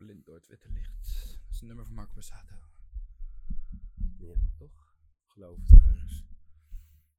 [0.00, 1.04] Verblind door het witte licht.
[1.44, 2.54] Dat is een nummer van Marco Borsato.
[4.18, 4.34] Ja.
[4.58, 4.94] Toch?
[5.26, 6.24] Geloof het ergens.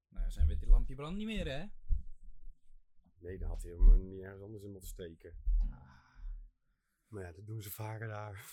[0.09, 1.65] Nou ja, zijn witte lampje brandt niet meer, hè?
[3.19, 5.33] Nee, dan had hij hem niet ergens anders in moeten steken.
[7.07, 8.45] Maar ja, dat doen ze vaker daar.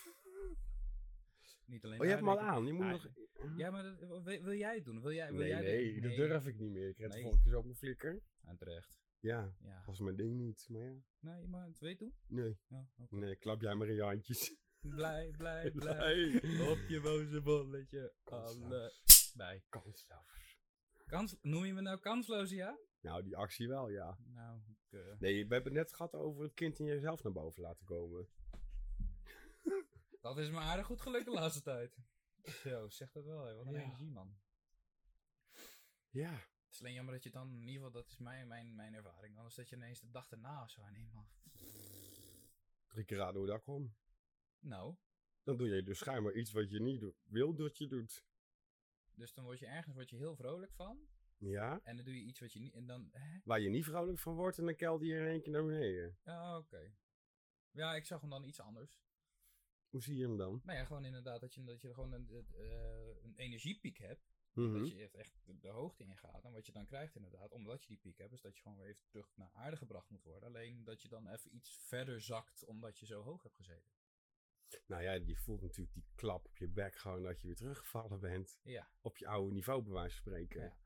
[1.64, 2.66] Niet alleen Oh, je hebt hem al aan.
[2.66, 3.08] Je moet Ja, nog...
[3.56, 5.00] Ja, maar dat- wil, wil jij het doen?
[5.00, 6.88] Wil jij, wil Nee, jij nee, de- dat durf ik niet meer.
[6.88, 7.22] Ik red de Nee.
[7.22, 8.22] volgende keer zo op mijn flikker.
[8.44, 8.96] En terecht.
[9.20, 9.82] Ja, Ja.
[9.86, 10.66] was mijn ding niet.
[10.68, 12.14] Maar ja, Nee, maar het weet doen?
[12.26, 12.58] nee.
[12.96, 13.16] Oké.
[13.16, 14.54] Nee, klap jij maar in je handjes.
[14.80, 16.34] Blij, blij, blij.
[16.70, 18.14] Op je boze bolletje.
[18.24, 18.92] Alle
[19.34, 19.62] bij.
[19.68, 20.56] Kansloos.
[21.06, 22.78] Kans, noem je me nou kansloos, ja?
[23.00, 24.18] Nou, die actie wel, ja.
[24.24, 27.62] Nou, eh, Nee, we hebben het net gehad over het kind in jezelf naar boven
[27.62, 28.28] laten komen.
[30.20, 31.96] dat is me aardig goed gelukt de laatste tijd.
[32.42, 33.54] Zo, zeg dat wel, hè.
[33.54, 33.80] wat een Ja.
[33.82, 34.36] energie, man.
[36.10, 36.46] Ja.
[36.68, 38.94] Het is alleen jammer dat je dan, in ieder geval, dat is mijn, mijn, mijn
[38.94, 39.36] ervaring.
[39.36, 41.28] Anders dat je ineens de dag erna of zo en helemaal...
[42.86, 43.96] Drie keer raden hoe dat komt.
[44.58, 44.96] Nou,
[45.42, 48.24] Dan doe je dus schijnbaar iets wat je niet wil dat je doet.
[49.14, 51.08] dus dan word je ergens word je heel vrolijk van.
[51.36, 51.80] Ja.
[51.82, 52.74] En dan doe je iets wat je niet...
[52.74, 53.08] En dan...
[53.12, 53.38] Hè?
[53.44, 56.18] Waar je niet vrolijk van wordt en dan kelder je in één keer naar beneden.
[56.24, 56.94] Ja, oké.
[57.70, 59.00] Ja, ik zag hem dan iets anders.
[59.88, 60.60] Hoe zie je hem dan?
[60.64, 64.36] Nou ja, gewoon inderdaad dat je, dat je gewoon een, eh, een energiepiek hebt.
[64.58, 64.78] Mhm.
[64.78, 66.44] Dat je echt- echt de, de hoogte ingaat.
[66.44, 68.78] En wat je dan krijgt inderdaad, omdat je die piek hebt, is dat je gewoon
[68.78, 70.48] weer even terug naar aarde gebracht moet worden.
[70.48, 73.90] Alleen dat je dan even iets verder zakt, omdat je zo hoog hebt gezeten.
[74.86, 78.20] Nou ja, die voelt natuurlijk die klap op je bek gewoon dat je weer teruggevallen
[78.20, 78.58] bent.
[78.62, 78.90] Ja.
[79.00, 80.60] Op je oude niveau, bij wijze van spreken.
[80.62, 80.76] Ja.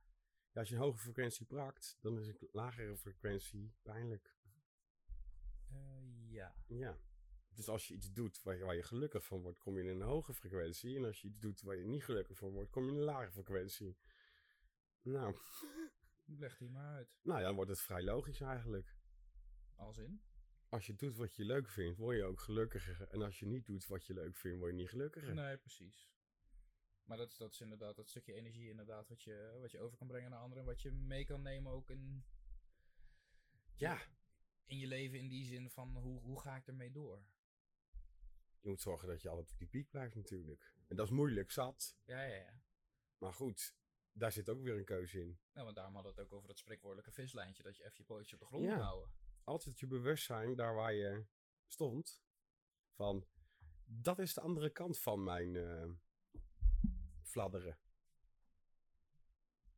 [0.52, 4.36] Ja, als je een hoge frequentie prakt, dan is een lagere frequentie pijnlijk.
[5.68, 6.54] Eh, ja.
[6.66, 6.98] Ja.
[7.54, 9.88] Dus als je iets doet waar je, waar je gelukkig van wordt, kom je in
[9.88, 10.96] een hoge frequentie.
[10.96, 13.02] En als je iets doet waar je niet gelukkig van wordt, kom je in een
[13.04, 13.96] lage frequentie.
[15.02, 15.36] Nou,
[16.24, 17.18] Leg die maar uit.
[17.22, 18.96] nou ja, dan wordt het vrij logisch eigenlijk.
[19.74, 20.22] Als in?
[20.68, 23.08] Als je doet wat je leuk vindt, word je ook gelukkiger.
[23.08, 25.34] En als je niet doet wat je leuk vindt, word je niet gelukkiger.
[25.34, 26.10] Nee, precies.
[27.04, 29.98] Maar dat is, dat is inderdaad dat stukje energie inderdaad wat je, wat je over
[29.98, 30.64] kan brengen naar anderen.
[30.64, 32.24] Wat je mee kan nemen ook in,
[33.74, 34.00] Ja,
[34.64, 37.22] in je leven in die zin van hoe, hoe ga ik ermee door?
[38.62, 40.72] Je moet zorgen dat je altijd op die piek blijft natuurlijk.
[40.88, 41.96] En dat is moeilijk, zat.
[42.04, 42.60] Ja, ja, ja.
[43.18, 43.74] Maar goed,
[44.12, 45.40] daar zit ook weer een keuze in.
[45.52, 47.62] Nou, want daarom hadden we het ook over dat spreekwoordelijke vislijntje.
[47.62, 48.74] Dat je even je pootje op de grond Ja.
[48.74, 49.10] moet houden.
[49.44, 51.26] Altijd je bewustzijn, daar waar je
[51.66, 52.22] stond,
[52.94, 53.26] van
[53.84, 55.90] dat is de andere kant van mijn eh,
[57.22, 57.78] fladderen.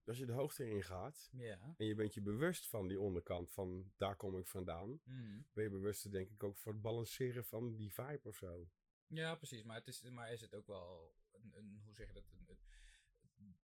[0.06, 1.74] Als je de hoogte ingaat Ja.
[1.76, 5.40] en je bent je bewust van die onderkant, van daar kom ik vandaan, Mhm.
[5.52, 8.68] ben je bewust denk ik ook voor het balanceren van die vibe of zo.
[9.06, 9.62] Ja, precies.
[9.62, 12.24] Maar, het is, maar is het ook wel een, een hoe zeg je dat?
[12.30, 12.48] Een,
[13.36, 13.56] een-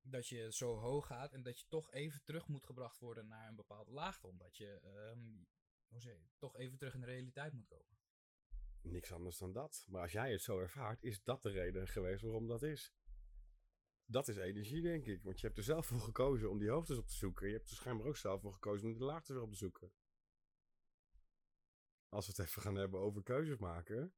[0.00, 3.48] dat je zo hoog gaat en dat je toch even terug moet gebracht worden naar
[3.48, 4.26] een bepaalde laagte.
[4.26, 5.44] Omdat je, ehm,
[5.88, 7.96] hoe zeg je, toch even terug in de realiteit moet komen.
[8.82, 9.84] Niks anders dan dat.
[9.88, 12.92] Maar als jij het zo ervaart, is dat de reden geweest waarom dat is.
[14.10, 15.22] Dat is energie, denk ik.
[15.22, 17.46] Want je hebt er zelf voor gekozen om die hoogtes op te zoeken.
[17.46, 19.92] Je hebt er schijnbaar ook zelf voor gekozen om de laagtes weer op te zoeken.
[22.08, 24.14] Als we het even gaan hebben over keuzes maken,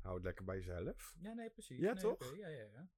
[0.00, 1.16] hou het lekker bij jezelf.
[1.20, 1.78] Ja, nee, precies.
[1.78, 2.36] Ja, nee, toch?
[2.36, 2.88] Ja, ja, ja.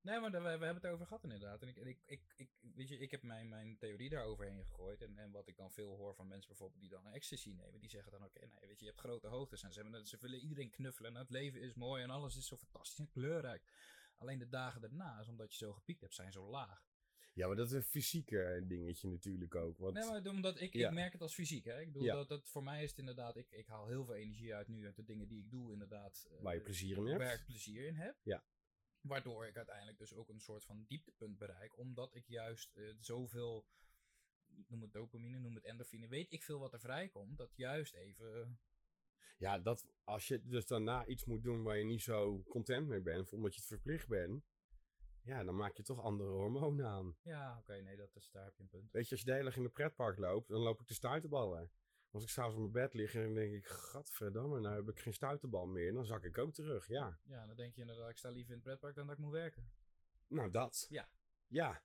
[0.00, 1.62] Nee, maar we, we hebben het over gehad inderdaad.
[1.62, 5.02] En ik, ik, ik, ik, weet je, ik heb mijn, mijn theorie daaroverheen gegooid.
[5.02, 7.80] En, en wat ik dan veel hoor van mensen bijvoorbeeld die dan een ecstasy nemen.
[7.80, 9.62] Die zeggen dan, oké, nee, weet je, je hebt grote hoogtes.
[9.62, 11.14] En ze, hebben, ze willen iedereen knuffelen.
[11.14, 13.62] En het leven is mooi en alles is zo fantastisch en kleurrijk.
[14.18, 16.86] Alleen de dagen daarna, omdat je zo gepiekt hebt, zijn zo laag.
[17.34, 19.78] Ja, maar dat is een fysieke dingetje natuurlijk ook.
[19.78, 20.88] Want, Nee, maar omdat ik, Ja.
[20.88, 21.64] ik merk het als fysiek.
[21.64, 21.80] Hè?
[21.80, 22.14] Ik bedoel, Ja.
[22.14, 24.86] dat, dat voor mij is het inderdaad, ik, ik haal heel veel energie uit nu
[24.86, 26.26] uit de dingen die ik doe, inderdaad.
[26.30, 27.18] eh, waar je plezier in hebt.
[27.18, 28.16] werk plezier in heb.
[28.22, 28.44] Ja.
[29.00, 31.78] Waardoor ik uiteindelijk dus ook een soort van dieptepunt bereik.
[31.78, 33.66] Omdat ik juist eh, zoveel,
[34.66, 37.36] noem het dopamine, noem het endorfine, weet ik veel wat er vrijkomt.
[37.38, 38.60] Dat juist even,
[39.38, 43.00] Ja, dat, als je dus daarna iets moet doen waar je niet zo content mee
[43.00, 44.44] bent, of omdat je het verplicht bent,
[45.22, 47.16] ja, dan maak je toch andere hormonen aan.
[47.22, 48.92] ja oké, nee, dat is, daar heb je een punt.
[48.92, 50.94] Weet je, als je de hele dag in een pretpark loopt, dan loop ik de
[50.94, 51.70] stuiterballen.
[52.10, 54.98] Als ik s'avonds op mijn bed lig en dan denk ik, gadverdamme, nou heb ik
[55.00, 55.92] geen stuiterbal meer.
[55.92, 57.18] Dan zak ik ook terug, ja.
[57.24, 59.32] Ja, dan denk je inderdaad, ik sta liever in het pretpark dan dat ik moet
[59.32, 59.70] werken.
[60.26, 60.86] Nou, dat.
[60.88, 61.08] Ja.
[61.46, 61.82] Ja.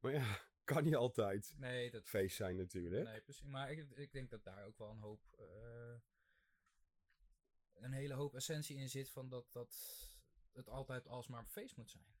[0.00, 3.04] Maar ja, kan niet altijd Nee, dat feest zijn natuurlijk.
[3.04, 3.46] Nee, precies.
[3.46, 5.20] Maar ik, ik denk dat daar ook wel een hoop.
[5.38, 5.94] eh,
[7.76, 9.76] een hele hoop essentie in zit van dat, dat
[10.52, 12.14] het altijd alsmaar feest moet zijn.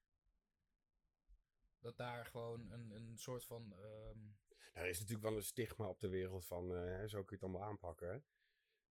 [1.78, 3.68] Dat daar gewoon een, een soort van.
[3.68, 7.44] Nou, er is natuurlijk wel een stigma op de wereld van, eh, zo kun je
[7.44, 8.24] het allemaal aanpakken.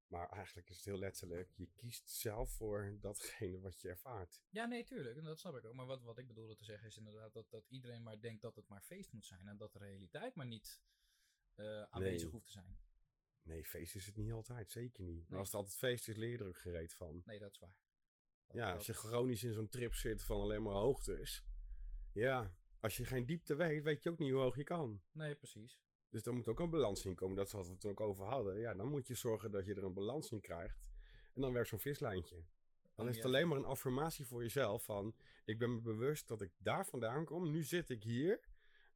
[0.07, 4.43] Maar eigenlijk is het heel letterlijk, je kiest zelf voor datgene wat je ervaart.
[4.51, 5.17] Ja, nee, tuurlijk.
[5.17, 5.75] En dat snap ik ook.
[5.75, 8.57] Maar wat, wat ik bedoelde te zeggen is inderdaad dat, dat iedereen maar denkt dat
[8.57, 9.49] het maar feest moet zijn.
[9.49, 10.83] En dat de realiteit maar niet
[11.55, 12.31] eh, aanwezig Nee.
[12.31, 12.79] hoeft te zijn.
[13.45, 14.71] Nee, feest is het niet altijd.
[14.71, 15.21] Zeker niet.
[15.21, 15.39] Maar Nee.
[15.39, 17.23] als het altijd feest is, leer je er ook gereed van.
[17.25, 17.77] Nee, dat is waar.
[18.47, 21.45] Dat- Ja, als je chronisch in zo'n trip zit van alleen maar hoogtes.
[22.13, 25.03] Ja, als je geen diepte weet, weet je ook niet hoe hoog je kan.
[25.13, 25.79] Nee, precies.
[26.09, 27.37] Dus daar moet ook een balans in komen.
[27.37, 28.59] Dat is wat we het ook over hadden.
[28.59, 30.85] Ja, dan moet je zorgen dat je er een balans in krijgt.
[31.35, 32.45] En dan werkt zo'n vislijntje.
[32.95, 35.15] Dan is het alleen maar een affirmatie voor jezelf van...
[35.45, 37.51] Ik ben me bewust dat ik daar vandaan kom.
[37.51, 38.41] Nu zit ik hier.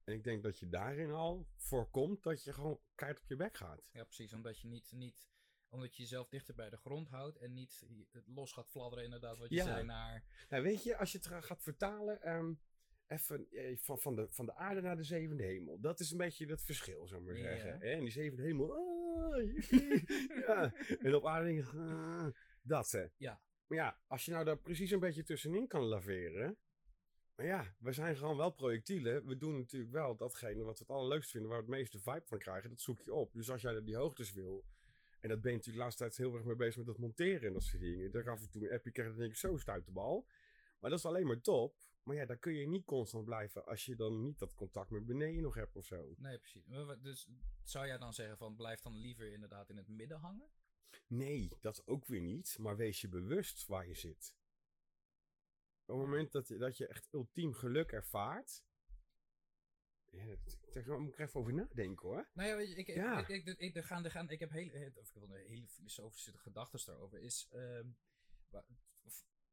[0.09, 3.57] En ik denk dat je daarin al voorkomt dat je gewoon keihard op je bek
[3.57, 3.83] gaat.
[3.93, 4.33] Ja, precies.
[4.33, 5.29] Omdat je niet, niet
[5.69, 7.87] omdat je jezelf dichter bij de grond houdt en niet
[8.27, 9.65] los gaat fladderen, inderdaad, wat je Ja.
[9.65, 10.25] zei, naar...
[10.49, 12.23] Nou, weet je, als je het gaat vertalen...
[12.23, 12.53] ehm,
[13.07, 15.81] even eh, van, van, de, van de aarde naar de zevende hemel.
[15.81, 17.81] Dat is een beetje het verschil, zou ik maar zeggen.
[17.81, 18.75] En die zevende hemel...
[18.75, 19.61] ah,
[20.47, 20.75] ja.
[21.01, 21.79] En op aarde denk je...
[21.79, 22.27] ah,
[22.63, 23.07] dat, hè.
[23.17, 23.41] Ja.
[23.67, 26.59] Maar ja, als je nou daar precies een beetje tussenin kan laveren...
[27.39, 29.27] Maar ja, we zijn gewoon wel projectielen.
[29.27, 31.51] We doen natuurlijk wel datgene wat we het allerleukst vinden...
[31.51, 32.71] waar we het meeste vibe van krijgen.
[32.71, 33.33] Dat zoek je op.
[33.33, 34.65] Dus als jij die hoogtes wil...
[35.21, 37.47] En dat ben je natuurlijk de laatste tijd heel erg mee bezig met dat monteren
[37.47, 38.07] en dat soort dingen.
[38.07, 40.27] Ik af en toe een appje krijg, dan denk ik zo stuit de bal.
[40.81, 41.75] Maar dat is alleen maar top.
[42.03, 45.07] Maar ja, daar kun je niet constant blijven als je dan niet dat contact met
[45.07, 46.15] beneden nog hebt of zo.
[46.17, 46.67] Nee, precies.
[47.03, 47.29] Dus
[47.63, 50.51] zou jij dan zeggen van blijf dan liever inderdaad in het midden hangen?
[51.07, 52.57] Nee, dat ook weer niet.
[52.59, 54.37] Maar wees je bewust waar je zit.
[55.89, 58.63] Op het moment dat je, dat je echt ultiem geluk ervaart.
[60.11, 60.37] Ja,
[60.73, 62.29] daar moet ik even over nadenken hoor.
[62.35, 63.19] Nou ja, weet je, ik, Ja.
[63.19, 65.47] ik, ik, ik, ik, er gaan, er gaan, ik heb hele, of ik wil een
[65.47, 67.21] hele filosofische gedachten daarover.
[67.21, 67.89] Is, ehm,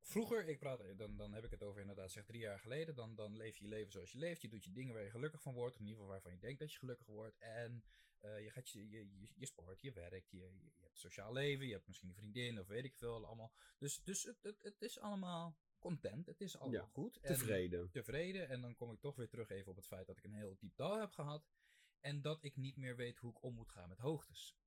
[0.02, 3.16] vroeger, ik praat, dan, dan heb ik het over inderdaad zeg drie jaar geleden, dan,
[3.16, 4.42] dan leef je je leven zoals je leeft.
[4.42, 6.60] Je doet je dingen waar je gelukkig van wordt, in ieder geval waarvan je denkt
[6.60, 7.38] dat je gelukkig wordt.
[7.38, 7.84] En
[8.20, 11.66] eh, je gaat je, je, je, je sport, je werkt, je, je, hebt sociaal leven,
[11.66, 13.54] je hebt misschien een vriendin of weet ik veel allemaal.
[13.78, 17.18] Dus, dus het, het, het is allemaal content, het is allemaal Ja, goed.
[17.18, 17.90] En- Tevreden.
[17.90, 18.50] tevreden.
[18.50, 20.56] En dan kom ik toch weer terug even op het feit dat ik een heel
[20.60, 21.48] diep dal heb gehad.
[22.00, 24.58] En dat ik niet meer weet hoe ik om moet gaan met hoogtes.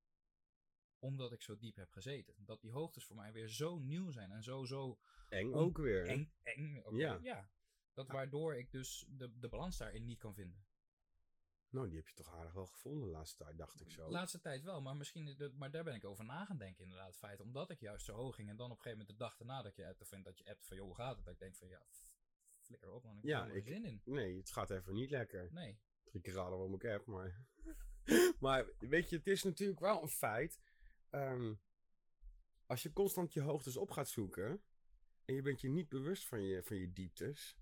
[0.99, 2.33] Omdat ik zo diep heb gezeten.
[2.37, 4.99] Dat die hoogtes voor mij weer zo nieuw zijn en zo, zo
[5.29, 6.07] Eng ook weer.
[6.07, 6.31] eng.
[6.91, 7.19] Ja.
[7.21, 7.49] ja.
[7.93, 10.65] Dat waardoor ik dus de, de balans daarin niet kan vinden.
[11.69, 14.09] Nou, die heb je toch aardig wel gevonden de laatste tijd, dacht ik zo.
[14.09, 17.07] Laatste tijd wel, maar misschien maar daar ben ik over na gaan denken inderdaad.
[17.07, 19.23] Het feit omdat ik juist zo hoog ging en dan op een gegeven moment de
[19.25, 21.25] dag erna dat je appt vindt dat je appt van joh, hoe gaat het?
[21.25, 21.81] Dat ik denk van ja,
[22.59, 24.01] flikker op man, ik Ja, heb er zin in.
[24.03, 25.47] Nee, het gaat even niet lekker.
[25.51, 25.79] Nee.
[26.03, 27.45] drie keer raden waarom ik heb, maar...
[28.39, 30.59] maar weet je, het is natuurlijk wel een feit.
[31.09, 31.53] ehm,
[32.65, 34.63] als je constant je hoogtes op gaat zoeken...
[35.25, 37.58] en je bent je niet bewust van je, van je dieptes...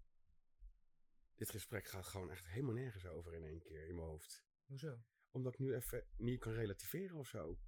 [1.37, 4.45] dit gesprek gaat gewoon echt helemaal nergens over in één keer in mijn hoofd.
[4.65, 5.03] Hoezo?
[5.31, 7.59] Omdat ik nu even niet kan relativeren of zo.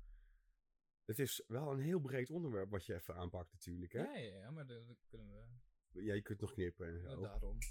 [1.06, 4.04] Het is wel een heel breed onderwerp wat je even aanpakt natuurlijk, hè?
[4.04, 6.02] Ja, ja, ja, maar dat dat kunnen we...
[6.02, 7.58] Ja, je kunt nog knippen en Ja, daarom.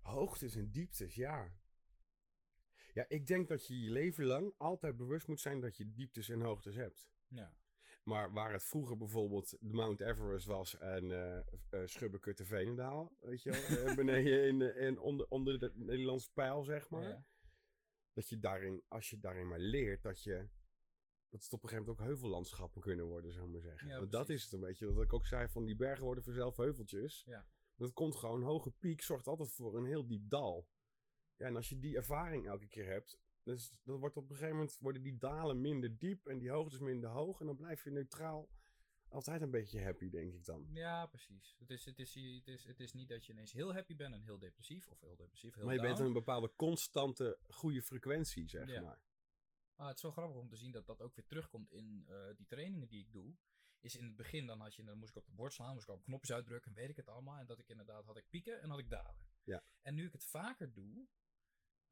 [0.00, 1.52] Hoogtes en dieptes, ja.
[2.92, 6.28] Ja, ik denk dat je je leven lang altijd bewust moet zijn dat je dieptes
[6.28, 7.10] en hoogtes hebt.
[7.28, 7.56] Ja.
[8.02, 11.38] Maar waar het vroeger bijvoorbeeld de Mount Everest was en eh
[11.70, 16.62] eh Schubbekutte Veenendaal, weet je wel, eh, beneden in, in onder, onder de Nederlandse pijl,
[16.62, 17.08] zeg maar.
[17.08, 17.24] Ja.
[18.12, 20.48] Dat je daarin, als je daarin maar leert, dat je,
[21.28, 23.88] dat het op een gegeven moment ook heuvellandschappen kunnen worden, zou ik maar zeggen.
[23.88, 26.24] Ja, Want dat is het een beetje, dat ik ook zei van die bergen worden
[26.24, 27.22] vanzelf heuveltjes.
[27.26, 27.46] Ja.
[27.76, 30.68] Dat komt gewoon, een hoge piek zorgt altijd voor een heel diep dal.
[31.36, 34.56] Ja, en als je die ervaring elke keer hebt, dus dan wordt op een gegeven
[34.56, 37.40] moment worden die dalen minder diep en die hoogtes minder hoog.
[37.40, 38.48] En dan blijf je neutraal
[39.08, 40.66] altijd een beetje happy, denk ik dan.
[40.72, 41.56] Ja, precies.
[41.58, 44.14] Het is, het, is, het, is, het is niet dat je ineens heel happy bent
[44.14, 44.88] en heel depressief.
[44.88, 48.80] Of heel depressief, heel maar je bent in een bepaalde constante goede frequentie, zeg Ja.
[48.80, 49.00] maar.
[49.76, 52.16] Maar het is wel grappig om te zien dat dat ook weer terugkomt in eh,
[52.36, 53.36] die trainingen die ik doe.
[53.80, 55.88] Is in het begin, dan, had je, dan moest ik op de bord slaan, moest
[55.88, 57.38] ik op knopjes uitdrukken en weet ik het allemaal.
[57.38, 59.26] En dat ik inderdaad had ik pieken en had ik dalen.
[59.44, 59.62] Ja.
[59.80, 61.06] En nu ik het vaker doe,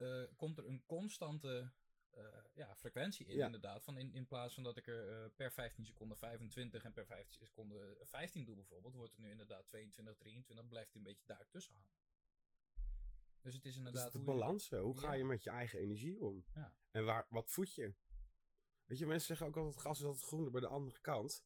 [0.01, 1.73] eh, komt er een constante
[2.11, 3.45] eh, ja, frequentie in Ja.
[3.47, 3.85] inderdaad.
[3.85, 7.07] Van in, in plaats van dat ik er eh, per 15 seconden 25 en per
[7.07, 11.75] 15 seconden 15 doe bijvoorbeeld, wordt het nu inderdaad 22, 23, blijft een beetje daartussen
[11.75, 11.91] hangen.
[13.43, 14.13] Dus het is Dus inderdaad...
[14.13, 15.19] de hoe je- balans, hoe ga Ja.
[15.19, 16.45] je met je eigen energie om?
[16.55, 16.73] Ja.
[16.91, 17.95] En waar, wat voed je?
[18.85, 21.45] Weet je, mensen zeggen ook altijd, het gras is altijd groener bij de andere kant.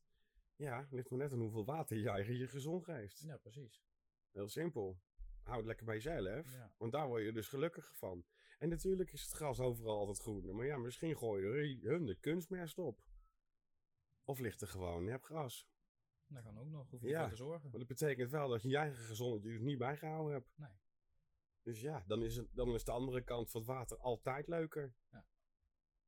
[0.56, 3.18] Ja, ligt maar net aan hoeveel water je eigen je gezond geeft.
[3.20, 3.82] Ja, precies.
[4.30, 5.00] Heel simpel.
[5.42, 6.52] Hou het lekker bij jezelf.
[6.52, 6.74] Ja.
[6.78, 8.24] Want daar word je dus gelukkig van.
[8.58, 10.54] En natuurlijk is het gras overal altijd groener.
[10.54, 13.00] Maar ja, misschien gooi je er hun de kunstmest op.
[14.24, 15.68] Of ligt er gewoon nep gras.
[16.26, 17.12] Daar kan ook nog, hoef je Ja.
[17.12, 17.70] niet voor te zorgen.
[17.70, 20.52] Maar dat betekent wel dat je je eigen gezondheid er niet bijgehouden hebt.
[20.56, 20.70] Nee.
[21.62, 24.94] Dus ja, dan is, het, dan is de andere kant van het water altijd leuker.
[25.10, 25.26] Ja.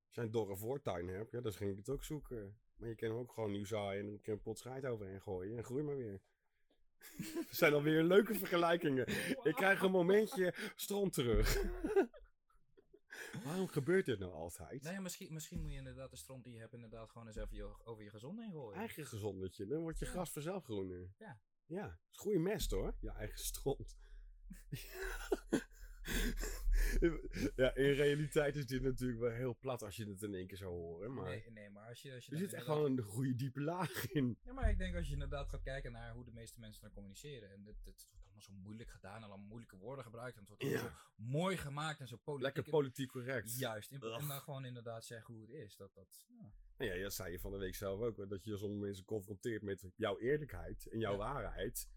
[0.06, 2.58] Als je een dorre voortuin hebt, ja, dan ging ik het ook zoeken.
[2.76, 4.84] Maar je kan hem ook gewoon nieuw zaaien en er een keer een pot schijt
[4.86, 6.20] overheen gooien en groei maar weer.
[7.34, 9.08] Dat zijn alweer leuke vergelijkingen.
[9.42, 11.56] Ik krijg een momentje stront terug.
[13.44, 14.82] Waarom gebeurt dit nou altijd?
[14.82, 17.36] Nou ja, misschien, misschien moet je inderdaad de stront die je hebt inderdaad gewoon eens
[17.36, 18.78] even je- over je gezond heen gooien.
[18.78, 21.14] Eigen gezondetje, dan wordt je gras vanzelf groener.
[21.18, 21.40] Ja.
[21.66, 23.96] Ja, is goede mest hoor, je eigen stront.
[27.56, 30.56] ja, in realiteit is dit natuurlijk wel heel plat als je het in één keer
[30.56, 31.14] zou horen.
[31.14, 32.14] Maar Nee, nee, maar als je...
[32.14, 34.38] Als je er zit echt wel een goede diepe laag in.
[34.44, 36.92] Ja, maar ik denk als je inderdaad gaat kijken naar hoe de meeste mensen dan
[36.92, 37.50] communiceren.
[37.50, 40.34] En het, het wordt allemaal zo moeilijk gedaan en allemaal moeilijke woorden gebruikt.
[40.36, 40.88] En het wordt allemaal Ja.
[41.16, 42.54] zo mooi gemaakt en zo politiek.
[42.54, 43.58] Lekker politiek correct.
[43.58, 43.92] Juist.
[43.92, 45.76] In, en dan gewoon inderdaad zeggen hoe het is.
[45.76, 46.52] Dat, dat, ja.
[46.78, 48.28] Nou ja, dat zei je van de week zelf ook.
[48.28, 51.18] Dat je sommige mensen confronteert met jouw eerlijkheid en jouw Ja.
[51.18, 51.88] waarheid.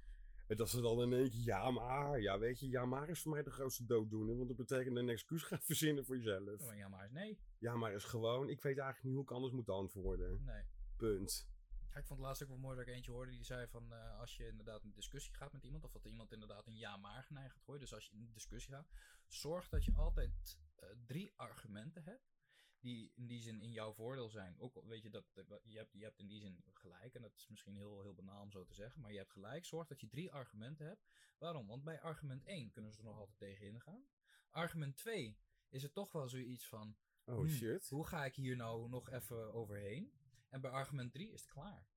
[0.50, 3.22] En dat ze dan in één keer, ja maar, ja weet je, ja maar is
[3.22, 4.36] voor mij de grootste dooddoener.
[4.36, 6.65] Want dat betekent een excuus gaan verzinnen voor jezelf.
[6.65, 7.39] Maar ja, maar is nee.
[7.58, 10.44] Ja maar is gewoon, ik weet eigenlijk niet hoe ik anders moet antwoorden.
[10.44, 10.63] Nee.
[10.96, 11.50] Punt.
[11.89, 13.94] Ja, ik vond het laatst ook wel mooi dat ik eentje hoorde die zei van
[13.94, 17.24] eh, als je inderdaad in discussie gaat met iemand, of dat iemand inderdaad een ja-maar
[17.24, 17.82] geneigd gaat gooien.
[17.82, 18.89] Dus als je in discussie gaat,
[19.27, 22.38] zorg dat je altijd eh, drie argumenten hebt.
[22.79, 24.59] Die in die zin in jouw voordeel zijn.
[24.59, 25.25] Ook weet je dat
[25.63, 27.15] je hebt, je hebt in die zin gelijk.
[27.15, 29.01] En dat is misschien heel, heel banaal om zo te zeggen.
[29.01, 29.65] Maar je hebt gelijk.
[29.65, 31.07] Zorg dat je drie argumenten hebt.
[31.38, 31.67] Waarom?
[31.67, 34.07] Want bij argument 1 kunnen ze er nog altijd tegen ingaan.
[34.50, 35.38] Argument 2
[35.69, 36.98] is het toch wel zoiets van.
[37.25, 37.89] Oh Hmm, shit.
[37.89, 40.13] Hoe ga ik hier nou nog even overheen?
[40.50, 41.88] En bij argument 3 is het klaar.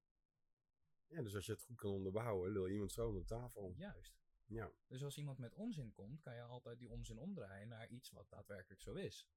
[1.06, 3.72] Ja, dus als je het goed kan onderbouwen, je iemand zo onder tafel.
[3.76, 4.20] Juist.
[4.44, 4.72] Ja.
[4.86, 8.30] Dus als iemand met onzin komt, kan je altijd die onzin omdraaien naar iets wat
[8.30, 9.28] daadwerkelijk zo is.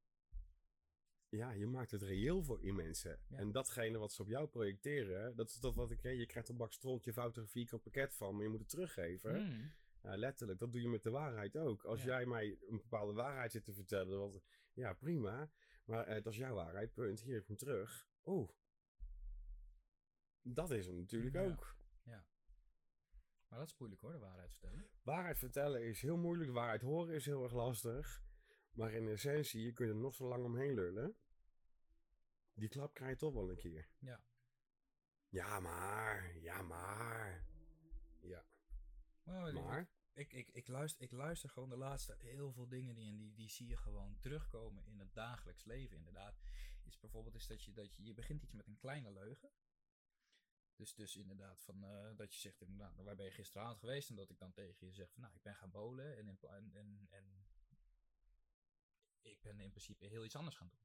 [1.35, 3.19] Ja, je maakt het reëel voor die mensen.
[3.27, 3.37] Ja.
[3.37, 6.57] En datgene wat ze op jou projecteren, dat is dat wat ik, je krijgt een
[6.57, 9.45] bak stront, je vouwt er een vierkant pakket van, maar je moet het teruggeven.
[9.45, 9.71] Hmm.
[10.01, 11.83] Ja, letterlijk, dat doe je met de waarheid ook.
[11.83, 12.05] Als Ja.
[12.05, 14.41] jij mij een bepaalde waarheid zit te vertellen, wat,
[14.73, 15.49] ja prima,
[15.85, 18.07] maar eh, dat is jouw waarheid, punt, hier heb ik hem terug.
[18.25, 18.49] Oeh.
[20.41, 21.45] Dat is hem natuurlijk Ja.
[21.45, 21.73] ook.
[23.47, 24.89] Maar dat is moeilijk hoor, de waarheid vertellen.
[25.03, 28.23] Waarheid vertellen is heel moeilijk, waarheid horen is heel erg lastig.
[28.71, 31.15] Maar in essentie, je kunt er nog zo lang omheen lullen.
[32.55, 33.87] Die klap krijg je toch wel een keer.
[33.99, 34.23] Ja.
[35.29, 36.37] Ja, maar.
[36.37, 37.45] Ja, maar.
[38.19, 38.45] Ja,
[39.23, 39.89] Maar, ik- maar.
[40.13, 43.33] Ik, ik, ik, luister, ik luister gewoon de laatste heel veel dingen die, en die,
[43.33, 45.97] die zie je gewoon terugkomen in het dagelijks leven.
[45.97, 46.39] Inderdaad,
[46.83, 49.51] is bijvoorbeeld is dat, je, dat je, je begint iets met een kleine leugen.
[50.75, 54.09] Dus, dus inderdaad, van, eh, dat je zegt, inderdaad, waar ben je gisteravond geweest?
[54.09, 56.71] En dat ik dan tegen je zeg, van, nou, ik ben gaan bowlen en, en,
[56.75, 57.47] en, en
[59.21, 60.84] ik ben in principe heel iets anders gaan doen.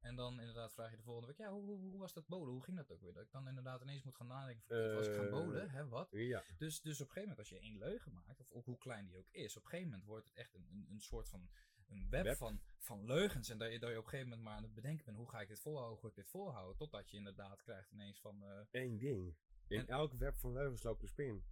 [0.00, 2.52] En dan inderdaad vraag je de volgende week, ja, hoe, hoe, hoe was dat bowlen?
[2.52, 3.12] Hoe ging dat ook weer?
[3.12, 5.70] Dat ik dan inderdaad ineens moet gaan nadenken, van, was ik gaan Eh, bowlen?
[5.70, 6.08] Hè, wat?
[6.10, 8.78] Ja, Dus, dus op een gegeven moment, als je één leugen maakt, of ook hoe
[8.78, 11.28] klein die ook is, op een gegeven moment wordt het echt een, een, een soort
[11.28, 11.48] van
[11.88, 12.36] een web, Web.
[12.36, 13.48] Van, van leugens.
[13.48, 15.30] En dat je, dat je op een gegeven moment maar aan het bedenken bent, hoe
[15.30, 16.76] ga ik dit volhouden, hoe ga ik dit volhouden?
[16.76, 19.36] Totdat je inderdaad krijgt ineens van, eh, één ding.
[19.68, 21.44] In En- elk web van leugens loopt een spin.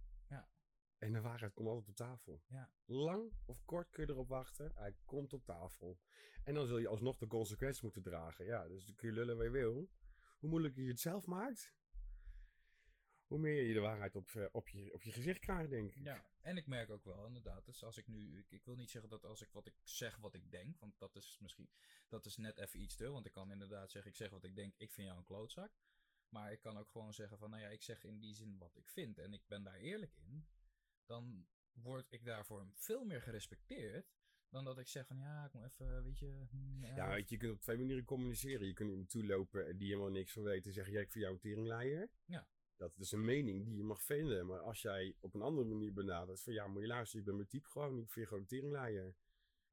[0.99, 2.41] En de waarheid komt altijd op tafel.
[2.47, 2.69] Ja.
[2.85, 4.71] Lang of kort kun je erop wachten.
[4.75, 5.99] Hij komt op tafel.
[6.43, 8.45] En dan zul je alsnog de consequenties moeten dragen.
[8.45, 9.89] Ja, dus dan kun je lullen waar je wil.
[10.39, 11.73] Hoe moeilijker je het zelf maakt,
[13.29, 16.03] hoe meer je de waarheid op, eh, op, je, op je gezicht krijgt, denk ik.
[16.03, 16.27] ja.
[16.41, 19.09] En ik merk ook wel, inderdaad, dus als ik nu, ik, ik wil niet zeggen
[19.09, 21.69] dat als ik wat ik zeg wat ik denk, want dat is misschien,
[22.07, 24.55] dat is net even iets te, want ik kan inderdaad zeggen, ik zeg wat ik
[24.55, 25.71] denk, ik vind jou een klootzak.
[26.29, 28.75] Maar ik kan ook gewoon zeggen van, nou ja, ik zeg in die zin wat
[28.75, 30.47] ik vind en ik ben daar eerlijk in.
[31.09, 34.05] Dan word ik daarvoor veel meer gerespecteerd
[34.49, 36.45] dan dat ik zeg van, ja, ik moet even, weet je...
[36.49, 38.67] hm, Ja, weet je, je kunt op twee manieren communiceren.
[38.67, 41.23] Je kunt iemand toelopen en die helemaal niks van weet en zeggen: Jij, ik vind
[41.23, 42.09] jou een teringleier.
[42.25, 42.47] Ja.
[42.75, 44.45] Dat is een mening die je mag vinden.
[44.45, 47.35] Maar als jij op een andere manier benadert: van ja, moet je luisteren, ik ben
[47.35, 49.15] mijn type gewoon, ik vind je gewoon een teringleier.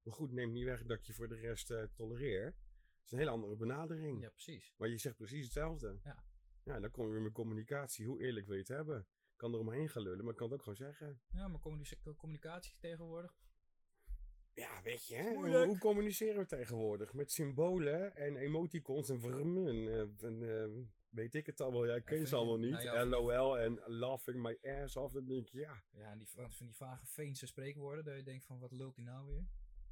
[0.02, 2.44] Maar goed, neem niet weg dat ik je voor de rest eh, tolereer.
[2.44, 4.20] Dat is een hele andere benadering.
[4.20, 4.74] ja, precies.
[4.76, 5.98] Maar je zegt precies hetzelfde.
[6.04, 6.24] Ja.
[6.62, 8.06] Ja, dan kom je weer met communicatie.
[8.06, 9.06] Hoe eerlijk wil je het hebben?
[9.36, 11.20] Ik kan er omheen gaan lullen, maar ik kan het ook gewoon zeggen.
[11.32, 13.34] Ja, maar communicatie, communicatie tegenwoordig,
[14.54, 15.34] Ja, weet je, hè?
[15.34, 17.12] Hoe, hoe communiceren we tegenwoordig?
[17.14, 21.86] Met symbolen en emoticons en eh, en eh, weet ik het allemaal.
[21.86, 22.70] Jij ken vind ze je- allemaal niet.
[22.70, 25.12] nou ja, LOL en laughing my ass off.
[25.12, 25.82] Dan denk je, ja.
[25.92, 29.04] ja, en die, van die vage Veense spreekwoorden, dat je denkt van, wat lult die
[29.04, 29.46] nou weer?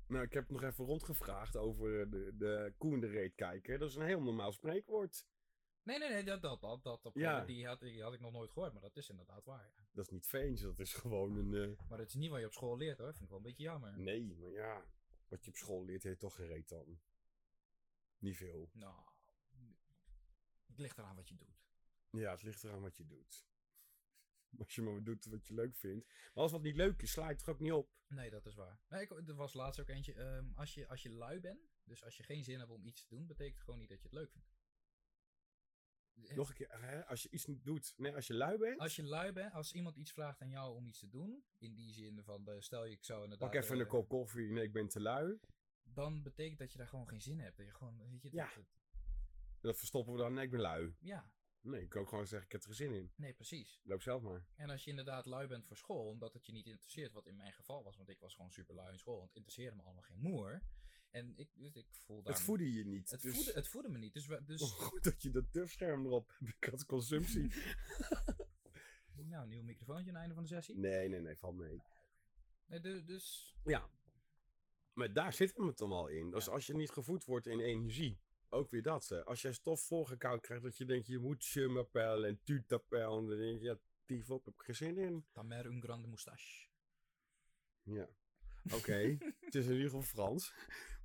[0.07, 3.79] Nou, ik heb nog even rondgevraagd over de, de koe in de reet kijken.
[3.79, 5.27] Dat is een heel normaal spreekwoord.
[5.85, 7.45] Nee, nee, nee, dat, dat, dat, dat Ja.
[7.45, 9.73] die, had, die had ik nog nooit gehoord, maar dat is inderdaad waar.
[9.77, 9.85] ja.
[9.93, 11.55] Dat is niet Veens, dat is gewoon een...
[11.79, 13.45] eh, Maar dat is niet wat je op school leert hoor, vind ik wel een
[13.45, 13.99] beetje jammer.
[13.99, 14.85] nee, maar ja.
[15.29, 17.01] Wat je op school leert, heeft toch geen reet dan.
[18.19, 18.71] Niet veel.
[18.73, 18.95] Nou,
[20.67, 21.63] het ligt eraan wat je doet.
[22.11, 23.47] Ja, het ligt eraan wat je doet.
[24.59, 26.07] Als je maar doet wat je leuk vindt.
[26.07, 27.91] Maar als wat niet leuk is, sla je toch ook niet op.
[28.07, 28.81] Nee, dat is waar.
[28.89, 32.05] Nee, ik, er was laatst ook eentje, ehm, als, je, als je lui bent, dus
[32.05, 34.05] als je geen zin hebt om iets te doen, betekent het gewoon niet dat je
[34.09, 34.54] het leuk vindt.
[36.23, 37.95] Eh, Nog een keer, hè, als je iets niet doet.
[37.97, 38.79] Nee, als je lui bent.
[38.81, 41.75] Als je lui bent, als iemand iets vraagt aan jou om iets te doen, in
[41.75, 43.51] die zin van, de, stel je, ik zou inderdaad...
[43.51, 44.51] Pak even eh, een kop koffie.
[44.53, 45.39] Nee, ik ben te lui.
[45.83, 47.57] dan betekent dat je daar gewoon geen zin hebt.
[47.57, 48.51] Dat je gewoon, weet je, Ja.
[49.61, 50.35] dat verstoppen we dan.
[50.35, 50.95] Nee, ik ben lui.
[51.01, 53.13] ja, Nee, ik kan ook gewoon zeggen, ik heb er geen zin in.
[53.17, 53.81] nee, precies.
[53.85, 54.45] Loop zelf maar.
[54.57, 57.37] En als je inderdaad lui bent voor school, omdat het je niet interesseert, wat in
[57.37, 59.83] mijn geval was, want ik was gewoon super lui in school, want het interesseerde me
[59.83, 60.63] allemaal geen moer.
[61.15, 61.87] En ik, dus ik.
[62.25, 63.11] Het voedde je niet.
[63.11, 63.35] het, dus...
[63.37, 64.13] voedde, het me niet.
[64.15, 66.55] Dus, we- dus Oh, goed dat je dat durfscherm erop hebt.
[66.63, 67.43] Ik had consumptie.
[69.17, 70.77] nou, een nieuw microfoontje aan het einde van de sessie.
[70.77, 71.83] nee, nee, nee, valt mee.
[72.67, 73.91] Nee, du- dus Ja.
[74.93, 76.31] Maar daar zit hem het dan al in.
[76.31, 76.53] Dus Ja.
[76.53, 78.19] als je niet gevoed wordt in energie,
[78.49, 79.09] ook weer dat.
[79.09, 79.25] Hè.
[79.25, 83.19] Als jij stof volgekoud krijgt, dat je denkt, je moet chummapel en tutapel.
[83.21, 85.27] En dan denk je, ja, tief op, heb ik geen zin in.
[85.33, 86.69] tamer un grande moustache.
[87.83, 88.09] Ja.
[88.73, 90.53] Oké, het is in ieder geval Frans.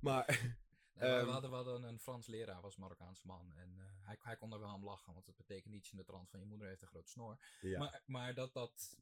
[0.00, 0.26] Maar,
[1.00, 1.24] Ehm.
[1.24, 3.52] we, hadden, we hadden een Frans leraar, was een Marokkaans man.
[3.56, 6.04] En eh, hij, hij kon er wel om lachen, want het betekent iets in de
[6.04, 7.38] trant van je moeder heeft een grote snor.
[7.60, 7.78] ja.
[7.78, 8.96] Maar, maar dat, dat,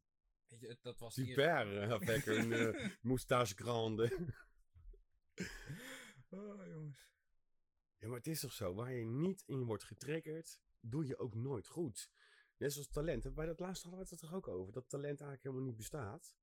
[0.48, 4.32] weet je, dat was Super, avec een eh, moustache grande.
[6.30, 7.08] Oh, jongens.
[7.98, 11.34] Ja, maar het is toch zo, waar je niet in wordt getriggerd, doe je ook
[11.34, 12.10] nooit goed.
[12.56, 13.24] Net zoals talent.
[13.24, 15.64] En Bij dat laatste hadden we het er toch ook over, dat talent eigenlijk helemaal
[15.64, 16.36] niet bestaat.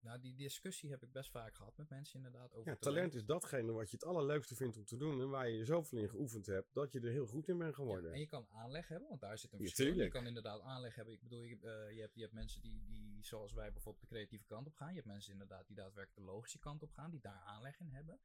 [0.00, 3.24] Nou, die discussie heb ik best vaak gehad met mensen inderdaad over Ja, talent is
[3.24, 6.46] datgene wat je het allerleukste vindt om te doen en waar je zoveel in geoefend
[6.46, 8.12] hebt, dat je er heel goed in bent Ja, geworden.
[8.12, 9.94] en je kan aanleg hebben, want daar zit een Ja, verschil.
[9.94, 11.14] je kan inderdaad aanleg hebben.
[11.14, 14.14] Ik bedoel, je, eh, je, hebt, je hebt mensen die, die, zoals wij bijvoorbeeld, de
[14.14, 14.88] creatieve kant op gaan.
[14.88, 17.90] Je hebt mensen inderdaad die daadwerkelijk de logische kant op gaan, die daar aanleg in
[17.90, 18.20] hebben.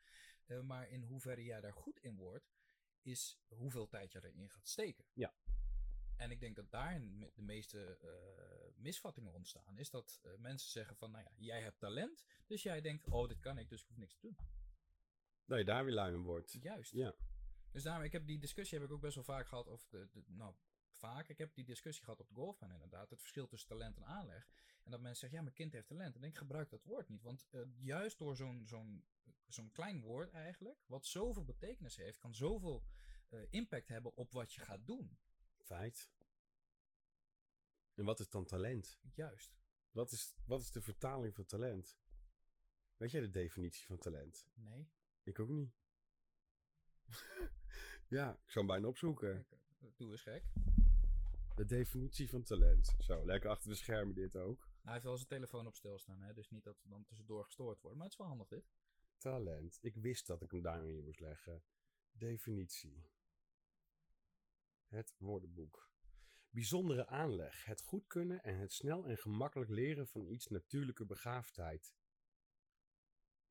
[0.45, 2.53] Eh, maar in hoeverre jij daar goed in wordt,
[3.01, 5.05] is hoeveel tijd je erin gaat steken.
[5.13, 5.33] Ja.
[6.17, 9.77] En ik denk dat daarin me- de meeste eh, misvattingen ontstaan.
[9.77, 12.23] Is dat eh, mensen zeggen van, nou ja, jij hebt talent.
[12.45, 14.37] Dus jij denkt, oh, dit kan ik, dus ik hoef niks te doen.
[15.45, 16.51] Dat je daar weer lui in wordt.
[16.61, 16.91] Juist.
[16.91, 17.15] Ja.
[17.71, 19.67] Dus daarom, ik heb die discussie heb ik ook best wel vaak gehad.
[19.67, 20.55] Of de, de, nou,
[20.89, 21.29] vaak.
[21.29, 23.09] Ik heb die discussie gehad op de golfbaan inderdaad.
[23.09, 24.49] Het verschil tussen talent en aanleg.
[24.83, 26.05] En dat mensen zeggen, ja, mijn kind heeft talent.
[26.05, 27.21] En dan denk ik, gebruik dat woord niet.
[27.21, 29.05] Want eh, juist door zo'n zo'n
[29.47, 32.83] zo'n klein woord eigenlijk, wat zoveel betekenis heeft, kan zoveel
[33.49, 35.17] impact hebben op wat je gaat doen.
[35.65, 36.11] Feit.
[37.93, 38.99] En wat is dan talent?
[39.13, 39.57] Juist.
[39.91, 41.97] Wat is, wat is de vertaling van talent?
[42.97, 44.47] Weet jij de definitie van talent?
[44.53, 44.87] Nee.
[45.23, 45.73] Ik ook niet.
[48.17, 49.47] ja, ik zou hem bijna opzoeken.
[49.95, 50.43] Doe eens gek.
[51.55, 52.95] De definitie van talent.
[52.99, 54.69] Zo, lekker achter de schermen dit ook.
[54.81, 56.33] Hij heeft wel zijn telefoon op stilstaan, hè?
[56.33, 57.97] dus niet dat we dan tussendoor gestoord worden.
[57.97, 58.71] Maar het is wel handig dit.
[59.17, 59.77] Talent.
[59.81, 61.63] Ik wist dat ik hem daarin moest leggen.
[62.11, 63.09] Definitie.
[64.87, 65.91] Het woordenboek.
[66.49, 67.65] Bijzondere aanleg.
[67.65, 71.93] Het goed kunnen en het snel en gemakkelijk leren van iets natuurlijke begaafdheid.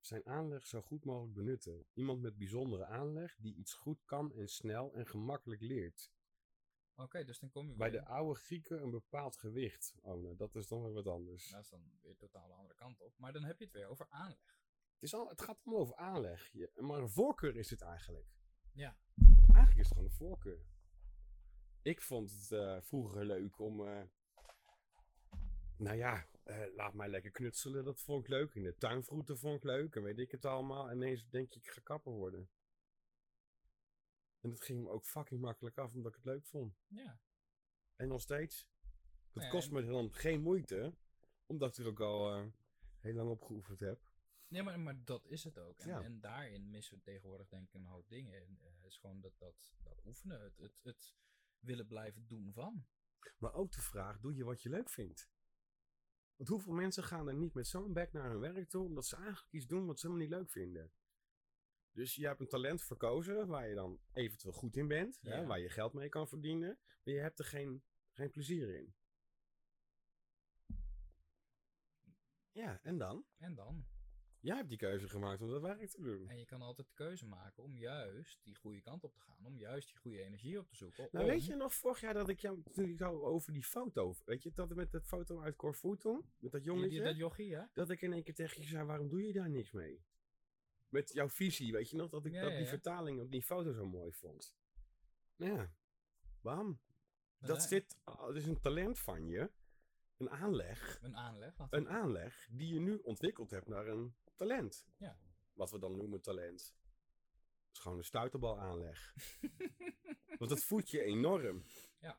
[0.00, 1.86] Zijn aanleg zo goed mogelijk benutten.
[1.92, 6.12] Iemand met bijzondere aanleg die iets goed kan en snel en gemakkelijk leert.
[6.94, 9.94] Oké, dus dan kom je Bij weer- de oude Grieken een bepaald gewicht.
[10.02, 11.48] Oh, nou, dat is dan weer wat anders.
[11.48, 13.18] Dat is dan weer totaal de andere kant op.
[13.18, 14.58] Maar dan heb je het weer over aanleg.
[14.92, 16.50] Het, is al, het gaat allemaal over aanleg.
[16.52, 18.28] Je- maar een voorkeur is het eigenlijk.
[18.72, 18.96] Ja.
[19.46, 20.66] Eigenlijk is het gewoon een voorkeur.
[21.84, 23.86] Ik vond het eh, vroeger leuk om.
[23.88, 24.02] eh,
[25.76, 27.84] nou ja, eh, laat mij lekker knutselen.
[27.84, 28.54] Dat vond ik leuk.
[28.54, 29.96] In de tuinvroeten vond ik leuk.
[29.96, 30.90] En weet ik het allemaal.
[30.90, 32.48] En ineens denk je, ik ga kapper worden.
[34.40, 36.76] En dat ging me ook fucking makkelijk af, omdat ik het leuk vond.
[36.88, 37.20] Ja.
[37.96, 38.68] En nog steeds.
[39.32, 40.94] Dat kost me dan geen moeite.
[41.46, 42.50] Omdat ik er ook al
[42.98, 44.00] heel lang op geoefend heb.
[44.48, 45.78] Nee, maar, maar dat is het ook.
[45.78, 46.02] En, Ja.
[46.02, 48.34] en daarin missen we tegenwoordig denk ik een hoop dingen.
[48.34, 51.14] En, het is gewoon dat, dat, dat oefenen, het, het, het
[51.64, 52.86] willen blijven doen van.
[53.38, 55.28] Maar ook de vraag, doe je wat je leuk vindt?
[56.36, 59.16] Want hoeveel mensen gaan er niet met zo'n bek naar hun werk toe, omdat ze
[59.16, 60.92] eigenlijk iets doen wat ze helemaal niet leuk vinden?
[61.90, 65.60] Dus je hebt een talent verkozen waar je dan eventueel goed in bent, hè, waar
[65.60, 68.94] je geld mee kan verdienen, maar je hebt er geen, geen plezier in.
[72.50, 73.24] Ja, en dan?
[73.36, 73.86] En dan.
[74.44, 76.28] Jij hebt die keuze gemaakt om dat werk te doen.
[76.28, 79.44] En je kan altijd de keuze maken om juist die goede kant op te gaan.
[79.46, 81.08] Om juist die goede energie op te zoeken.
[81.12, 83.64] Nou, om- weet je nog vorig jaar dat ik jou, toen ik jou over die
[83.64, 86.88] foto, weet je, dat met dat foto uit Corfu toen, met dat jongetje?
[86.88, 87.70] die- dat jochie, ja?
[87.72, 90.04] dat ik in één keer tegen je zei, waarom doe je daar niks mee?
[90.88, 92.70] Met jouw visie, weet je nog, dat ik Ja, dat ja, die ja.
[92.70, 94.54] vertaling op die foto zo mooi vond.
[95.36, 95.72] Nou ja,
[96.40, 96.80] bam.
[97.38, 99.50] Dat zit, dat is een talent van je,
[100.16, 101.54] een aanleg, Een aanleg.
[101.70, 104.86] een aanleg die je nu ontwikkeld hebt naar een talent.
[104.96, 105.18] Ja.
[105.52, 106.74] Wat we dan noemen talent.
[107.72, 109.14] Is gewoon een stuiterbal aanleg.
[110.38, 111.64] Want dat voedt je enorm.
[111.98, 112.18] Ja.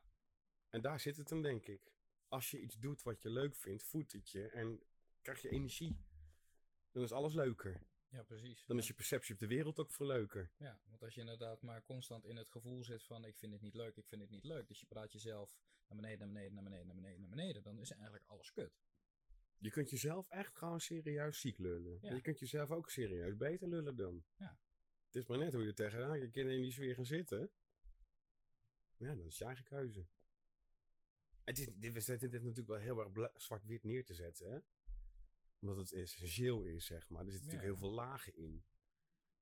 [0.70, 1.92] En daar zit het hem, denk ik.
[2.28, 4.82] Als je iets doet wat je leuk vindt, voedt het je en
[5.22, 5.96] krijg je energie.
[6.90, 7.82] Dan is alles leuker.
[8.08, 8.64] Ja, precies.
[8.64, 8.82] Dan Ja.
[8.82, 10.50] is je perceptie op de wereld ook veel leuker.
[10.56, 13.60] Ja, want als je inderdaad maar constant in het gevoel zit van ik vind het
[13.62, 14.68] niet leuk, ik vind het niet leuk.
[14.68, 15.56] Dus je praat jezelf
[15.88, 17.62] naar beneden, naar beneden, naar beneden, naar beneden, naar beneden.
[17.62, 18.80] Dan is eigenlijk alles kut.
[19.58, 21.98] Je kunt jezelf echt gewoon serieus ziek lullen.
[22.00, 22.14] Ja.
[22.14, 24.24] Je kunt jezelf ook serieus beter lullen dan.
[24.36, 24.58] Ja.
[25.06, 27.50] Het is maar net hoe je er tegenaan je kind in die sfeer gaan zitten.
[28.96, 30.06] Ja, dat is je eigen keuze.
[31.44, 34.58] Het is, dit, we zetten dit natuurlijk wel heel erg zwart-wit neer te zetten, hè?
[35.60, 37.24] Omdat het essentieel is, zeg maar.
[37.24, 38.64] Er zitten natuurlijk heel veel lagen in.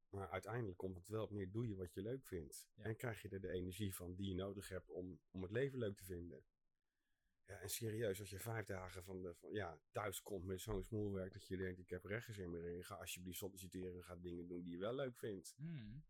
[0.09, 2.68] Maar uiteindelijk komt het wel op neer, doe je wat je leuk vindt.
[2.74, 2.85] Ja.
[2.85, 5.79] En krijg je er de energie van die je nodig hebt om, om het leven
[5.79, 6.44] leuk te vinden.
[7.46, 10.83] Ja, en serieus, als je vijf dagen van de, van, ja, thuis komt met zo'n
[10.83, 12.85] smoelwerk dat je denkt, ik heb er echt geen zin meer in.
[12.85, 15.54] Ga alsjeblieft solliciteren en ga dingen doen die je wel leuk vindt.
[15.57, 16.04] Hmm.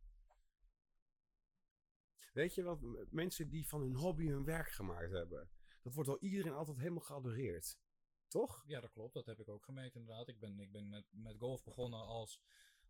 [2.33, 5.51] Weet je wat, mensen die van hun hobby hun werk gemaakt hebben,
[5.83, 7.79] dat wordt door iedereen altijd helemaal geadoreerd.
[8.29, 8.64] Toch?
[8.66, 9.14] Ja, dat klopt.
[9.14, 10.29] Dat heb ik ook gemerkt inderdaad.
[10.29, 12.40] Ik ben, ik ben met, met golf begonnen als,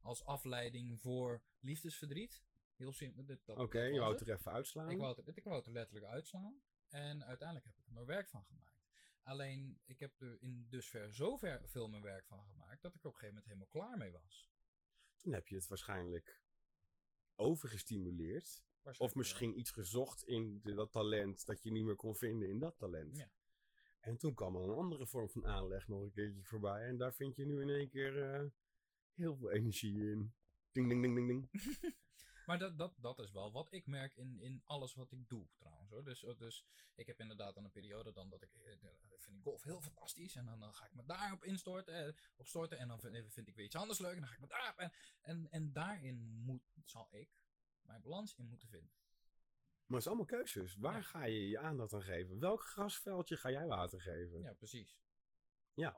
[0.00, 2.44] als afleiding voor liefdesverdriet.
[2.76, 3.54] Heel simpel.
[3.54, 4.20] Oké, je wou het.
[4.20, 4.90] het er even uitslaan.
[4.90, 6.62] Ik wou, het, ik wou het er letterlijk uitslaan.
[6.94, 8.86] En uiteindelijk heb ik er mijn werk van gemaakt.
[9.22, 13.08] Alleen, ik heb er in dusver zover veel mijn werk van gemaakt, dat ik er
[13.08, 14.48] op een gegeven moment helemaal klaar mee was.
[15.16, 16.42] Toen heb je het waarschijnlijk
[17.34, 18.62] overgestimuleerd.
[18.98, 22.58] Of misschien iets gezocht in de- dat talent dat je niet meer kon vinden in
[22.58, 23.16] dat talent.
[23.16, 23.30] Ja.
[24.00, 26.86] En toen kwam er een andere vorm van aanleg nog een keertje voorbij.
[26.86, 28.46] En daar vind je nu in één keer eh,
[29.14, 30.34] heel veel energie in.
[30.72, 31.48] Ding, ding, ding, ding, ding.
[32.46, 35.48] Maar dat, dat, dat is wel wat ik merk in, in alles wat ik doe
[35.56, 35.90] trouwens.
[35.90, 36.04] Hoor.
[36.04, 39.42] Dus, dus ik heb inderdaad dan een periode dan dat ik, eh, de- vind ik
[39.42, 40.34] golf heel fantastisch.
[40.36, 42.78] En dan, dan ga ik me daarop instorten, eh, op storten.
[42.78, 44.14] En dan vind, vind ik weer iets anders leuk.
[44.14, 44.78] En dan ga ik me daarop.
[44.78, 47.30] En, en, en daarin moet, zal ik
[47.82, 48.92] mijn balans in moeten vinden.
[49.86, 50.76] Maar het is allemaal keuzes.
[50.76, 51.02] Waar Ja.
[51.02, 52.38] ga je je aandacht aan geven?
[52.40, 54.38] Welk grasveldje ga jij water geven?
[54.40, 55.02] Ja, Ja, precies.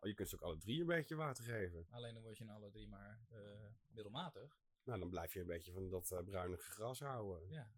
[0.00, 1.86] je kunt ze ook alle drie een beetje water geven.
[1.90, 3.38] Alleen dan word je in alle drie maar eh,
[3.88, 4.58] middelmatig.
[4.86, 7.48] Nou, dan blijf je een beetje van dat eh, bruinige gras houden.
[7.50, 7.70] Ja.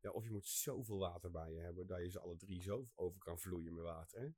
[0.00, 2.88] Ja, of je moet zoveel water bij je hebben dat je ze alle drie zo
[2.94, 4.20] over kan vloeien met water.
[4.20, 4.28] Hè?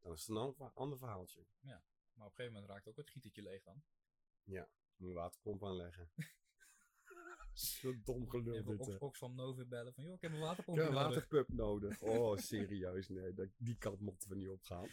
[0.00, 1.46] Dan is het een ander, verhaaltje.
[1.60, 3.82] Maar op een gegeven moment raakt ook het gietertje leeg dan.
[4.96, 6.10] Moet je een waterpomp aanleggen.
[7.52, 8.86] Zo dom gelul Even dit.
[8.88, 11.14] Ox- Oxfam Novib bellen van, joh, ik heb een waterpomp Ik heb een nodig.
[11.14, 12.02] waterpump nodig.
[12.02, 13.08] Oh, serieus.
[13.08, 14.88] Nee, dat, die kant mochten we niet opgaan.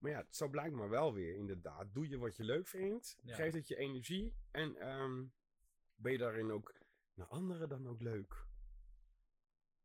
[0.00, 1.94] Maar ja, zo blijkt maar wel weer, inderdaad.
[1.94, 3.18] Doe je wat je leuk vindt.
[3.22, 3.34] Ja.
[3.34, 4.34] Geeft het je energie.
[4.50, 5.24] En ehm,
[5.94, 6.74] ben je daarin ook
[7.14, 8.46] naar anderen dan ook leuk.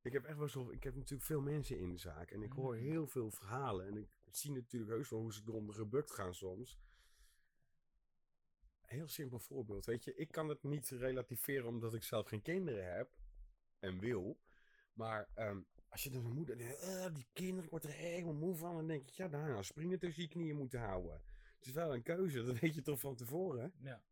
[0.01, 0.69] Ik heb echt wel zo...
[0.71, 2.32] Ik heb natuurlijk veel mensen in de zaak.
[2.32, 2.82] En ik hoor Mm.
[2.82, 3.88] heel veel verhalen.
[3.88, 6.80] En ik zie natuurlijk heus wel hoe ze erom gebukt gaan soms.
[8.86, 9.86] Een heel simpel voorbeeld.
[9.86, 13.10] Weet je, ik kan het niet relativeren omdat ik zelf geen kinderen heb.
[13.80, 14.39] En wil.
[14.93, 18.34] Maar ehm, als je dan zo'n moeder denkt, "Eh, die kinderen, ik word er helemaal
[18.34, 18.76] moe van.
[18.76, 21.21] Dan denk ik, ja, daar nou springen tussen je knieën moeten houden.
[21.58, 23.74] Het is wel een keuze, dat weet je toch van tevoren.
[23.80, 24.04] Ja.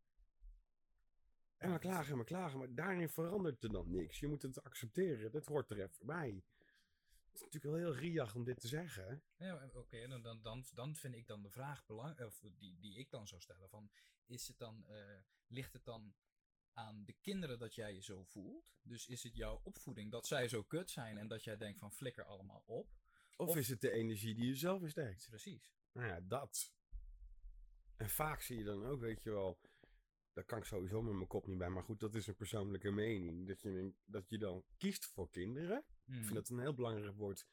[1.56, 4.20] En maar klagen en maar klagen, maar daarin verandert er dan niks.
[4.20, 6.44] Je moet het accepteren, dat hoort er even bij.
[7.24, 9.22] Het is natuurlijk wel heel riach om dit te zeggen.
[9.36, 13.10] Ja, oké, dan, dan, dan vind ik dan de vraag belang, of die, die ik
[13.10, 13.90] dan zou stellen: van,
[14.26, 16.14] is het dan, eh, ligt het dan
[16.74, 18.74] aan de kinderen dat jij je zo voelt?
[18.82, 21.92] Dus is het jouw opvoeding dat zij zo kut zijn en dat jij denkt van
[21.92, 22.88] flikker allemaal op?
[23.36, 25.26] Of, Of- is het de energie die je zelf insteekt?
[25.28, 25.72] Precies.
[25.92, 26.72] Nou ja, dat.
[27.96, 29.60] En vaak zie je dan ook, weet je wel,
[30.32, 32.90] daar kan ik sowieso met mijn kop niet bij, maar goed, dat is een persoonlijke
[32.90, 33.46] mening.
[33.46, 35.84] Dat je, dat je dan kiest voor kinderen.
[36.04, 36.14] Hmm.
[36.16, 37.46] Ik vind dat een heel belangrijk woord.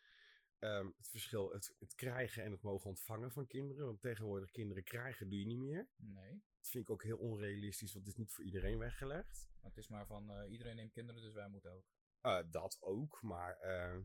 [0.61, 3.85] Ehm, het verschil, het, het krijgen en het mogen ontvangen van kinderen.
[3.85, 5.87] Want tegenwoordig kinderen krijgen doe je niet meer.
[5.95, 9.49] Nee, Dat vind ik ook heel onrealistisch, want het is niet voor iedereen weggelegd.
[9.61, 11.85] maar het is maar van eh, iedereen neemt kinderen, dus wij moeten ook.
[12.21, 13.97] Eh, dat ook, maar eh,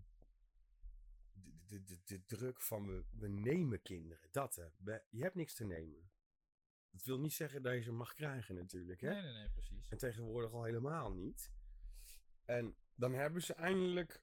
[1.33, 4.67] de, de, de, de druk van we, we nemen kinderen, dat hè.
[4.79, 6.11] We- je hebt niks te nemen.
[6.91, 9.13] Dat wil niet zeggen dat je ze mag krijgen natuurlijk, hè.
[9.13, 9.89] Nee, nee, nee, precies.
[9.89, 11.51] En tegenwoordig al helemaal niet.
[12.45, 14.23] En dan hebben ze eindelijk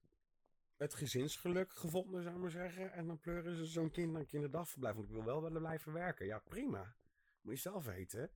[0.83, 2.91] het gezinsgeluk gevonden, zou ik maar zeggen.
[2.91, 4.95] En dan pleuren ze zo'n kind naar een kinderdagverblijf.
[4.95, 6.25] Want ik wil wel willen blijven werken.
[6.25, 6.95] Ja, prima.
[7.41, 8.31] Moet je zelf weten.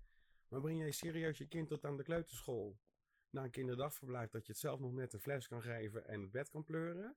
[0.47, 2.79] Maar breng jij serieus je kind tot aan de kleuterschool?
[3.29, 6.31] Naar een kinderdagverblijf dat je het zelf nog net een fles kan geven en het
[6.31, 7.15] bed kan pleuren?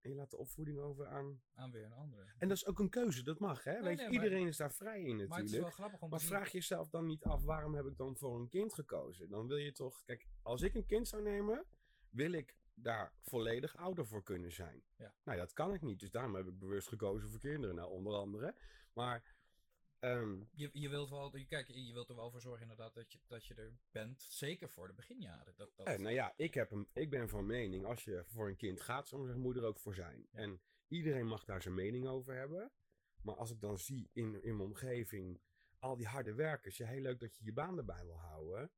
[0.00, 1.42] En je laat de opvoeding over aan...
[1.54, 2.32] Aan weer een andere.
[2.38, 3.72] En dat is ook een keuze, dat mag hè?
[3.72, 5.28] Nee, Weet je, nee, maar- iedereen is daar vrij in natuurlijk.
[5.28, 6.34] maar het is wel grappig om Maar te zien.
[6.34, 9.28] vraag jezelf dan niet af, waarom heb ik dan voor een kind gekozen?
[9.28, 11.64] Dan wil je toch, kijk, als ik een kind zou nemen,
[12.10, 14.82] wil ik daar volledig ouder voor kunnen zijn.
[14.96, 15.14] Ja.
[15.24, 18.14] Nou, dat kan ik niet, dus daarom heb ik bewust gekozen voor kinderen, nou, onder
[18.14, 18.54] andere.
[18.92, 19.34] Maar,
[19.98, 23.18] ehm, Je, je wilt wel, kijk, je wilt er wel voor zorgen inderdaad dat je,
[23.26, 25.54] dat je er bent, zeker voor de beginjaren.
[25.56, 28.48] Dat, dat, eh, nou ja, ik, heb een, ik ben van mening, als je voor
[28.48, 30.26] een kind gaat, zou zijn moeder ook voor zijn.
[30.30, 30.38] Ja.
[30.38, 32.72] En iedereen mag daar zijn mening over hebben.
[33.22, 35.40] Maar als ik dan zie in, in mijn omgeving,
[35.78, 38.70] al die harde werkers, ja, heel leuk dat je je baan erbij wil houden.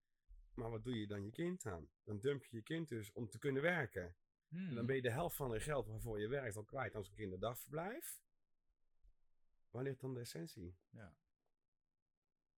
[0.54, 1.88] Maar wat doe je dan je kind aan?
[2.04, 4.16] Dan dump je je kind dus om te kunnen werken.
[4.48, 4.68] Hmm.
[4.68, 7.08] En dan ben je de helft van het geld waarvoor je werkt al kwijt als
[7.08, 8.22] een kinderdagverblijf.
[9.70, 10.76] Waar ligt dan de essentie?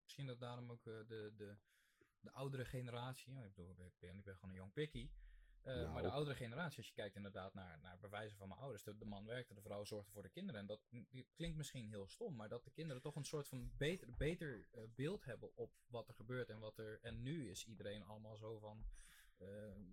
[0.03, 1.57] Misschien dat daarom ook eh, de, de,
[2.19, 5.11] de oudere generatie, ja, ik, bedoel, ik, ben, ik ben gewoon een jong pikkie.
[5.67, 5.93] Eh, Nou.
[5.93, 8.97] Maar de oudere generatie, als je kijkt inderdaad naar, naar bewijzen van mijn ouders, de,
[8.97, 10.61] de man werkte, de vrouw zorgde voor de kinderen.
[10.61, 10.81] En dat
[11.35, 14.81] klinkt misschien heel stom, maar dat de kinderen toch een soort van beter, beter eh,
[14.95, 16.99] beeld hebben op wat er gebeurt en wat er.
[17.01, 18.85] En nu is iedereen allemaal zo van.
[19.37, 19.47] eh,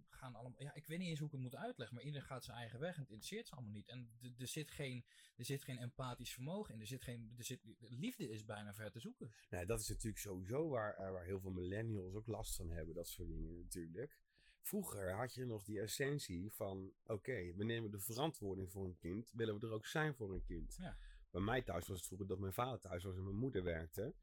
[0.09, 2.45] gaan allemaal, ja, ik weet niet eens hoe ik het moet uitleggen, maar iedereen gaat
[2.45, 3.89] zijn eigen weg en het interesseert ze allemaal niet.
[3.89, 5.05] En er zit geen,
[5.37, 6.81] er zit geen empathisch vermogen in.
[6.81, 9.33] Er zit geen, er zit, liefde is bijna ver te zoeken.
[9.51, 13.09] Nee, dat is natuurlijk sowieso waar, waar heel veel millennials ook last van hebben, dat
[13.09, 14.19] soort dingen natuurlijk.
[14.64, 19.31] Vroeger had je nog die essentie van, oké, we nemen de verantwoording voor een kind,
[19.35, 20.77] willen we er ook zijn voor een kind.
[20.79, 20.96] Ja.
[21.31, 24.14] Bij mij thuis was het vroeger dat mijn vader thuis was en mijn moeder werkte.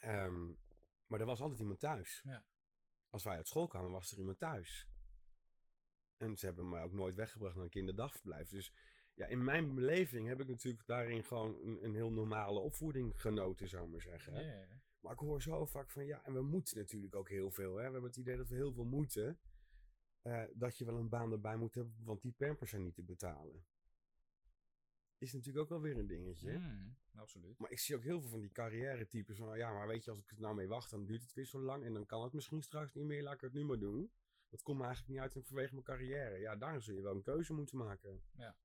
[0.00, 0.46] Ehm,
[1.06, 2.20] maar er was altijd iemand thuis.
[2.24, 2.44] Ja.
[3.10, 4.88] Als wij uit school kwamen, was er iemand thuis.
[6.16, 8.48] En ze hebben mij ook nooit weggebracht naar een kinderdagverblijf.
[8.48, 8.72] Dus
[9.14, 13.68] ja, in mijn beleving heb ik natuurlijk daarin gewoon een, een heel normale opvoeding genoten,
[13.68, 14.44] zou ik maar zeggen.
[14.44, 14.66] Ja.
[15.00, 17.70] Maar ik hoor zo vaak van ja, en we moeten natuurlijk ook heel veel.
[17.76, 17.76] Hè?
[17.86, 19.38] We hebben het idee dat we heel veel moeten.
[20.22, 23.02] eh, dat je wel een baan erbij moet hebben, want die pampers zijn niet te
[23.02, 23.64] betalen.
[25.18, 26.58] Is natuurlijk ook wel weer een dingetje.
[26.58, 27.58] Mm, absoluut.
[27.58, 30.10] Maar ik zie ook heel veel van die carrière types van ja, maar weet je,
[30.10, 32.22] als ik er nou mee wacht, dan duurt het weer zo lang en dan kan
[32.22, 34.12] het misschien straks niet meer, laat ik het nu maar doen.
[34.48, 36.38] Dat komt me eigenlijk niet uit en vanwege mijn carrière.
[36.38, 38.22] Ja, daar zul je wel een keuze moeten maken.
[38.36, 38.56] Ja.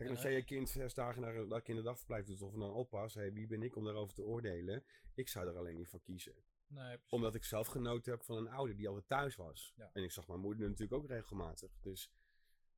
[0.00, 3.14] Kijk, En, als jij je kind zes dagen naar een kinderdagverblijf doet of dan oppas,
[3.14, 4.84] hey, wie ben ik om daarover te oordelen?
[5.14, 6.34] Ik zou er alleen niet van kiezen
[6.66, 9.72] Nee, omdat ik zelf genoten heb van een ouder die altijd thuis was.
[9.76, 9.90] Ja.
[9.92, 11.78] En ik zag mijn moeder natuurlijk ook regelmatig.
[11.80, 12.12] Dus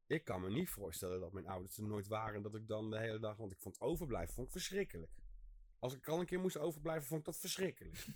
[0.06, 2.34] ik kan me niet voorstellen dat mijn ouders er nooit waren.
[2.34, 3.36] En dat ik dan de hele dag.
[3.36, 5.12] Want ik vond overblijven vond ik verschrikkelijk.
[5.78, 8.06] Als ik al een keer moest overblijven, vond ik dat verschrikkelijk.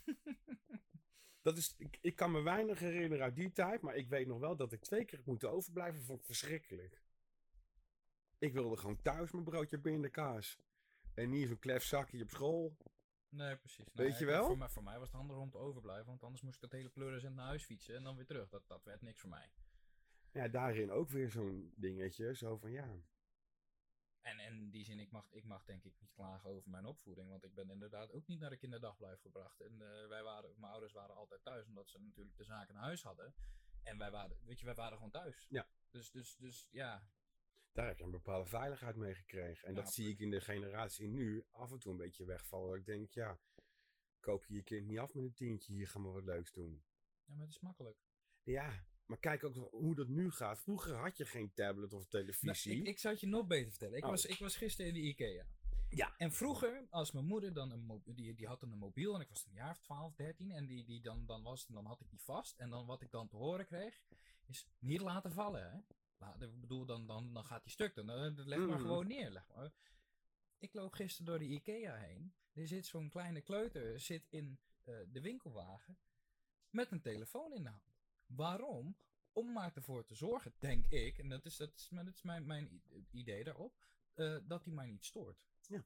[1.46, 3.80] dat is, ik, ik kan me weinig herinneren uit die tijd.
[3.80, 6.02] Maar ik weet nog wel dat ik twee keer moeten overblijven.
[6.02, 7.04] Vond ik verschrikkelijk.
[8.38, 10.58] Ik wilde gewoon thuis mijn broodje binnen de kaas.
[11.14, 12.76] En niet zo'n klef zakje op school.
[13.28, 13.84] Nee, precies.
[13.92, 14.46] Weet je wel?
[14.46, 16.72] Voor mij, voor mij was het handig om te overblijven, want anders moest ik dat
[16.72, 18.48] hele pleurisend naar huis fietsen en dan weer terug.
[18.48, 19.50] Dat, dat werd niks voor mij.
[20.32, 22.34] Ja, daarin ook weer zo'n dingetje.
[22.34, 23.00] Zo van ja.
[24.20, 26.84] En en in die zin, ik mag, ik mag denk ik niet klagen over mijn
[26.84, 29.60] opvoeding, want ik ben inderdaad ook niet naar de kinderdagblijf gebracht.
[29.60, 32.80] En eh, wij waren, mijn ouders waren altijd thuis, omdat ze natuurlijk de zaken in
[32.80, 33.34] huis hadden.
[33.82, 35.46] En wij waren, weet je, wij waren gewoon thuis.
[35.48, 35.68] Ja.
[35.90, 37.08] Dus, dus, dus ja,
[37.76, 39.68] Daar heb je een bepaalde veiligheid mee gekregen.
[39.68, 42.68] En Ja, dat zie ik in de generatie nu af en toe een beetje wegvallen.
[42.68, 43.38] Dat Ik denk, ja,
[44.20, 46.82] koop je je kind niet af met een tientje, hier gaan we wat leuks doen.
[47.24, 47.98] ja, maar het is makkelijk.
[48.42, 50.60] Ja, maar kijk ook hoe dat nu gaat.
[50.60, 52.70] Vroeger had je geen tablet of televisie.
[52.72, 53.96] Nou, ik, ik zou het je nog beter vertellen.
[53.96, 54.10] Ik, Oh.
[54.10, 55.46] was, ik was gisteren in de IKEA.
[55.88, 56.14] Ja.
[56.16, 59.28] En vroeger, als mijn moeder dan een die, die had dan een mobiel en ik
[59.28, 62.10] was een jaar of 12, 13 en die, die dan, dan was, dan had ik
[62.10, 62.58] die vast.
[62.58, 64.00] En dan wat ik dan te horen kreeg,
[64.46, 65.70] is niet laten vallen.
[65.70, 65.78] Hè?
[66.18, 67.94] La- ik bedoel, dan, dan, dan gaat die stuk.
[67.94, 68.78] Dan, dan leg maar Mhm.
[68.80, 69.30] gewoon neer.
[69.30, 69.72] Leg maar.
[70.58, 72.34] Ik loop gisteren door de IKEA heen.
[72.52, 75.98] Er zit zo'n kleine kleuter zit in eh, de winkelwagen
[76.70, 77.98] met een telefoon in de hand.
[78.26, 78.96] Waarom?
[79.32, 82.22] Om maar ervoor te zorgen, denk ik, en dat is, dat is, mijn- dat is
[82.22, 83.74] mijn, idee daarop,
[84.14, 85.46] eh, dat hij mij niet stoort.
[85.68, 85.84] Ja.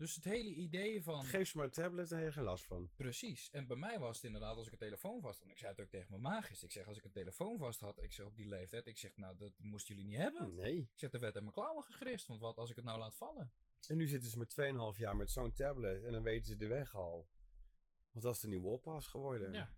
[0.00, 1.24] Dus het hele idee van.
[1.24, 2.90] Geef ze maar een tablet, daar heb je geen last van.
[2.96, 3.50] Precies.
[3.50, 5.46] En bij mij was het inderdaad als ik een telefoon vast had.
[5.46, 6.68] En ik zei het ook tegen mijn maag gisteren.
[6.68, 9.16] Ik zeg, als ik een telefoon vast had, ik zeg op die leeftijd, ik zeg,
[9.16, 10.54] nou, dat moesten jullie niet hebben.
[10.54, 10.76] Nee.
[10.76, 13.16] Ik zeg, er werd in mijn klauwen gegrist, want wat als ik het nou laat
[13.16, 13.52] vallen?
[13.86, 14.56] En nu zitten ze met
[14.94, 17.28] 2,5 jaar met zo'n tablet en dan weten ze de weg al.
[18.10, 19.52] Want dat is de nieuwe oppas geworden.
[19.52, 19.74] Ja.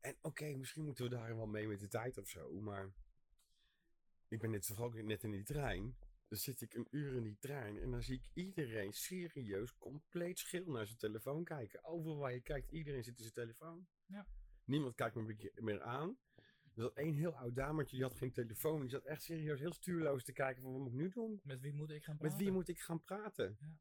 [0.00, 2.92] En oké, misschien moeten we daar wel mee met de tijd of zo, maar
[4.28, 5.96] ik ben net, ook net in die trein.
[6.32, 10.38] Dan zit ik een uur in die trein en dan zie ik iedereen serieus compleet
[10.38, 11.84] schil naar zijn telefoon kijken.
[11.84, 13.86] Overal waar je kijkt, iedereen zit in zijn telefoon.
[14.06, 14.26] Ja.
[14.64, 16.18] Niemand kijkt me meer- meer aan.
[16.36, 18.80] Er zat één heel oud dametje, die had geen telefoon.
[18.80, 21.40] Die zat echt serieus heel stuurloos te kijken van wat moet ik nu doen?
[21.44, 22.36] Met wie moet ik gaan praten?
[22.36, 23.56] Met wie moet ik gaan praten?
[23.60, 23.78] Ja.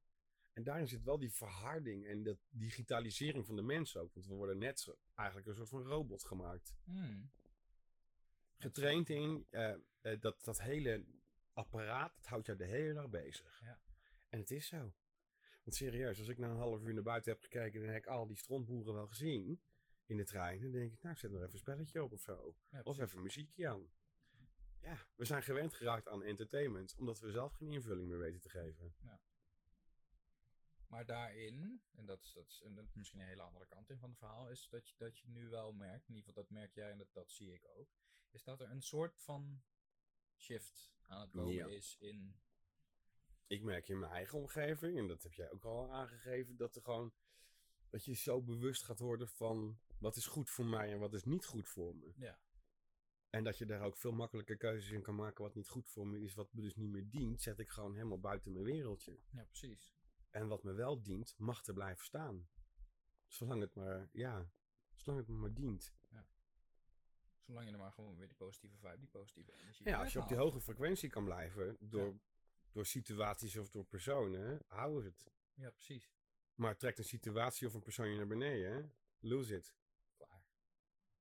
[0.54, 4.14] En daarin zit wel die verharding en de digitalisering van de mens ook.
[4.14, 6.76] Want we worden net zo, eigenlijk een soort van robot gemaakt.
[6.84, 7.32] Hmm.
[8.58, 11.06] Getraind in eh, eh, dat, dat hele
[11.54, 13.60] apparaat, dat houdt jou de hele dag bezig.
[13.62, 13.80] Ja.
[14.30, 14.94] En het is zo.
[15.64, 18.08] Want serieus, als ik na een half uur naar buiten heb gekeken, dan heb ik
[18.08, 19.62] al die strontboeren wel gezien
[20.06, 20.62] in de trein.
[20.62, 22.56] Dan denk ik, nou, zet nog even een spelletje op of zo.
[22.70, 23.92] Ja, Of even muziekje aan.
[24.82, 28.50] Ja, we zijn gewend geraakt aan entertainment, omdat we zelf geen invulling meer weten te
[28.50, 28.96] geven.
[30.88, 33.90] Maar daarin, en dat is, dat, is, en dat is misschien een hele andere kant
[33.90, 36.44] in van het verhaal, is dat je, dat je nu wel merkt, in ieder geval
[36.44, 37.90] dat merk jij en dat, dat zie ik ook,
[38.30, 39.62] is dat er een soort van
[40.38, 41.68] shift aan het komen Ja.
[41.68, 42.36] is in.
[43.48, 46.82] ik merk in mijn eigen omgeving, en dat heb jij ook al aangegeven, dat er
[46.82, 47.14] gewoon
[47.90, 51.24] dat je zo bewust gaat worden van wat is goed voor mij en wat is
[51.24, 52.14] niet goed voor me.
[52.16, 52.40] Ja.
[53.30, 56.08] En dat je daar ook veel makkelijker keuzes in kan maken wat niet goed voor
[56.08, 59.20] me is, wat me dus niet meer dient, zet ik gewoon helemaal buiten mijn wereldje.
[59.32, 59.94] Ja, precies.
[60.30, 62.50] En wat me wel dient, mag er blijven staan.
[63.28, 64.52] Zolang het maar, ja,
[64.94, 65.94] zolang het me maar dient.
[67.52, 70.20] Zolang je er maar gewoon weer die positieve vibe, die positieve energie Ja, als je
[70.20, 72.20] op die hoge frequentie kan blijven, door,
[72.72, 75.32] door situaties of door personen, hou het.
[75.54, 76.12] Ja, precies.
[76.56, 79.74] Maar trekt een situatie of een persoon je naar beneden, lose it.
[80.18, 80.44] Klaar.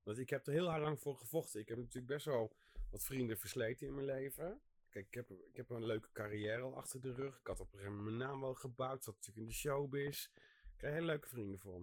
[0.02, 1.60] Want ik heb er heel hard lang voor gevochten.
[1.60, 2.56] Ik heb natuurlijk best wel
[2.90, 4.60] wat vrienden versleten in mijn leven.
[4.88, 7.38] Kijk, ik heb, ik heb een leuke carrière al achter de rug.
[7.38, 9.04] Ik had op een gegeven moment mijn naam wel gebouwd.
[9.04, 10.24] Zat natuurlijk in de showbiz.
[10.72, 11.80] Ik krijg hele leuke vrienden voor.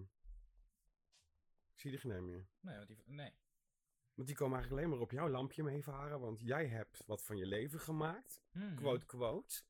[1.72, 2.46] Ik zie er geen een meer.
[2.60, 3.32] Nee, want die, nee.
[4.18, 6.20] Want die komen eigenlijk alleen maar op jouw lampje mee varen.
[6.20, 8.40] Want jij hebt wat van je leven gemaakt.
[8.52, 8.74] Mhm.
[8.74, 9.62] Quote, quote.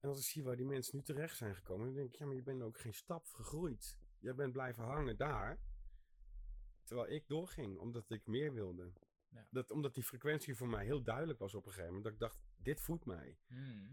[0.00, 2.26] En als ik zie waar die mensen nu terecht zijn gekomen, dan denk ik, ja,
[2.26, 3.98] maar je bent ook geen stap gegroeid.
[4.18, 5.60] Jij bent blijven hangen daar.
[6.84, 8.92] Terwijl ik doorging, omdat ik meer wilde.
[9.28, 9.46] Ja.
[9.50, 12.04] Dat, omdat die frequentie voor mij heel duidelijk was op een gegeven moment.
[12.04, 13.38] Dat ik dacht, dit voedt mij.
[13.46, 13.92] Mhm.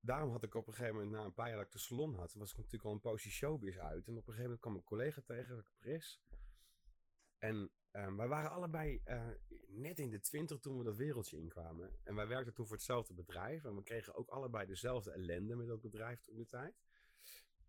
[0.00, 2.14] Daarom had ik op een gegeven moment, na een paar jaar dat ik de salon
[2.14, 4.06] had, was ik natuurlijk al een poosje showbiz uit.
[4.06, 6.20] En op een gegeven moment kwam een collega tegen, Chris.
[7.38, 9.28] En ehm, wij waren allebei eh,
[9.68, 11.90] net in de twintig toen we dat wereldje inkwamen.
[12.04, 13.64] En wij werkten toen voor hetzelfde bedrijf.
[13.64, 16.74] En we kregen ook allebei dezelfde ellende met dat bedrijf toen de tijd.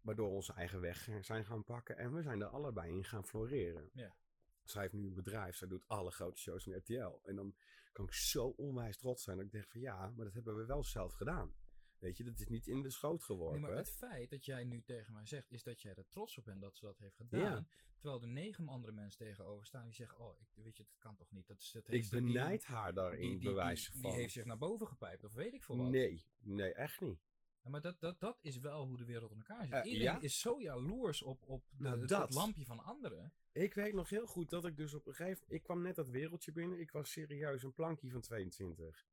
[0.02, 1.98] Waardoor we onze eigen weg zijn gaan pakken.
[1.98, 3.90] En we zijn er allebei in gaan floreren.
[3.94, 4.16] Ja.
[4.63, 7.20] Zij heeft nu een bedrijf, zij doet alle grote shows van RTL.
[7.24, 7.56] En dan
[7.92, 10.66] kan ik zo onwijs trots zijn dat ik denk van ja, maar dat hebben we
[10.66, 11.54] wel zelf gedaan.
[11.99, 13.60] Weet je, dat is niet in de schoot geworpen.
[13.62, 16.38] Nee, maar het feit dat jij nu tegen mij zegt, is dat jij er trots
[16.38, 17.39] op bent dat ze dat heeft gedaan.
[17.41, 17.65] Ja.
[17.99, 21.15] Terwijl er negen andere mensen tegenover staan die zeggen, oh, ik, weet je, dat kan
[21.15, 21.47] toch niet.
[21.47, 24.12] Dat is, dat ik die- benijd haar die, daarin, die, die, bewijs die, van.
[24.13, 25.89] heeft zich naar boven gepijpt, of weet ik veel wat.
[25.89, 27.19] nee, nee, echt niet.
[27.63, 29.73] Ja, maar dat, dat, dat is wel hoe de wereld in elkaar zit.
[29.73, 30.19] Eh, Iedereen ja?
[30.21, 32.33] is zo jaloers op, op Nou, dat.
[32.33, 33.33] lampje van anderen.
[33.51, 35.53] Ik weet nog heel goed dat ik dus op een gegeven moment...
[35.60, 36.79] Ik kwam net dat wereldje binnen.
[36.79, 39.05] Ik was serieus een plankje van 22.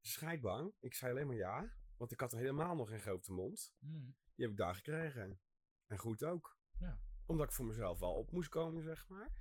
[0.00, 0.72] Scheidbang.
[0.80, 1.72] Ik zei alleen maar ja.
[2.02, 3.74] Want ik had er helemaal nog geen grote mond.
[3.78, 4.14] Hmm.
[4.34, 5.40] Die heb ik daar gekregen.
[5.86, 6.58] En goed ook.
[6.78, 7.00] Ja.
[7.26, 9.32] Omdat ik voor mezelf wel op moest komen, zeg maar.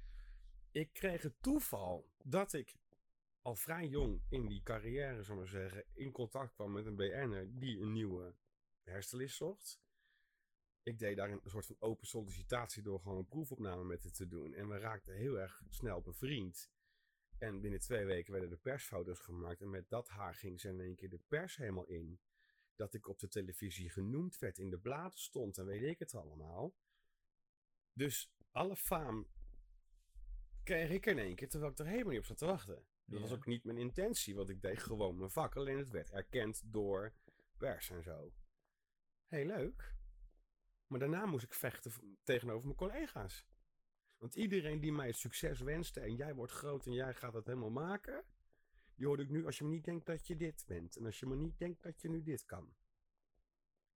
[0.72, 2.78] Ik kreeg het toeval dat ik
[3.42, 7.60] al vrij jong in die carrière, zou maar zeggen, in contact kwam met een BN'er
[7.60, 8.36] die een nieuwe
[8.84, 9.82] hersenlist zocht.
[10.84, 14.28] Ik deed daar een soort van open sollicitatie door gewoon een proefopname met het te
[14.28, 14.54] doen.
[14.54, 16.72] En we raakten heel erg snel bevriend.
[17.38, 19.62] En binnen twee weken werden de persfoto's gemaakt.
[19.62, 22.20] En met dat haar ging ze in één keer de pers helemaal in.
[22.76, 26.16] Dat ik op de televisie genoemd werd, in de bladen stond en weet ik het
[26.16, 26.76] allemaal.
[27.94, 29.28] Dus alle faam
[30.64, 32.86] kreeg ik in één keer, terwijl ik er helemaal niet op zat te wachten.
[33.06, 35.56] Dat was ook niet mijn intentie, want ik deed gewoon mijn vak.
[35.56, 37.14] Alleen het werd erkend door
[37.58, 38.34] pers en zo.
[39.28, 39.96] Heel leuk.
[40.88, 41.92] Maar daarna moest ik vechten
[42.24, 43.46] tegenover mijn collega's.
[44.18, 47.46] Want iedereen die mij het succes wenste en jij wordt groot en jij gaat het
[47.46, 48.26] helemaal maken.
[49.02, 50.98] Die hoorde ik nu als je maar niet denkt dat je dit bent.
[50.98, 52.74] En als je maar niet denkt dat je nu dit kan.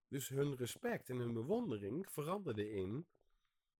[0.07, 3.07] Dus hun respect en hun bewondering veranderde in,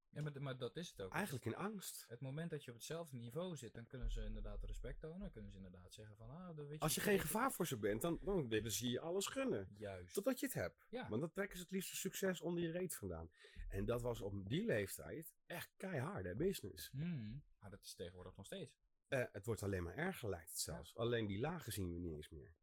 [0.10, 1.12] Ja, maar, maar dat is het ook.
[1.12, 2.06] eigenlijk in angst.
[2.08, 5.20] Het moment dat je op hetzelfde niveau zit, dan kunnen ze inderdaad respect tonen.
[5.20, 6.80] Dan kunnen ze inderdaad zeggen van, ah, weet je...
[6.80, 9.68] Als je geen gevaar voor ze bent, dan, dan willen ze je alles gunnen.
[9.78, 10.14] Juist.
[10.14, 10.86] Totdat je het hebt.
[10.90, 11.10] Ja.
[11.10, 13.30] Want dan trekken ze het liefste succes onder je reet vandaan.
[13.70, 16.90] En dat was op die leeftijd echt keiharde business.
[16.92, 17.44] Hmm.
[17.60, 18.85] Maar dat is tegenwoordig nog steeds.
[19.08, 20.96] Eh, het wordt alleen maar erger, lijkt het zelfs.
[20.96, 22.56] Alleen die lagen zien we niet eens meer.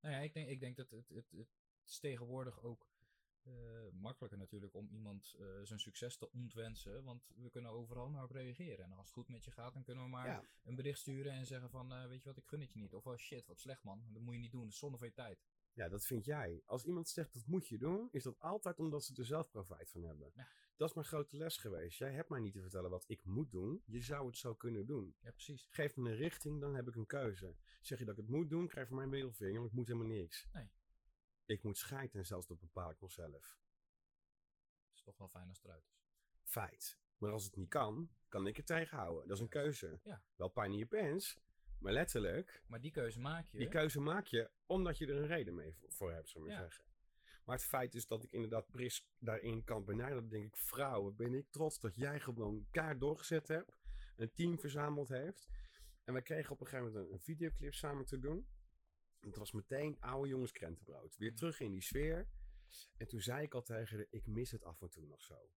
[0.00, 1.48] Nou ja, ik denk, ik denk dat het, het, het
[1.86, 2.88] is tegenwoordig ook
[3.42, 3.52] eh,
[3.92, 7.04] makkelijker natuurlijk om iemand eh, zijn succes te ontwensen.
[7.04, 8.84] Want we kunnen overal maar op reageren.
[8.84, 10.42] En als het goed met je gaat, dan kunnen we maar Ja.
[10.64, 12.94] een bericht sturen en zeggen van, weet je wat, ik gun het je niet.
[12.94, 15.06] Of oh shit, wat slecht man, dat moet je niet doen, dat is zonde van
[15.06, 15.44] je tijd.
[15.78, 16.62] Ja, dat vind jij.
[16.66, 19.90] Als iemand zegt dat moet je doen, is dat altijd omdat ze er zelf profijt
[19.90, 20.32] van hebben.
[20.34, 20.48] Ja.
[20.76, 21.98] Dat is mijn grote les geweest.
[21.98, 23.82] Jij hebt mij niet te vertellen wat ik moet doen.
[23.84, 25.16] Je zou het zo kunnen doen.
[25.20, 25.66] Ja, precies.
[25.70, 27.56] Geef me een richting, dan heb ik een keuze.
[27.80, 29.76] Zeg je dat ik het moet doen, krijg je van mij een middelvinger, want ik
[29.76, 30.48] moet helemaal niks.
[30.52, 30.70] Nee.
[31.44, 33.58] Ik moet scheiden en zelfs dat bepaal ik nog zelf.
[34.88, 36.02] Het is toch wel fijn als het eruit is.
[36.42, 36.98] Feit.
[37.18, 39.28] Maar als het niet kan, kan ik het tegenhouden.
[39.28, 40.00] Dat is een keuze.
[40.02, 40.22] Ja.
[40.36, 41.38] Wel pijn in je pens,
[41.80, 43.58] maar letterlijk, Maar die keuze maak je.
[43.58, 46.50] die keuze maak je omdat je er een reden mee voor, voor hebt, zou ik
[46.50, 46.66] maar Ja.
[46.68, 46.84] zeggen.
[47.44, 50.20] Maar het feit is dat ik inderdaad Pris daarin kan benaderen.
[50.20, 53.76] Dan denk ik, vrouwen, ben ik trots dat jij gewoon kaart doorgezet hebt.
[54.16, 55.48] Een team verzameld heeft.
[56.04, 58.48] En we kregen op een gegeven moment een, een videoclip samen te doen.
[59.20, 61.16] En het was meteen oude jongens krentenbrood.
[61.16, 62.28] Weer terug in die sfeer.
[62.96, 65.50] En toen zei ik al tegen haar, ik mis het af en toe nog zo.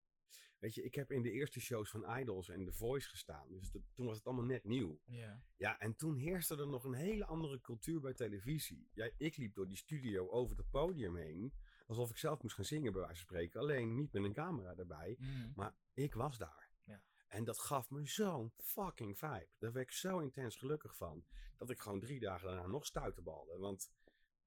[0.61, 3.47] Weet je, ik heb in de eerste shows van Idols en The Voice gestaan.
[3.49, 4.99] Dus toen was het allemaal net nieuw.
[5.05, 5.43] Ja.
[5.57, 8.89] Ja, en toen heerste er nog een hele andere cultuur bij televisie.
[8.93, 11.53] Ja, ik liep door die studio over het podium heen.
[11.87, 13.59] Alsof ik zelf moest gaan zingen, bij wijze van spreken.
[13.59, 15.15] Alleen niet met een camera erbij.
[15.19, 15.51] Mhm.
[15.55, 16.69] Maar ik was daar.
[16.83, 17.01] Ja.
[17.27, 19.49] En dat gaf me zo'n fucking vibe.
[19.57, 21.25] Daar werd ik zo intens gelukkig van.
[21.57, 23.57] Dat ik gewoon drie dagen daarna nog stuiterbalde.
[23.57, 23.91] Want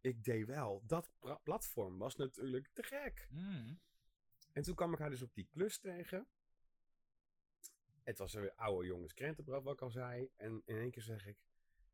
[0.01, 0.83] ik deed wel.
[0.87, 1.11] Dat
[1.43, 3.29] platform was natuurlijk te gek.
[3.31, 3.75] Mhm.
[4.55, 6.27] En toen kwam ik haar dus op die klus tegen.
[8.03, 10.31] Het was weer oude jongens krentenbrood, wat ik al zei.
[10.37, 11.39] En in één keer zeg ik,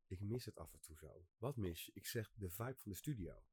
[0.06, 1.26] ik mis het af en toe zo.
[1.38, 1.92] Wat mis je?
[1.94, 3.44] Ik zeg, de vibe van de studio.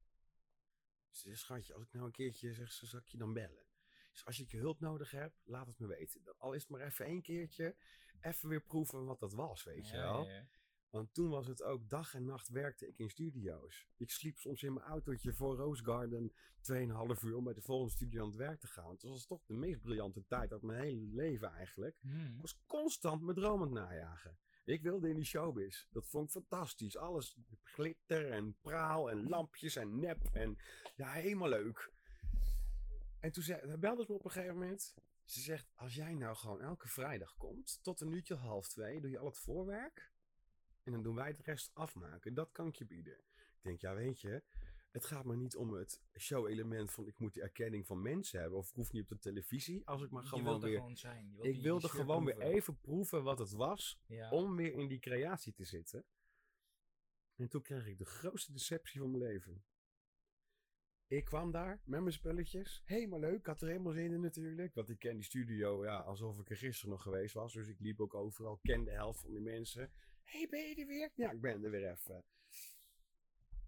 [1.09, 3.65] Ze zegt, schatje, als ik nou een keertje zeg, ze zal ik je dan bellen.
[4.11, 6.37] Dus als je je hulp nodig hebt, laat het me weten.
[6.37, 7.75] Al is het maar even één keertje,
[8.21, 10.27] even weer proeven wat dat was, weet je wel.
[10.27, 10.47] Ja, ja.
[10.89, 13.87] Want toen was het ook dag en nacht werkte ik in studio's.
[13.97, 16.31] Ik sliep soms in mijn autootje voor Rose Garden
[16.71, 18.91] 2,5 uur om bij de volgende studio aan het werk te gaan.
[18.91, 21.97] Het was toch de meest briljante tijd uit mijn hele leven eigenlijk.
[22.01, 22.35] Hmm.
[22.35, 24.37] Ik was constant mijn droom aan het najagen.
[24.65, 25.85] Ik wilde in die showbiz.
[25.89, 26.97] Dat vond ik fantastisch.
[26.97, 30.23] Alles glitter en praal en lampjes en nep.
[30.31, 30.57] En
[30.95, 31.91] ja, helemaal leuk.
[33.19, 34.93] En toen zei, belde ze me op een gegeven moment.
[35.23, 39.09] Ze zegt, als jij nou gewoon elke vrijdag komt, tot een uurtje half twee, doe
[39.09, 40.11] je al het voorwerk.
[40.87, 42.33] En dan doen wij de rest afmaken.
[42.33, 43.13] Dat kan ik je bieden.
[43.35, 44.43] Ik denk, ja weet je,
[44.91, 48.57] het gaat me niet om het show-element van ik moet die erkenning van mensen hebben.
[48.57, 49.87] Of ik hoef niet op de televisie.
[49.87, 50.77] Als ik maar je gewoon wilt er weer...
[50.77, 51.29] gewoon zijn.
[51.29, 54.29] Je wilt Ik wilde gewoon weer even proeven wat het was Ja.
[54.29, 56.05] om weer in die creatie te zitten.
[57.35, 59.63] En toen kreeg ik de grootste deceptie van mijn leven.
[61.07, 62.81] Ik kwam daar met mijn spulletjes.
[62.85, 63.39] Helemaal leuk.
[63.39, 64.73] Ik had er helemaal zin in natuurlijk.
[64.73, 67.53] Want ik ken die studio ja, alsof ik er gisteren nog geweest was.
[67.53, 68.59] Dus ik liep ook overal.
[68.61, 69.91] Ken de helft van die mensen.
[70.27, 71.11] Hé, hey, ben je er weer?
[71.15, 72.23] Ja, ik ben er weer even.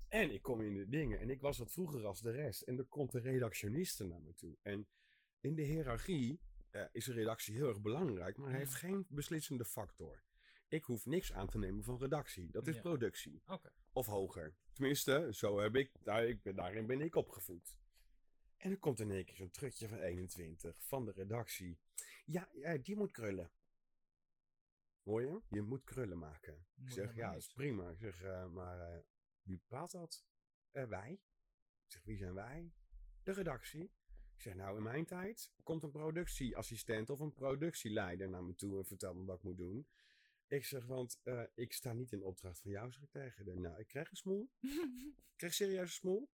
[0.07, 1.19] En ik kom in de dingen.
[1.19, 2.61] En ik was wat vroeger als de rest.
[2.61, 4.57] En er komt een redactioniste naar me toe.
[4.61, 4.87] En
[5.39, 6.39] in de hiërarchie
[6.69, 8.37] eh, is een redactie heel erg belangrijk.
[8.37, 10.23] Maar hij heeft geen beslissende factor.
[10.67, 12.51] Ik hoef niks aan te nemen van redactie.
[12.51, 12.81] Dat is Ja.
[12.81, 13.41] productie.
[13.93, 14.55] Of hoger.
[14.73, 17.77] Tenminste, zo heb ik, daar, ik ben, daarin ben ik opgevoed.
[18.57, 21.77] En er komt in één keer zo'n trutje van 21 van de redactie.
[22.25, 23.51] Ja, ja, die moet krullen.
[25.09, 25.41] Hoor je?
[25.47, 26.65] Je moet krullen maken.
[26.75, 27.89] Ik zeg, ja, dat is prima.
[27.89, 28.99] Ik zeg, eh, maar eh,
[29.41, 30.25] wie bepaalt dat?
[30.71, 31.11] "Eh, wij.
[31.85, 32.73] Ik zeg, wie zijn wij?
[33.23, 33.83] De redactie.
[34.33, 38.77] Ik zeg, nou, in mijn tijd komt een productieassistent of een productieleider naar me toe
[38.77, 39.87] en vertelt me wat ik moet doen.
[40.47, 41.21] Ik zeg, want
[41.55, 43.59] ik sta niet in opdracht van jou, zeg ik tegen haar.
[43.59, 44.49] Nou, ik krijg een smoel.
[45.31, 46.29] Ik krijg serieus een smoel.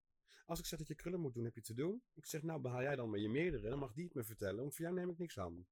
[0.46, 2.04] Als ik zeg dat je krullen moet doen, heb je te doen.
[2.14, 3.70] Ik zeg, nou, behaal jij dan maar je meerdere.
[3.70, 5.68] Dan mag die het me vertellen, want voor jou neem ik niks aan.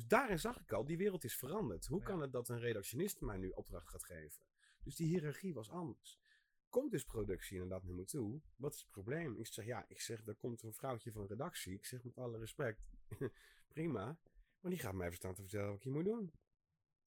[0.00, 1.86] Dus daarin zag ik al, die wereld is veranderd.
[1.86, 2.04] Hoe Ja.
[2.04, 4.44] kan het dat een redactionist mij nu opdracht gaat geven?
[4.82, 6.20] Dus die hiërarchie was anders.
[6.68, 8.40] Komt dus productie inderdaad naar me toe?
[8.56, 9.36] Wat is het probleem?
[9.38, 11.74] Ik zeg, ja, ik zeg, er komt een vrouwtje van redactie.
[11.74, 12.80] Ik zeg, met alle respect,
[13.74, 14.18] prima.
[14.60, 16.32] Maar die gaat mij even staan te vertellen wat ik hier moet doen.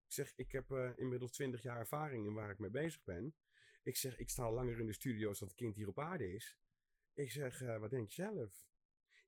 [0.06, 3.36] Ik zeg, ik heb eh, inmiddels 20 jaar ervaring in waar ik mee bezig ben.
[3.84, 6.00] Ik zeg, ik sta al langer in de studio als dat het kind hier op
[6.00, 6.58] aarde is.
[7.14, 8.72] Ik zeg, eh, wat denk je zelf?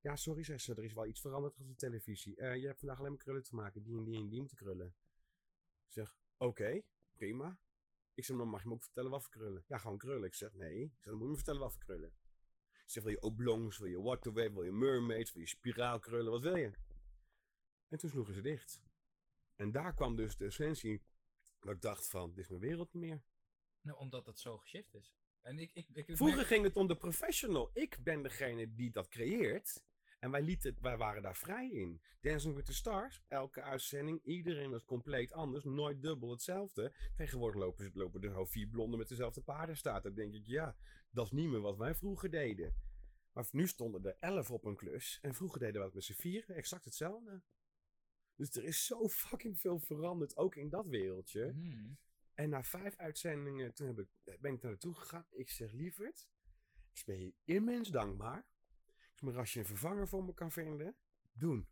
[0.05, 2.35] Ja, sorry, zegt ze, er is wel iets veranderd op de televisie.
[2.35, 4.57] Eh, je hebt vandaag alleen maar krullen te maken, die en die en die moeten
[4.57, 4.95] krullen.
[5.85, 6.81] Ik zeg, oké,
[7.13, 7.59] prima.
[8.13, 9.63] Ik zeg, dan mag je me ook vertellen wat voor krullen.
[9.67, 10.23] Ja, gewoon krullen.
[10.23, 10.83] Ik zeg, nee.
[10.83, 12.13] Ik zeg, dan moet je me vertellen wat voor krullen.
[12.71, 16.41] Ik zeg, wil je oblongs, wil je waterwave, wil je mermaids, wil je spiraalkrullen, wat
[16.41, 16.71] wil je?
[17.87, 18.81] En toen sloegen ze dicht.
[19.55, 21.03] En daar kwam dus de essentie
[21.59, 23.23] dat ik dacht van, dit is mijn wereld niet meer.
[23.81, 25.15] Nou, omdat het zo geshift is.
[25.41, 27.69] En ik, ik, ik, Vroeger ging het om de professional.
[27.73, 29.83] Ik ben degene die dat creëert.
[30.25, 32.01] En wij, lieten, wij waren daar vrij in.
[32.21, 36.93] Dancing with the Stars, elke uitzending, iedereen was compleet anders, nooit dubbel hetzelfde.
[37.15, 40.03] Tegenwoordig lopen, lopen er gewoon vier blonden met dezelfde paardenstaart.
[40.03, 40.75] Dan denk ik, ja,
[41.11, 42.75] dat is niet meer wat wij vroeger deden.
[43.33, 45.19] Maar nu stonden er elf op een klus.
[45.21, 47.41] En vroeger deden we het met z'n vieren, exact hetzelfde.
[48.35, 51.51] Dus er is zo fucking veel veranderd, ook in dat wereldje.
[51.51, 51.97] Hmm.
[52.33, 54.09] En na vijf uitzendingen toen heb ik,
[54.39, 55.25] ben ik daar naartoe gegaan.
[55.29, 56.29] Ik zeg, lieverd,
[56.93, 58.53] ik ben je immens dankbaar.
[59.25, 60.95] Maar als je een vervanger voor me kan vinden,
[61.33, 61.67] doen.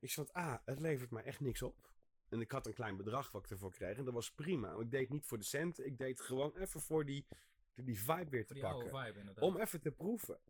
[0.00, 1.90] Ik zeg, want A, het levert mij echt niks op.
[2.28, 3.96] En ik had een klein bedrag wat ik ervoor kreeg.
[3.96, 4.74] En dat was prima.
[4.74, 5.86] Ik deed niet voor de centen.
[5.86, 7.26] Ik deed gewoon even voor die,
[7.74, 8.88] die vibe weer te pakken.
[8.88, 9.40] vibe.
[9.40, 10.40] Om even te proeven.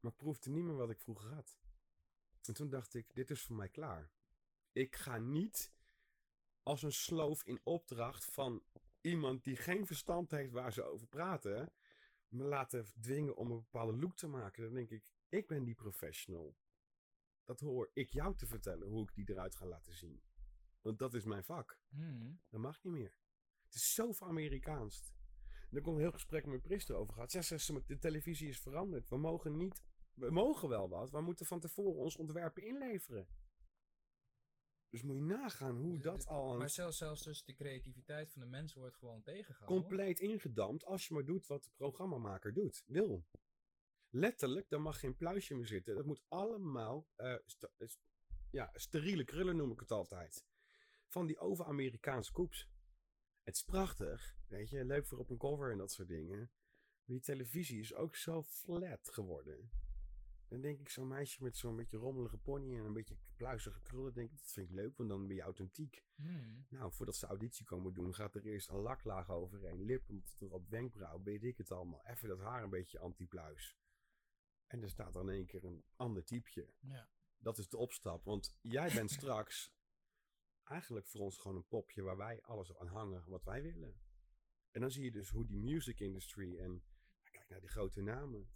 [0.00, 1.58] Maar ik proefde niet meer wat ik vroeger had.
[2.42, 4.10] En toen dacht ik, dit is voor mij klaar.
[4.72, 5.72] Ik ga niet
[6.62, 8.62] als een sloof in opdracht van
[9.00, 11.72] iemand die geen verstand heeft waar ze over praten,
[12.28, 14.62] me laten dwingen om een bepaalde look te maken.
[14.62, 16.56] Dan denk ik, ik ben die professional.
[17.44, 20.22] Dat hoor ik jou te vertellen, hoe ik die eruit ga laten zien.
[20.80, 21.80] Want dat is mijn vak.
[21.88, 22.40] Hmm.
[22.48, 23.16] Dat mag niet meer.
[23.64, 25.12] Het is zo Amerikaans.
[25.46, 27.30] En daar kon een heel gesprek met priester over gehad.
[27.30, 29.08] Zegt ze, maar de televisie is veranderd.
[29.08, 29.82] We mogen niet...
[30.14, 31.10] We mogen wel wat.
[31.10, 33.28] We moeten van tevoren ons ontwerpen inleveren.
[34.90, 38.30] Dus moet je nagaan hoe D- dat al een Maar zelfs, zelfs dus de creativiteit
[38.32, 39.80] van de mensen wordt gewoon tegengehouden.
[39.88, 42.82] compleet ingedampt als je maar doet wat de programmamaker doet.
[42.86, 43.26] Wil.
[44.10, 45.94] Letterlijk, daar mag geen pluisje meer zitten.
[45.94, 47.68] Dat moet allemaal eh, st-
[48.50, 50.44] ja, steriele krullen noem ik het altijd.
[51.06, 52.68] Van die over-Amerikaanse koeps.
[53.42, 56.38] Het is prachtig, weet je, leuk voor op een cover en dat soort dingen.
[56.38, 59.70] Maar die televisie is ook zo flat geworden.
[60.48, 64.14] Dan denk ik, zo'n meisje met zo'n beetje rommelige pony en een beetje pluizige krullen,
[64.14, 66.04] denk ik, dat vind ik leuk, want dan ben je authentiek.
[66.14, 66.66] Hmm.
[66.68, 71.22] Nou, voordat ze auditie komen doen, gaat er eerst een laklaag overheen, lippen erop, wenkbrauw,
[71.22, 72.06] weet ik het allemaal.
[72.06, 73.76] Even dat haar een beetje anti-pluis.
[74.66, 76.74] En er staat dan in één keer een ander typeje.
[76.80, 77.08] Ja.
[77.38, 79.72] Dat is de opstap, want jij bent straks
[80.64, 84.00] eigenlijk voor ons gewoon een popje waar wij alles aan hangen wat wij willen.
[84.70, 88.00] En dan zie je dus hoe die music industry en nou, kijk naar die grote
[88.00, 88.50] namen,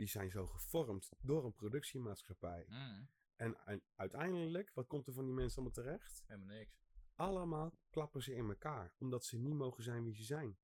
[0.00, 2.64] die zijn zo gevormd door een productiemaatschappij.
[2.68, 3.08] Hmm.
[3.36, 6.22] En, en uiteindelijk, wat komt er van die mensen allemaal terecht?
[6.26, 6.80] Helemaal niks.
[7.14, 10.58] Allemaal klappen ze in elkaar, omdat ze niet mogen zijn wie ze zijn.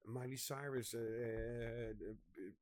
[0.00, 0.90] Miley Cyrus,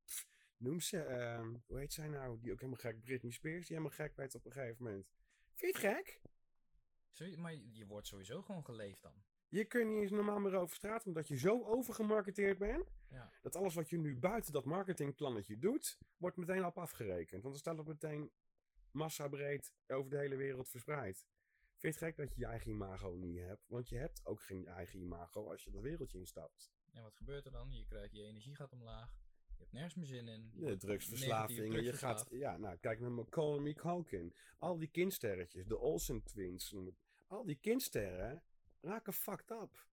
[0.05, 0.27] pff,
[0.57, 2.39] noem ze, eh, hoe heet zij nou?
[2.39, 5.07] Die ook helemaal gek, Britney Spears, die helemaal gek werd op een gegeven moment.
[5.53, 6.21] Vind je het gek?
[7.11, 9.23] Sorry, maar je wordt sowieso gewoon geleefd dan.
[9.55, 13.31] Je kunt niet eens normaal meer over straat, omdat je zo overgemarketeerd bent, Ja.
[13.41, 17.41] dat alles wat je nu buiten dat marketingplannetje doet, wordt meteen op afgerekend.
[17.43, 18.31] Want dan staat het meteen
[18.91, 21.25] massabreed over de hele wereld verspreid.
[21.77, 23.65] Vind je het gek dat je je eigen imago niet hebt?
[23.67, 26.71] Want je hebt ook geen eigen imago als je dat wereldje instapt.
[26.91, 27.71] En wat gebeurt er dan?
[27.71, 29.09] Je krijgt je energie gaat omlaag.
[29.47, 30.49] Je hebt nergens meer zin in.
[30.53, 31.59] Je De wordt drugsverslaving.
[31.59, 34.33] negatief en Je gaat, ja, nou, kijk naar Macaulay Culkin.
[34.57, 36.75] Al die kindsterretjes, de Olsen twins.
[37.27, 38.43] Al die kindsterren
[38.85, 39.85] raken fucked up.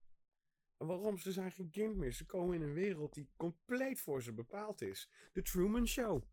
[0.77, 1.17] En waarom?
[1.17, 2.11] Ze zijn geen kind meer.
[2.11, 5.09] Ze komen in een wereld die compleet voor ze bepaald is.
[5.33, 6.23] The Truman Show.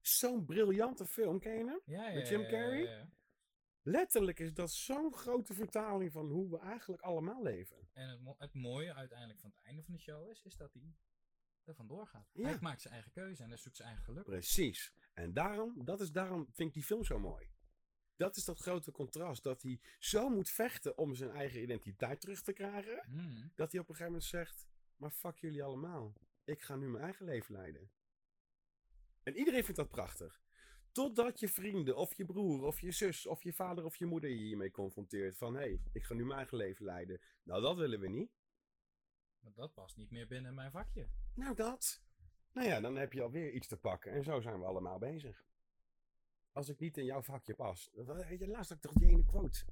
[0.00, 1.80] Zo'n briljante film, ken je hem?
[1.84, 2.82] Ja, ja, Met Jim Carrey?
[2.82, 3.08] ja.
[3.82, 7.88] Letterlijk is dat zo'n grote vertaling van hoe we eigenlijk allemaal leven.
[7.92, 10.72] En het, mo- het mooie uiteindelijk van het einde van de show is, is dat
[10.72, 10.94] hij
[11.64, 12.30] er vandoor gaat.
[12.32, 14.24] Hij maakt zijn eigen keuze en hij zoekt zijn eigen geluk.
[14.24, 14.92] Precies.
[15.14, 17.50] En daarom, dat is daarom vind ik die film zo mooi.
[18.20, 19.42] Dat is dat grote contrast.
[19.42, 23.02] Dat hij zo moet vechten om zijn eigen identiteit terug te krijgen.
[23.04, 23.52] Hmm.
[23.54, 24.66] Dat hij op een gegeven moment zegt:
[24.96, 26.14] Maar fuck jullie allemaal.
[26.44, 27.90] Ik ga nu mijn eigen leven leiden.
[29.22, 30.42] En iedereen vindt dat prachtig.
[30.92, 34.30] Totdat je vrienden, of je broer, of je zus, of je vader of je moeder
[34.30, 35.36] je hiermee confronteert.
[35.36, 37.20] Van hé, hey, ik ga nu mijn eigen leven leiden.
[37.42, 38.30] Nou, dat willen we niet.
[39.40, 41.08] Maar dat past niet meer binnen mijn vakje.
[41.34, 42.02] Nou, dat.
[42.52, 44.12] Nou ja, dan heb je alweer iets te pakken.
[44.12, 45.44] En zo zijn we allemaal bezig.
[46.52, 47.90] Als ik niet in jouw vakje pas.
[47.92, 49.64] je, laatst had ik toch die ene quote.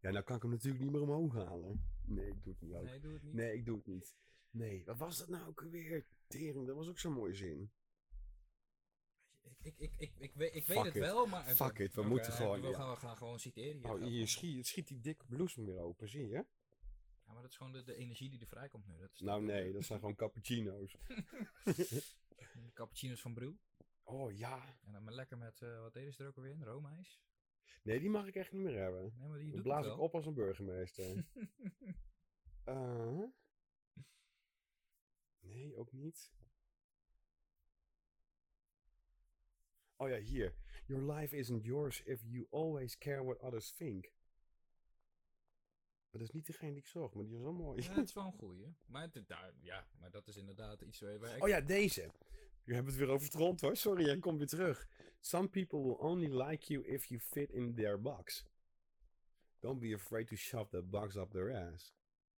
[0.00, 1.84] Ja, nou kan ik hem natuurlijk niet meer omhoog halen.
[2.06, 2.84] Nee, ik doe het niet ook.
[2.84, 3.34] Nee, doe het niet.
[3.34, 4.16] Nee, ik doe het niet.
[4.50, 6.06] Nee, wat was dat nou ook alweer?
[6.26, 7.72] Tering, dat was ook zo'n mooie zin.
[9.42, 11.44] Ik, ik, ik, ik, ik, weet, ik weet het wel, maar...
[11.44, 12.76] Fuck it, we moeten gewoon, We ja.
[12.76, 13.90] gaan, we gaan gewoon citeren hier.
[13.90, 16.44] Oh, je gewoon- schiet, schiet die dikke bloesem weer open, zie je?
[17.26, 18.98] Ja, maar dat is gewoon de, de energie die er vrijkomt nu.
[18.98, 20.96] Dat is Nou nee, dat zijn gewoon cappuccino's.
[22.74, 23.52] cappuccino's van Brew.
[24.04, 24.78] Oh ja.
[24.84, 26.52] En dan maar lekker met, eh, wat deden ze er ook alweer?
[26.52, 27.22] Een roomijs?
[27.82, 29.14] Nee, die mag ik echt niet meer hebben.
[29.16, 31.04] Nee, maar die Dan doet blaas ik op als een burgemeester.
[32.64, 33.22] Eh,
[35.38, 36.32] nee, ook niet.
[39.96, 40.54] Oh ja, hier.
[40.86, 44.12] Your life isn't yours if you always care what others think.
[46.10, 47.82] Dat is niet degene die ik zocht, maar die is wel mooi.
[47.82, 48.74] Ja, het is wel een goeie.
[48.86, 51.42] Maar, het, daar, ja, maar dat is inderdaad iets waar ik...
[51.42, 52.10] Oh ja, deze.
[52.64, 53.76] We hebben het weer over hoor.
[53.76, 54.88] Sorry, jij komt weer terug.
[55.20, 58.46] Some people will only like you if you fit in their box.
[59.58, 61.94] Don't be afraid to shove that box up their ass.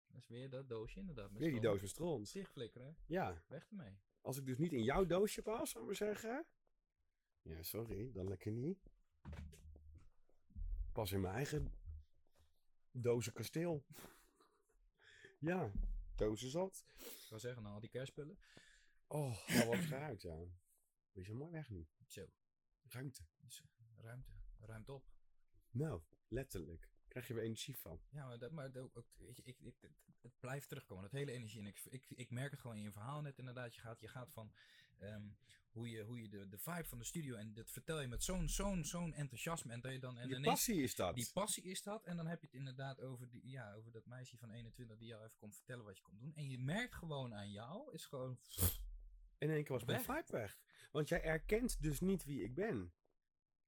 [0.07, 1.31] Dat is weer dat doosje inderdaad.
[1.31, 2.33] met Weer die doos met stront.
[2.33, 2.97] Dichtflikkeren.
[3.05, 3.99] Ja, Weg ermee.
[4.21, 6.45] als ik dus niet in jouw doosje pas, zou ik maar zeggen.
[7.41, 8.89] Ja, sorry, dan lekker niet.
[10.93, 11.73] Pas in mijn eigen
[12.91, 13.85] dozen kasteel.
[15.49, 15.71] ja,
[16.15, 16.85] dozen zat.
[16.97, 18.37] Ik wil zeggen, nou, al die kerstspullen.
[19.07, 20.37] Oh, nou wat geruimd, ja.
[21.11, 21.87] Wees je mooi weg nu.
[22.07, 22.25] Zo,
[22.87, 23.21] Ruimte.
[23.37, 23.63] dus
[23.95, 24.31] ruimte.
[24.59, 25.05] Ruimte op.
[25.71, 26.89] Nou, letterlijk.
[27.07, 28.01] Krijg je weer energie van.
[28.09, 29.91] Ja, maar, dat, maar dat ook, weet je, ik, ik, het,
[30.21, 31.03] het blijft terugkomen.
[31.03, 31.59] Dat hele energie.
[31.59, 33.75] En ik, ik, ik merk het gewoon in je verhaal net inderdaad.
[33.75, 34.53] Je gaat, je gaat van
[34.97, 35.27] ehm,
[35.71, 37.35] hoe je, hoe je de, de vibe van de studio.
[37.35, 39.73] En dat vertel je met zo'n zo'n zo'n enthousiasme.
[39.73, 40.17] En dat je dan.
[40.17, 41.15] En die passie is dat.
[41.15, 42.05] Die passie is dat.
[42.05, 45.07] En dan heb je het inderdaad over, die, ja, over dat meisje van 21 die
[45.07, 46.35] jou even komt vertellen wat je komt doen.
[46.35, 48.39] En je merkt gewoon aan jou, is gewoon.
[49.37, 50.15] In één keer was mijn Weg.
[50.25, 50.57] vibe weg.
[50.91, 52.93] Want jij erkent dus niet wie ik ben.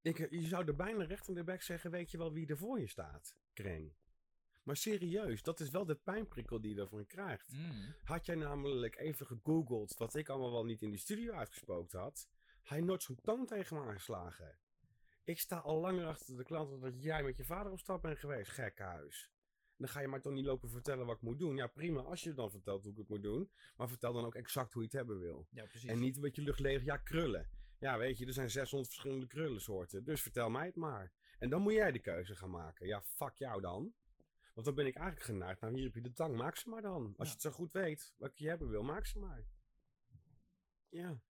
[0.02, 2.56] Ik, je zou er bijna recht in de bek zeggen, weet je wel wie er
[2.58, 3.36] voor je staat?
[3.52, 3.96] Kreng.
[4.62, 7.52] Maar serieus, dat is wel de pijnprikkel die je ervan krijgt.
[7.52, 11.92] Mm, Had jij namelijk even gegoogeld wat ik allemaal wel niet in die studio uitgespookt
[11.92, 12.28] had,
[12.62, 14.58] had je nooit zo'n toon tegen me aangeslagen.
[15.24, 18.18] Ik sta al langer achter de klant dat jij met je vader op stap bent
[18.18, 19.30] geweest, gekkenhuis.
[19.78, 21.56] Dan ga je maar toch niet lopen vertellen wat ik moet doen.
[21.56, 23.50] Ja, prima als je dan vertelt hoe ik het moet doen.
[23.76, 25.46] Maar vertel dan ook exact hoe je het hebben wil.
[25.50, 25.90] ja, precies.
[25.90, 27.50] En niet een beetje luchtleeg, ja, krullen.
[27.78, 30.04] Ja, weet je, er zijn 600 verschillende krullensoorten.
[30.04, 31.12] Dus vertel mij het maar.
[31.38, 32.86] En dan moet jij de keuze gaan maken.
[32.86, 33.94] Ja, fuck jou dan.
[34.54, 35.60] Want dan ben ik eigenlijk geneigd.
[35.60, 37.04] Nou, hier heb je de tang, maak ze maar dan.
[37.06, 37.24] Als Ja.
[37.24, 39.44] je het zo goed weet, wat je hebben wil, maak ze maar.
[40.88, 41.20] Ja.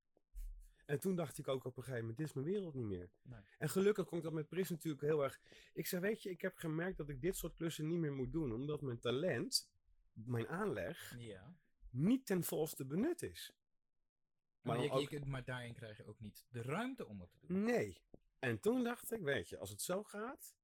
[0.89, 3.11] En toen dacht ik ook op een gegeven moment, dit is mijn wereld niet meer.
[3.23, 3.41] Nee.
[3.59, 5.41] En gelukkig komt dat met Pris natuurlijk heel erg...
[5.73, 8.33] Ik zei, weet je, ik heb gemerkt dat ik dit soort klussen niet meer moet
[8.33, 8.53] doen.
[8.53, 9.71] Omdat mijn talent,
[10.13, 11.55] mijn aanleg, Ja.
[11.91, 13.53] niet ten volste benut is.
[14.61, 17.07] Maar, Maar je, dan je ook- kunt- maar daarin krijg je ook niet de ruimte
[17.07, 17.63] om het te doen.
[17.65, 18.03] Nee.
[18.39, 20.57] En toen dacht ik, weet je, als het zo gaat,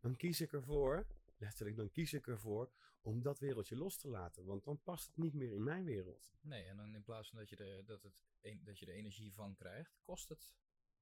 [0.00, 1.06] dan kies ik ervoor,
[1.36, 2.70] letterlijk, dan kies ik ervoor
[3.00, 4.44] om dat wereldje los te laten.
[4.44, 6.30] Want dan past het niet meer in mijn wereld.
[6.40, 8.22] Nee, en dan in plaats van dat je, er, dat, het,
[8.64, 10.54] dat je er energie van krijgt, kost het.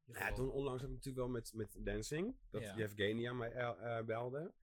[0.04, 2.76] je Ja, toen onlangs heb ik natuurlijk wel met, met dancing, dat Ja.
[2.76, 4.54] Yevgenia mij eh, eh, belde.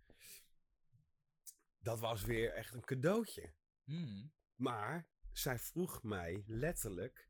[1.78, 3.54] Dat was weer echt een cadeautje.
[3.84, 4.32] Hmm.
[4.56, 7.30] Maar zij vroeg mij letterlijk,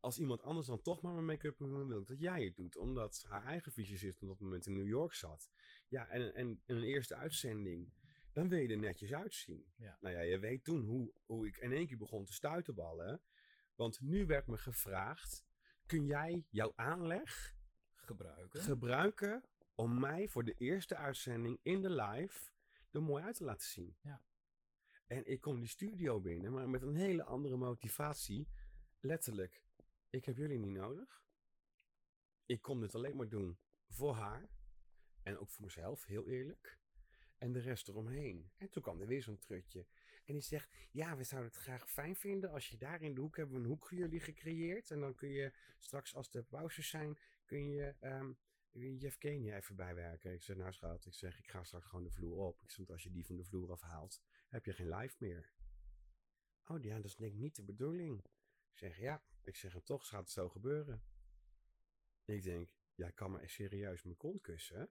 [0.00, 2.76] als iemand anders dan toch maar mijn make-up wil ik dat jij het doet.
[2.76, 5.50] Omdat haar eigen fysicist op dat moment in New York zat.
[5.88, 7.92] Ja, en, en, en een eerste uitzending,
[8.32, 9.72] dan wil je er netjes uitzien.
[9.76, 9.98] Ja.
[10.00, 13.22] Nou ja, je weet toen hoe, hoe ik in één keer begon te stuiterballen.
[13.74, 15.44] Want nu werd me gevraagd,
[15.86, 17.54] kun jij jouw aanleg
[17.94, 18.60] gebruiken.
[18.60, 19.44] gebruiken
[19.74, 22.52] om mij voor de eerste uitzending in de live
[22.90, 23.96] er mooi uit te laten zien.
[24.00, 24.22] Ja.
[25.06, 28.48] En ik kom die studio binnen, maar met een hele andere motivatie.
[29.00, 29.64] Letterlijk,
[30.10, 31.24] ik heb jullie niet nodig.
[32.46, 33.58] Ik kom dit alleen maar doen
[33.88, 34.48] voor haar.
[35.22, 36.78] En ook voor mezelf, heel eerlijk.
[37.38, 38.50] En de rest eromheen.
[38.56, 39.86] En toen kwam er weer zo'n trutje.
[40.24, 43.20] En die zegt, ja, we zouden het graag fijn vinden als je daar in de
[43.20, 44.90] hoek hebben we een hoek voor jullie gecreëerd.
[44.90, 48.32] En dan kun je straks als de pauzes zijn, kun je ehm
[48.74, 50.32] Jeff Kenia even bijwerken.
[50.32, 52.62] Ik zeg, nou schat, ik zeg, ik ga straks gewoon de vloer op.
[52.62, 55.52] Ik als je die van de vloer afhaalt, heb je geen live meer.
[56.66, 58.24] Oh ja, dat is denk ik niet de bedoeling.
[58.72, 59.24] Ik zeg, ja.
[59.42, 61.02] Ik zeg, en toch gaat het zo gebeuren.
[62.24, 64.90] Ik denk, jij kan me serieus mijn kont kussen.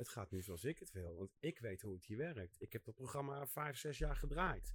[0.00, 2.56] Het gaat nu zoals ik het wil, want ik weet hoe het hier werkt.
[2.60, 4.74] Ik heb dat programma vijf, zes jaar gedraaid.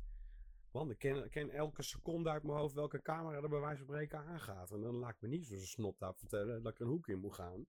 [0.71, 3.85] Want ik ken, ken elke seconde uit mijn hoofd welke camera er bij wijze van
[3.85, 4.71] spreken aangaat.
[4.71, 7.33] En dan laat ik me niet zo'n snottaap vertellen dat ik een hoek in moet
[7.33, 7.65] gaan.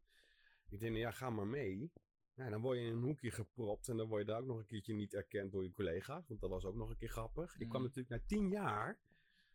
[0.68, 1.92] Ik denk, nou ja, ga maar mee.
[2.34, 4.58] Nou, dan word je in een hoekje gepropt en dan word je daar ook nog
[4.58, 6.28] een keertje niet erkend door je collega's.
[6.28, 7.58] Want dat was ook nog een keer grappig.
[7.58, 7.90] Ik kwam Mhm.
[7.94, 8.98] natuurlijk na tien jaar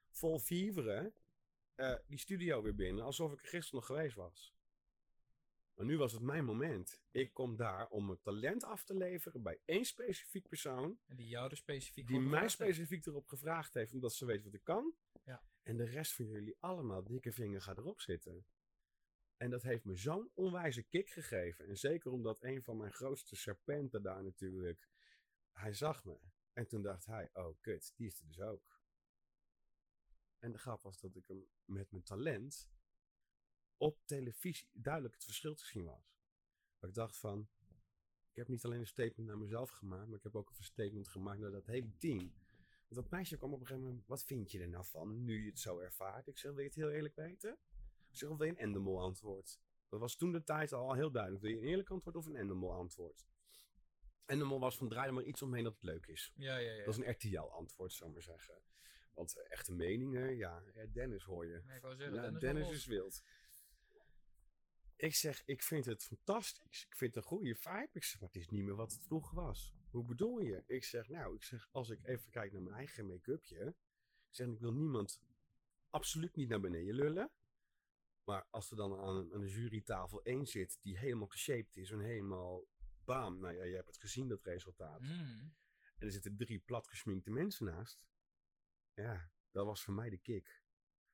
[0.10, 1.14] vol viveren
[1.76, 4.54] eh, die studio weer binnen, alsof ik er gisteren nog geweest was.
[5.76, 7.02] Maar nu was het mijn moment.
[7.12, 11.00] Ik kom daar om mijn talent af te leveren bij één specifiek persoon.
[11.06, 12.52] En die jou er specifiek Die mij heeft.
[12.52, 14.96] specifiek erop gevraagd heeft, omdat ze weet wat ik kan.
[15.24, 15.44] Ja.
[15.64, 18.46] En de rest van jullie allemaal dikke vinger gaat erop zitten.
[19.38, 21.68] En dat heeft me zo'n onwijze kick gegeven.
[21.68, 24.90] En zeker omdat een van mijn grootste serpenten daar natuurlijk...
[25.52, 26.20] Hij zag me.
[26.54, 28.80] En toen dacht hij, oh kut, die is er dus ook.
[30.40, 32.70] En de grap was dat ik hem met mijn talent
[33.82, 36.16] op televisie duidelijk het verschil te zien was.
[36.80, 37.50] Dat ik dacht van,
[38.30, 41.08] ik heb niet alleen een statement naar mezelf gemaakt, maar ik heb ook een statement
[41.08, 42.34] gemaakt naar dat hele team.
[42.88, 45.44] Want dat meisje kwam op een gegeven moment, wat vind je er nou van, nu
[45.44, 46.28] je het zo ervaart?
[46.28, 47.58] Ik zeg, wil je het heel eerlijk weten?
[48.10, 49.60] Ik zeg, of wil je een Endemol antwoord?
[49.90, 51.44] Dat was toen de tijd al heel duidelijk.
[51.44, 53.28] Wil je een eerlijk antwoord of een Endemol antwoord?
[54.26, 56.34] Endemol was van, draai er maar iets omheen dat het leuk is.
[56.36, 56.86] Ja, ja, ja.
[56.86, 58.62] Dat is een RTL-antwoord, zou ik maar zeggen.
[59.14, 61.62] Want eh, echte meningen, ja, Dennis hoor je.
[61.66, 63.24] Nee, ik wou zeggen, Ja, Dennis, is wild.
[65.02, 66.86] Ik zeg, ik vind het fantastisch.
[66.86, 67.90] Ik vind het een goede vibe.
[67.92, 69.74] Ik zeg, maar het is niet meer wat het vroeger was.
[69.90, 70.64] Hoe bedoel je?
[70.68, 73.66] Ik zeg, nou, ik zeg, als ik even kijk naar mijn eigen make-upje.
[74.28, 75.22] Ik zeg, ik wil niemand
[75.90, 77.32] absoluut niet naar beneden lullen.
[78.24, 82.00] Maar als er dan aan, aan de jurytafel één zit die helemaal geshaped is en
[82.00, 82.68] helemaal
[83.04, 83.40] bam.
[83.40, 85.02] Nou ja, je hebt het gezien, dat resultaat.
[85.02, 85.54] Mm.
[85.98, 88.06] En er zitten drie platgesminkte mensen naast.
[88.94, 90.61] Ja, dat was voor mij de kick.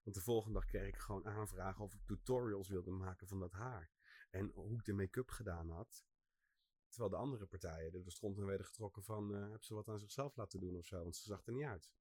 [0.07, 3.51] Want de volgende dag kreeg ik gewoon aanvragen of ik tutorials wilde maken van dat
[3.51, 3.91] haar.
[4.29, 6.05] En hoe ik de make-up gedaan had.
[6.89, 9.35] Terwijl de andere partijen er stond en werden getrokken van...
[9.35, 11.65] eh heb ze wat aan zichzelf laten doen of zo, want ze zag er niet
[11.65, 11.91] uit.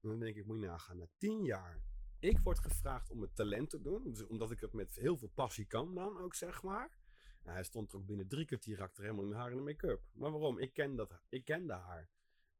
[0.00, 1.82] En dan denk ik, moet je nagaan, na tien jaar...
[2.18, 5.32] Ik word gevraagd om het talent te doen, dus omdat ik het met heel veel
[5.34, 6.98] passie kan dan ook, zeg maar.
[7.42, 10.02] Hij stond er ook binnen drie kwartier achter helemaal in haar en de make-up.
[10.12, 10.58] Maar waarom?
[10.58, 12.10] Ik, ken dat, ik kende haar.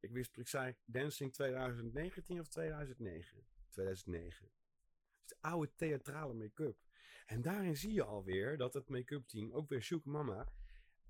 [0.00, 3.46] Ik wist, ik zei Dancing 2019 of 2009?
[3.72, 4.50] 2009.
[5.16, 6.78] Dus de oude theatrale make-up.
[7.26, 10.52] En daarin zie je alweer dat het make-up team, ook weer Shook Mama,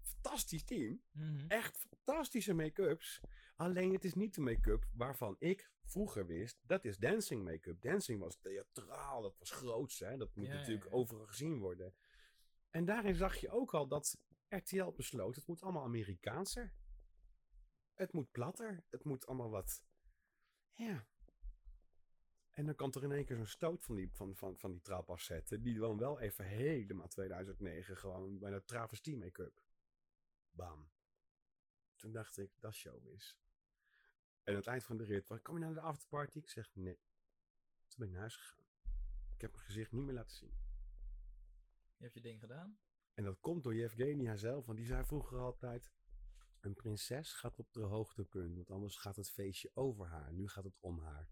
[0.00, 1.02] fantastisch team.
[1.10, 1.46] Mhm.
[1.48, 3.20] Echt fantastische make-ups.
[3.56, 7.80] Alleen het is niet de make-up waarvan ik vroeger wist, dat is dancing make-up.
[7.80, 10.16] Dancing was theatraal, dat was groots, hè?
[10.16, 10.90] dat moet Ja, ja, natuurlijk ja.
[10.90, 11.94] overal gezien worden.
[12.70, 16.74] En daarin zag je ook al dat RTL besloot, het moet allemaal Amerikaanser.
[17.94, 19.82] Het moet platter, het moet allemaal wat,
[20.72, 21.06] ja.
[22.52, 24.80] En dan kan er in één keer zo'n stoot van die, van, van, van die
[24.80, 29.62] trap afzetten, die dan wel even helemaal 2009 gewoon bijna travestie make-up.
[30.50, 30.90] Bam.
[31.96, 33.34] Toen dacht ik, dat is showbiz.
[34.42, 36.38] En aan het eind van de rit, was, kom je naar de afterparty?
[36.38, 37.00] Ik zeg, nee.
[37.86, 38.66] Toen ben ik naar huis gegaan.
[39.34, 40.54] Ik heb mijn gezicht niet meer laten zien.
[41.96, 42.78] Je hebt je ding gedaan.
[43.14, 45.92] En dat komt door Yevgenia zelf, want die zei vroeger altijd...
[46.60, 50.32] Een prinses gaat op de hoogtepunt, want anders gaat het feestje over haar.
[50.32, 51.28] Nu gaat het om haar.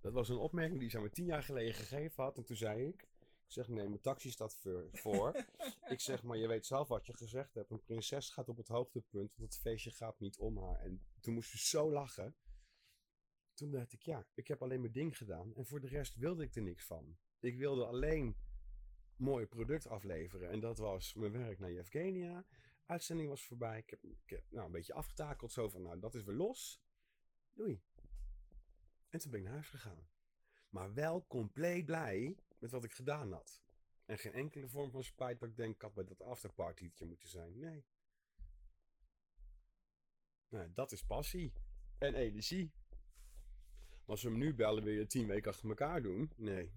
[0.00, 2.36] Dat was een opmerking die ze me tien jaar geleden gegeven had.
[2.36, 3.02] En toen zei ik,
[3.48, 5.44] ik zeg nee, mijn taxi staat voor.
[5.94, 7.70] ik zeg maar, je weet zelf wat je gezegd hebt.
[7.70, 10.80] Een prinses gaat op het hoogtepunt, want het feestje gaat niet om haar.
[10.80, 12.36] En toen moest ze zo lachen.
[13.54, 15.54] Toen dacht ik, ja, ik heb alleen mijn ding gedaan.
[15.54, 17.16] En voor de rest wilde ik er niks van.
[17.40, 18.36] Ik wilde alleen
[19.16, 20.50] mooi product afleveren.
[20.50, 22.46] En dat was mijn werk naar Yevgenia.
[22.84, 23.78] Uitzending was voorbij.
[23.78, 25.52] Ik heb, ik heb nou, een beetje afgetakeld.
[25.52, 26.82] Zo van, nou, dat is weer los.
[27.52, 27.80] Doei.
[29.10, 30.08] En toen ben ik naar huis gegaan.
[30.70, 33.62] Maar wel compleet blij met wat ik gedaan had.
[34.04, 37.28] En geen enkele vorm van spijt dat ik denk, ik had bij dat afterpartytje moeten
[37.28, 37.58] zijn.
[37.58, 37.84] Nee.
[40.48, 41.52] Nou, dat is passie.
[41.98, 42.72] En energie.
[44.04, 46.32] Als we hem nu bellen, wil je tien weken achter elkaar doen?
[46.36, 46.72] Nee.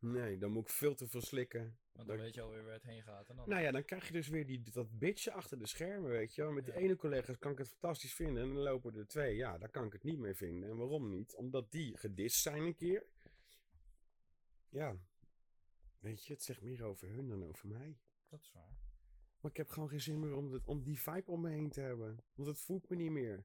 [0.00, 1.60] Nee, dan moet ik veel te veel slikken.
[1.92, 3.28] Want dan Dat- weet je alweer waar het heen gaat.
[3.28, 3.48] En dan...
[3.48, 6.42] Nou ja, dan krijg je dus weer die, dat bitje achter de schermen, weet je
[6.42, 6.52] wel.
[6.52, 6.80] Met die Ja.
[6.80, 9.36] ene collega's kan ik het fantastisch vinden en dan lopen er twee.
[9.36, 10.68] Ja, daar kan ik het niet mee vinden.
[10.70, 11.34] En waarom niet?
[11.34, 13.06] Omdat die gedist zijn een keer.
[14.68, 14.96] Ja,
[15.98, 17.98] weet je, het zegt meer over hun dan over mij.
[18.28, 18.76] Dat is waar.
[19.40, 21.70] Maar ik heb gewoon geen zin meer om, dit, om die vibe om me heen
[21.70, 22.18] te hebben.
[22.34, 23.44] Want het voelt me niet meer.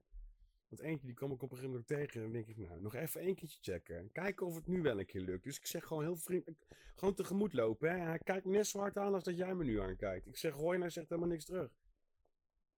[0.73, 2.13] Want eentje die kwam ik op een gegeven moment tegen.
[2.13, 4.11] En dan denk ik, nou, nog even één keertje checken.
[4.11, 5.43] Kijken of het nu wel een keer lukt.
[5.43, 6.65] Dus ik zeg gewoon heel vriendelijk,
[6.95, 7.91] gewoon tegemoet lopen.
[7.91, 7.97] Hè?
[7.97, 10.27] Hij kijkt net zo hard aan als dat jij me nu aankijkt.
[10.27, 11.71] Ik zeg hoi en hij zegt helemaal niks terug.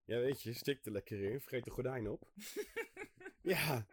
[0.04, 1.40] Ja, weet je, stik er lekker in.
[1.40, 2.28] Vergeet de gordijn op.
[3.42, 3.86] ja.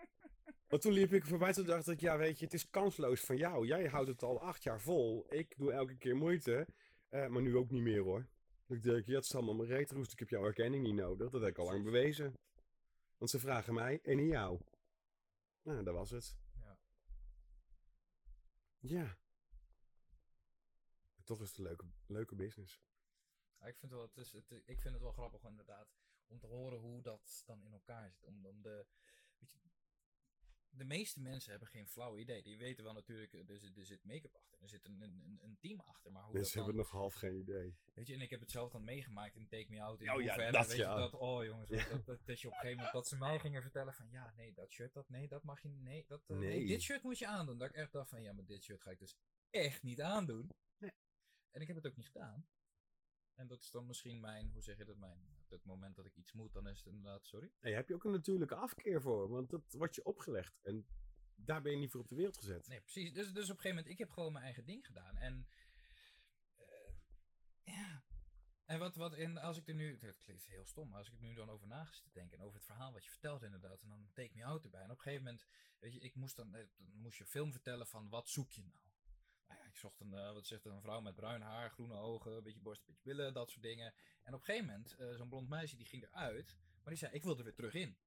[0.68, 3.38] Want toen liep ik voorbij, toen dacht ik, ja, weet je, het is kansloos van
[3.38, 3.68] jou.
[3.68, 5.26] Jij houdt het al acht jaar vol.
[5.30, 6.68] Ik doe elke keer moeite.
[7.10, 8.28] eh, maar nu ook niet meer hoor.
[8.68, 10.12] Ik denk, ja, het is allemaal mijn reetroest.
[10.12, 11.30] Ik heb jouw erkenning niet nodig.
[11.30, 12.34] Dat heb ik al lang bewezen.
[13.24, 14.60] Want ze vragen mij en jou.
[15.62, 16.38] Nou, dat was het.
[16.54, 16.80] Ja.
[18.80, 19.18] Ja.
[21.24, 22.82] Toch is het een leuke, leuke business.
[23.60, 25.88] Ja, ik, vind wel, het is, het, ik vind het wel grappig inderdaad.
[26.28, 28.24] Om te horen hoe dat dan in elkaar zit.
[28.24, 28.86] Om, om de,
[29.40, 29.60] weet je,
[30.78, 32.44] de meeste mensen hebben geen flauw idee.
[32.44, 34.62] Die weten wel natuurlijk, eh, er zit, er zit make-up achter.
[34.62, 36.12] Er zit een, een, een team achter.
[36.12, 37.76] Maar hoe Mensen dat hebben dan, nog half geen idee.
[37.94, 40.02] Weet je, en ik heb het zelf dan meegemaakt in Take Me Out.
[40.02, 40.94] In Oh ja, hoeverre, dat weet ja.
[40.94, 41.90] Je, dat, oh jongens, Ja.
[41.90, 44.34] dat, dat, dat je op een gegeven moment dat ze mij gingen vertellen van ja,
[44.36, 46.58] nee, dat shirt, dat, nee, dat mag je, nee, dat, eh, nee.
[46.58, 46.68] Nee.
[46.68, 47.58] dit shirt moet je aandoen.
[47.58, 49.16] Dat ik echt dacht van ja, maar dit shirt ga ik dus
[49.50, 50.50] echt niet aandoen.
[50.78, 50.92] Nee.
[51.52, 52.48] En ik heb het ook niet gedaan.
[53.36, 56.06] En dat is dan misschien mijn, hoe zeg je dat, mijn, op het moment dat
[56.06, 57.52] ik iets moet, dan is het inderdaad, sorry.
[57.62, 59.30] Nee, heb je ook een natuurlijke afkeer voor.
[59.30, 60.60] Want dat wordt je opgelegd.
[60.62, 60.86] En
[61.36, 62.68] daar ben je niet voor op de wereld gezet.
[62.68, 63.14] Nee, precies.
[63.14, 65.18] Dus, dus op een gegeven moment, ik heb gewoon mijn eigen ding gedaan.
[65.18, 65.48] En
[66.58, 66.94] eh,
[67.64, 68.04] ja.
[68.66, 71.14] En wat, wat in, als ik er nu, het klinkt heel stom, maar als ik
[71.14, 73.82] er nu dan over na zitten denken, en over het verhaal wat je vertelt inderdaad,
[73.82, 74.82] en dan take me out erbij.
[74.82, 75.46] En op een gegeven moment,
[75.80, 78.64] weet je, ik moest dan, eh, dan moest je film vertellen van wat zoek je
[78.64, 78.93] nou?
[79.74, 82.44] Ik zocht een, eh, wat zegt het, een vrouw met bruin haar, groene ogen, een
[82.44, 83.94] beetje borst, een beetje billen, dat soort dingen.
[84.22, 87.14] En op een gegeven moment, eh, zo'n blond meisje die ging eruit, maar die zei,
[87.14, 87.98] ik wil er weer terug in.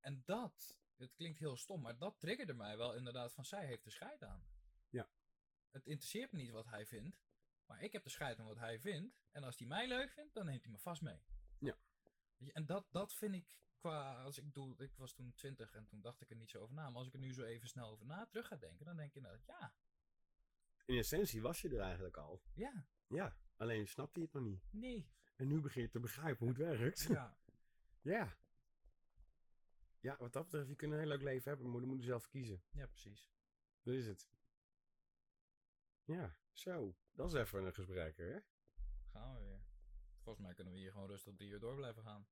[0.00, 3.84] En dat, het klinkt heel stom, maar dat triggerde mij wel inderdaad van zij heeft
[3.84, 4.46] de scheid aan.
[4.88, 5.08] Ja.
[5.70, 7.24] Het interesseert me niet wat hij vindt,
[7.64, 9.18] maar ik heb de scheid aan wat hij vindt.
[9.30, 11.22] En als hij mij leuk vindt, dan neemt hij me vast mee.
[11.58, 11.78] Ja.
[12.52, 16.00] En dat, dat vind ik qua, als ik doe, ik was toen twintig en toen
[16.00, 16.82] dacht ik er niet zo over na.
[16.88, 19.12] Maar als ik er nu zo even snel over na terug ga denken, dan denk
[19.12, 19.74] je inderdaad, ja,
[20.84, 22.42] In essentie was je er eigenlijk al.
[22.54, 24.62] ja, Ja, alleen snapte je het nog niet.
[24.72, 27.00] nee, En nu begin je te begrijpen hoe het werkt.
[27.00, 27.38] ja.
[28.00, 28.36] Ja.
[30.00, 32.04] Ja, wat dat betreft, je kunt een heel leuk leven hebben, maar dan moet je
[32.04, 32.62] zelf kiezen.
[32.70, 33.28] Ja, precies.
[33.82, 34.28] Dat is het.
[36.04, 36.96] Ja, zo.
[37.12, 38.38] Dat is even een gesprek, hè?
[39.12, 39.60] Gaan we weer.
[40.22, 42.26] Volgens mij kunnen we hier gewoon rustig drie uur door blijven gaan.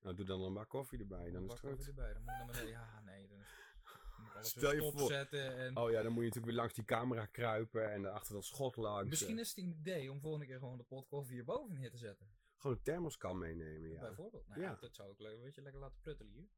[0.00, 1.86] Nou, doe dan een bak koffie erbij, dan is het goed.
[1.86, 2.12] erbij.
[2.12, 2.68] Dan moet ik naar beneden.
[2.68, 3.28] Ja, nee.
[3.28, 5.56] Dan moet ik alles Stel je voor- stopzetten.
[5.56, 8.44] En Oh ja, dan moet je natuurlijk weer langs die camera kruipen en achter dat
[8.44, 9.08] schot langs.
[9.08, 9.40] Misschien eh.
[9.40, 12.34] is het een idee om volgende keer gewoon de pot koffie hierboven neer te zetten.
[12.56, 14.00] Gewoon een thermoskan meenemen, ja.
[14.00, 14.48] Bijvoorbeeld.
[14.48, 14.76] Nou, ja.
[14.80, 16.48] Dat zou ik leuk, weet je, lekker laten pruttelen hier.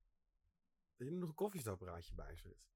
[0.96, 2.66] Dat je er nog een koffiezetapparaatje bij zit.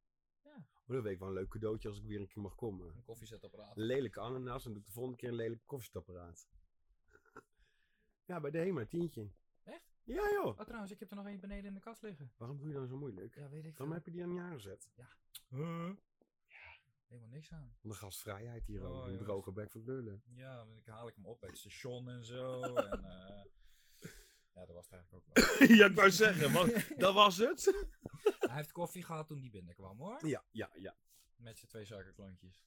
[0.42, 0.66] Ja.
[0.86, 2.94] Oh, dat weet ik wel een leuk cadeautje als ik weer een keer mag komen.
[2.94, 3.76] Een koffiezetapparaat.
[3.76, 6.48] Een lelijke ananas, dan doe ik de volgende keer een lelijk koffiezetapparaat.
[8.24, 9.30] Ja, bij de HEMA, tientje.
[10.04, 10.46] Ja joh.
[10.58, 12.32] Oh, trouwens, ik heb er nog één beneden in de kast liggen.
[12.36, 13.34] Waarom doe je dan zo moeilijk?
[13.34, 13.94] Ja, weet ik Waarom veel.
[13.94, 14.90] heb je die aan niet aangezet?
[15.48, 15.90] Huh?
[16.46, 16.78] Ja.
[17.06, 17.74] Helemaal niks aan.
[17.80, 18.94] Van de gastvrijheid hier Oh, ook.
[18.94, 19.22] Een jongens.
[19.22, 20.22] droge bek van lullen.
[20.34, 22.62] Ja, dan haal ik hem op bij het station en zo.
[22.74, 23.44] en, eh,
[24.54, 25.68] ja, dat was het eigenlijk ook wel.
[25.78, 27.86] ja, ik wou zeggen, wat, dat was het?
[28.38, 30.26] Hij heeft koffie gehad toen die binnenkwam hoor.
[30.26, 30.96] Ja, ja, ja.
[31.36, 32.62] Met zijn twee suikerklontjes.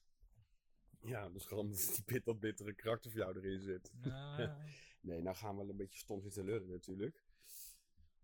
[1.00, 3.92] Ja, dus gewoon dat die bit, dat bittere karakter voor jou erin zit.
[4.02, 4.58] Ja.
[5.00, 7.24] Nee, nou gaan we wel een beetje stom zitten lullen natuurlijk.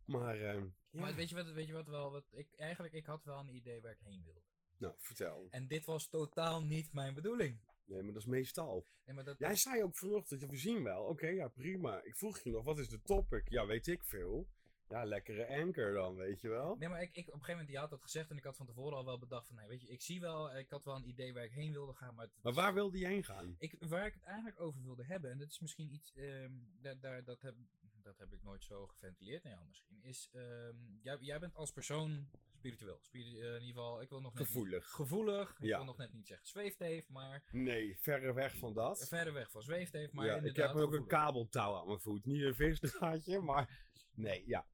[0.05, 1.01] Maar, ehm, ja.
[1.01, 3.55] Maar weet je wat, weet je wat wel, wat ik, eigenlijk, ik had wel een
[3.55, 4.41] idee waar ik heen wilde.
[4.79, 5.47] Nou, vertel.
[5.51, 7.61] En dit was totaal niet mijn bedoeling.
[7.85, 8.87] Nee, maar dat is meestal.
[9.05, 11.05] Nee, maar dat, Jij zei ook vanochtend, we zien wel.
[11.05, 12.03] Oké, ja, prima.
[12.03, 13.49] Ik vroeg je nog, wat is de topic?
[13.49, 14.49] Ja, weet ik veel.
[14.89, 16.77] Ja, lekkere anchor dan, weet je wel.
[16.77, 18.57] Nee, maar ik, ik, op een gegeven moment, je had dat gezegd en ik had
[18.57, 20.97] van tevoren al wel bedacht van, nee, weet je, ik zie wel, ik had wel
[20.97, 22.25] een idee waar ik heen wilde gaan, maar...
[22.25, 23.55] het- Maar waar wilde je heen gaan?
[23.59, 27.01] Ik, waar ik het eigenlijk over wilde hebben, en dat is misschien iets, ehm, daar,
[27.01, 27.55] daar, dat, heb,
[28.03, 31.73] dat heb ik nooit zo geventileerd naar jou misschien, is, ehm, jij, jij bent als
[31.73, 32.99] persoon spiritueel.
[33.01, 34.89] Spiri- eh, in ieder geval, ik wil nog net niet- Gevoelig.
[34.91, 39.09] gevoelig, ik wil nog net niet zeggen zweefteef, maar Nee, verre weg van dat.
[39.09, 42.25] verder weg van zweefteef, maar ja, ik heb ook een kabeltouw aan mijn voet.
[42.25, 43.87] Niet een visdraadje, maar...
[44.15, 44.67] Nee, ja.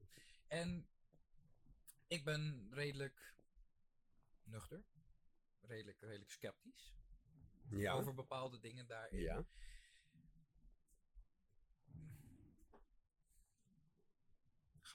[0.47, 0.87] En
[2.07, 3.33] ik ben redelijk
[4.43, 4.83] nuchter,
[5.61, 6.93] redelijk, redelijk sceptisch
[7.69, 7.93] Ja.
[7.93, 9.19] over bepaalde dingen daarin.
[9.19, 9.45] Ja.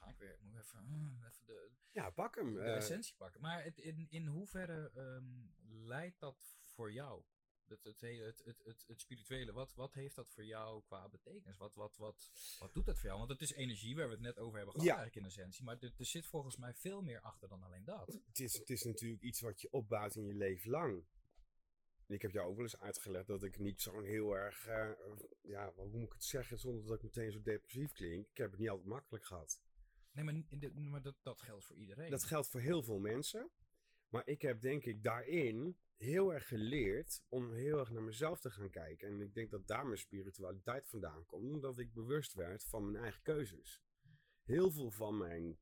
[0.04, 2.54] Ga ik weer, ik moet even, ah, even de, Ja, pak hem.
[2.54, 2.76] de eh.
[2.76, 3.40] essentie pakken.
[3.40, 5.46] Maar het, in, in hoeverre ehm,
[5.86, 7.22] leidt dat voor jou?
[7.64, 11.56] Het, het, het, het, het, het spirituele, wat, wat heeft dat voor jou qua betekenis?
[11.56, 13.18] Wat, wat, wat, wat doet dat voor jou?
[13.18, 14.96] Want het is energie, waar we het net over hebben gehad Ja.
[14.96, 15.64] eigenlijk in essentie.
[15.64, 18.20] Maar er, er zit volgens mij veel meer achter dan alleen dat.
[18.26, 21.04] het, is, het is natuurlijk iets wat je opbouwt in je leven lang.
[22.06, 24.90] Ik heb jou ook wel eens uitgelegd dat ik niet zo'n heel erg, eh,
[25.42, 28.28] ja, hoe moet ik het zeggen, zonder dat ik meteen zo depressief klink.
[28.30, 29.60] Ik heb het niet altijd makkelijk gehad.
[30.14, 32.10] Nee, maar, in de- maar dat, dat geldt voor iedereen.
[32.10, 33.50] Dat geldt voor heel veel mensen.
[34.08, 38.50] Maar ik heb denk ik daarin heel erg geleerd om heel erg naar mezelf te
[38.50, 39.08] gaan kijken.
[39.08, 41.52] En ik denk dat daar mijn spiritualiteit vandaan komt.
[41.52, 43.82] Omdat ik bewust werd van mijn eigen keuzes.
[44.42, 45.58] Heel veel van mijn,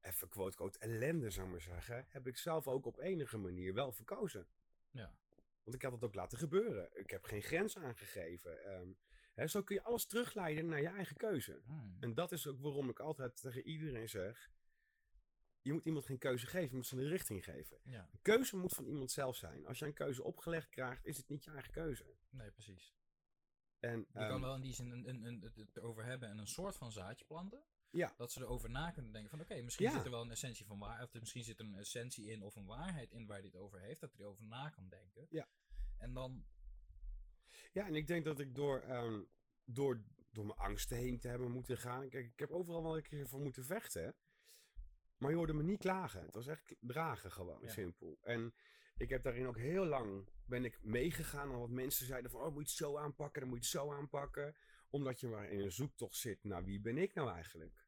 [0.00, 3.74] even quote quote, ellende zou ik maar zeggen, heb ik zelf ook op enige manier
[3.74, 4.48] wel verkozen.
[4.90, 5.16] Ja.
[5.62, 6.90] Want ik had het ook laten gebeuren.
[6.98, 8.64] Ik heb geen grens aangegeven.
[8.64, 8.88] Ehm,
[9.38, 11.60] hè, zo kun je alles terugleiden naar je eigen keuze.
[11.64, 11.96] Hmm.
[12.00, 14.50] En dat is ook waarom ik altijd tegen iedereen zeg:
[15.62, 17.78] je moet iemand geen keuze geven, je moet ze een richting geven.
[17.84, 19.66] Ja, Een keuze moet van iemand zelf zijn.
[19.66, 22.16] Als je een keuze opgelegd krijgt, is het niet je eigen keuze.
[22.30, 22.96] nee, precies.
[23.78, 26.38] En, Je ehm, kan wel in die zin een, een, een, het erover hebben en
[26.38, 27.64] een soort van zaadje planten.
[27.90, 28.14] Ja.
[28.16, 29.92] Dat ze erover na kunnen denken van oké, misschien Ja.
[29.92, 32.56] zit er wel een essentie van waar, of misschien zit er een essentie in of
[32.56, 35.26] een waarheid in waar het over heeft, dat hij erover na kan denken.
[35.30, 35.48] Ja.
[35.96, 36.44] En dan,
[37.70, 39.22] ja, en ik denk dat ik door, ehm,
[39.64, 42.08] door, door mijn angsten heen te hebben moeten gaan.
[42.08, 44.14] Kijk, ik heb overal wel een keer voor moeten vechten.
[45.18, 46.22] Maar je hoorde me niet klagen.
[46.24, 47.68] Het was echt dragen gewoon, Ja.
[47.68, 48.18] simpel.
[48.22, 48.54] En
[48.96, 52.40] ik heb daarin ook heel lang ben ik meegegaan aan wat mensen zeiden van...
[52.40, 54.56] Oh, moet je het zo aanpakken, dan moet je het zo aanpakken.
[54.90, 57.86] Omdat je maar in een zoektocht zit naar wie ben ik nou eigenlijk?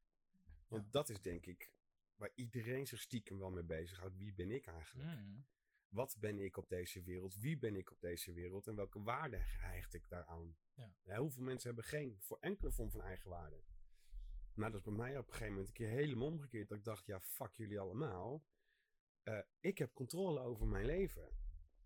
[0.68, 0.88] Want Ja.
[0.90, 1.72] dat is denk ik
[2.16, 4.16] waar iedereen zich stiekem wel mee bezighoudt.
[4.16, 5.08] Wie ben ik eigenlijk?
[5.10, 5.46] hmm,
[5.90, 7.36] Wat ben ik op deze wereld?
[7.36, 8.66] Wie ben ik op deze wereld?
[8.66, 10.56] En welke waarde hecht ik daaraan?
[10.74, 10.94] Ja.
[11.02, 13.62] heel veel mensen hebben geen voor enkele vorm van eigenwaarde.
[14.54, 16.68] Nou, dat is bij mij op een gegeven moment een keer helemaal omgekeerd.
[16.68, 18.44] Dat ik dacht, ja, fuck jullie allemaal.
[19.22, 21.28] Eh, ik heb controle over mijn leven.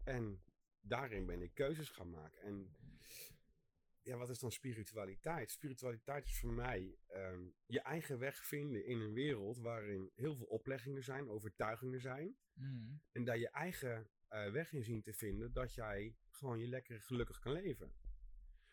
[0.02, 0.44] En
[0.80, 2.42] daarin ben ik keuzes gaan maken.
[2.42, 2.76] En
[4.04, 5.50] ja, wat is dan spiritualiteit?
[5.50, 10.46] Spiritualiteit is voor mij ehm, je eigen weg vinden in een wereld waarin heel veel
[10.46, 12.36] opleggingen zijn, overtuigingen zijn.
[12.52, 16.66] hmm, En daar je eigen eh, weg in zien te vinden dat jij gewoon je
[16.68, 17.94] lekker gelukkig kan leven.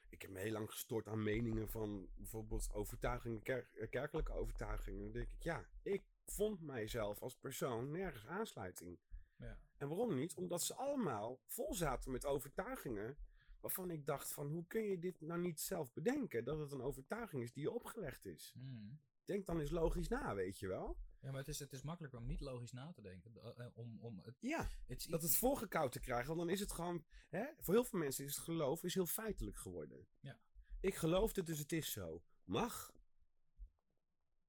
[0.09, 5.03] Ik heb me heel lang gestoord aan meningen van bijvoorbeeld overtuigingen, eh, kerkelijke overtuigingen.
[5.03, 8.99] Dan denk ik, ja, ik vond mijzelf als persoon nergens aansluiting.
[9.35, 9.59] ja.
[9.77, 10.33] En waarom niet?
[10.33, 13.17] Omdat ze allemaal vol zaten met overtuigingen
[13.61, 16.43] waarvan ik dacht van, hoe kun je dit nou niet zelf bedenken?
[16.43, 18.51] Dat het een overtuiging is die je opgelegd is.
[18.53, 18.99] hmm.
[19.25, 20.97] Denk dan eens logisch na, weet je wel?
[21.21, 23.35] Ja, maar het is, het is makkelijker om niet logisch na te denken.
[23.43, 24.69] eh, eh, om, om het, Ja.
[24.87, 26.27] het dat het voorgekoud te krijgen.
[26.27, 27.05] Want dan is het gewoon.
[27.29, 30.07] Hè, voor heel veel mensen is het geloof is heel feitelijk geworden.
[30.19, 30.39] Ja.
[30.79, 32.23] Ik geloof het, dus het is zo.
[32.43, 32.93] Mag.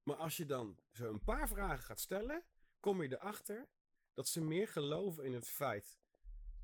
[0.02, 2.44] Maar als je dan zo een paar vragen gaat stellen,
[2.80, 3.68] kom je erachter
[4.14, 6.00] dat ze meer geloven in het feit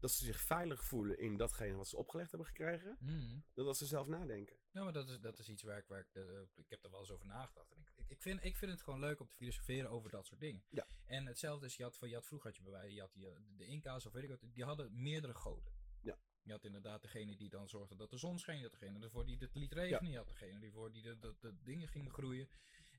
[0.01, 3.45] dat ze zich veilig voelen in datgene wat ze opgelegd hebben gekregen, Hmm.
[3.55, 4.57] dan dat ze zelf nadenken.
[4.71, 6.91] Ja, maar dat is, dat is iets waar ik, waar ik, eh, ik heb er
[6.91, 7.73] wel eens over nagedacht.
[7.73, 10.41] En ik, ik, vind, ik vind het gewoon leuk om te filosoferen over dat soort
[10.41, 10.65] dingen.
[10.71, 10.87] Ja.
[11.05, 13.27] En hetzelfde is, je had, van- je had vroeger had je bij je had die,
[13.29, 15.73] eh, de Inca's of weet ik wat, die hadden meerdere goden.
[16.03, 16.19] Ja.
[16.43, 19.27] Je had inderdaad degene die dan zorgde dat de zon scheen, je had degene ervoor
[19.27, 22.13] die het liet regenen, je had degene die voor die de, de, de dingen gingen
[22.13, 22.49] groeien.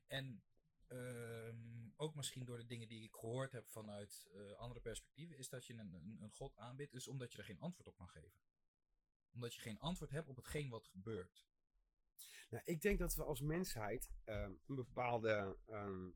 [0.06, 0.42] En
[0.90, 5.48] ehm, ook misschien door de dingen die ik gehoord heb vanuit eh, andere perspectieven, is
[5.48, 8.08] dat je een, een, een god aanbidt, is omdat je er geen antwoord op kan
[8.08, 8.38] geven.
[9.32, 11.48] Omdat je geen antwoord hebt op hetgeen wat gebeurt.
[12.50, 15.58] Nou, ik denk dat we als mensheid ehm, een bepaalde.
[15.66, 16.10] ehm,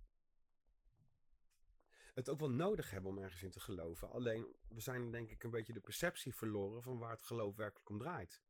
[2.15, 4.11] het ook wel nodig hebben om ergens in te geloven.
[4.11, 7.89] Alleen we zijn denk ik een beetje de perceptie verloren van waar het geloof werkelijk
[7.89, 8.43] om draait.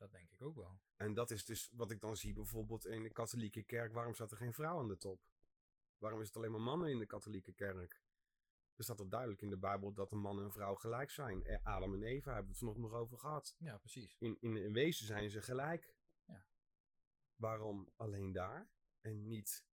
[0.00, 0.80] Dat denk ik ook wel.
[1.00, 3.92] En dat is dus wat ik dan zie bijvoorbeeld in de katholieke kerk.
[3.92, 5.20] Waarom staat er geen vrouw aan de top?
[5.98, 8.02] Waarom is het alleen maar mannen in de katholieke kerk?
[8.76, 11.44] Er staat al duidelijk in de Bijbel dat een man en een vrouw gelijk zijn.
[11.44, 13.54] Eh, Adam en Eva hebben we het vanochtend nog over gehad.
[13.58, 14.16] Ja, precies.
[14.18, 15.94] In, in, in wezen zijn ze gelijk.
[16.24, 16.44] Ja.
[17.36, 18.70] Waarom alleen daar
[19.00, 19.64] en niet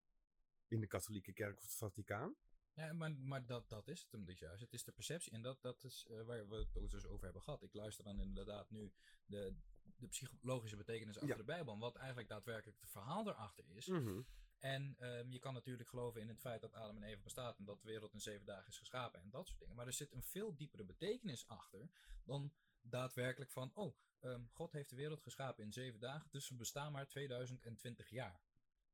[0.68, 2.36] in de katholieke kerk of het Vaticaan?
[2.74, 4.62] Ja, maar, maar dat, dat is het hem dus juist.
[4.62, 5.32] Het is de perceptie.
[5.32, 7.64] En dat, dat is eh, waar we het dus over hebben gehad.
[7.64, 8.94] Ik luister dan inderdaad nu
[9.26, 9.56] de,
[9.98, 11.36] de psychologische betekenis achter Ja.
[11.36, 11.74] de Bijbel.
[11.74, 13.88] En wat eigenlijk daadwerkelijk het verhaal erachter is.
[13.88, 14.22] Mhm.
[14.58, 17.66] En ehm, je kan natuurlijk geloven in het feit dat Adam en Eva bestaat en
[17.66, 19.76] dat de wereld in zeven dagen is geschapen en dat soort dingen.
[19.76, 21.90] Maar er zit een veel diepere betekenis achter
[22.24, 26.56] dan daadwerkelijk van, oh, ehm, God heeft de wereld geschapen in zeven dagen, dus we
[26.56, 28.42] bestaan maar 2020 jaar.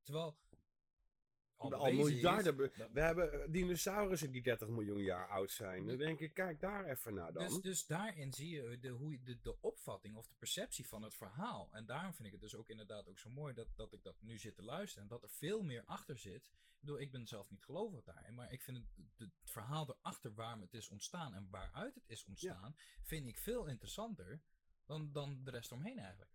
[0.02, 0.38] Terwijl
[1.56, 2.56] al Al bewezen is miljarden.
[2.92, 5.86] We hebben eh, dinosaurussen die 30 miljoen jaar oud zijn.
[5.86, 7.46] Dan denk ik, kijk daar even naar dan.
[7.48, 11.14] Dus, dus daarin zie je de, hoe de, de opvatting of de perceptie van het
[11.14, 11.68] verhaal.
[11.72, 14.16] En daarom vind ik het dus ook inderdaad ook zo mooi dat, dat ik dat
[14.20, 15.02] nu zit te luisteren.
[15.02, 16.46] En dat er veel meer achter zit.
[16.46, 18.34] Ik bedoel, ik ben zelf niet gelovig daarin.
[18.34, 22.04] Maar ik vind het, het, het verhaal erachter waarom het is ontstaan en waaruit het
[22.06, 22.76] is ontstaan.
[23.02, 24.42] Vind ik veel interessanter
[24.84, 26.30] dan, dan de rest omheen eigenlijk.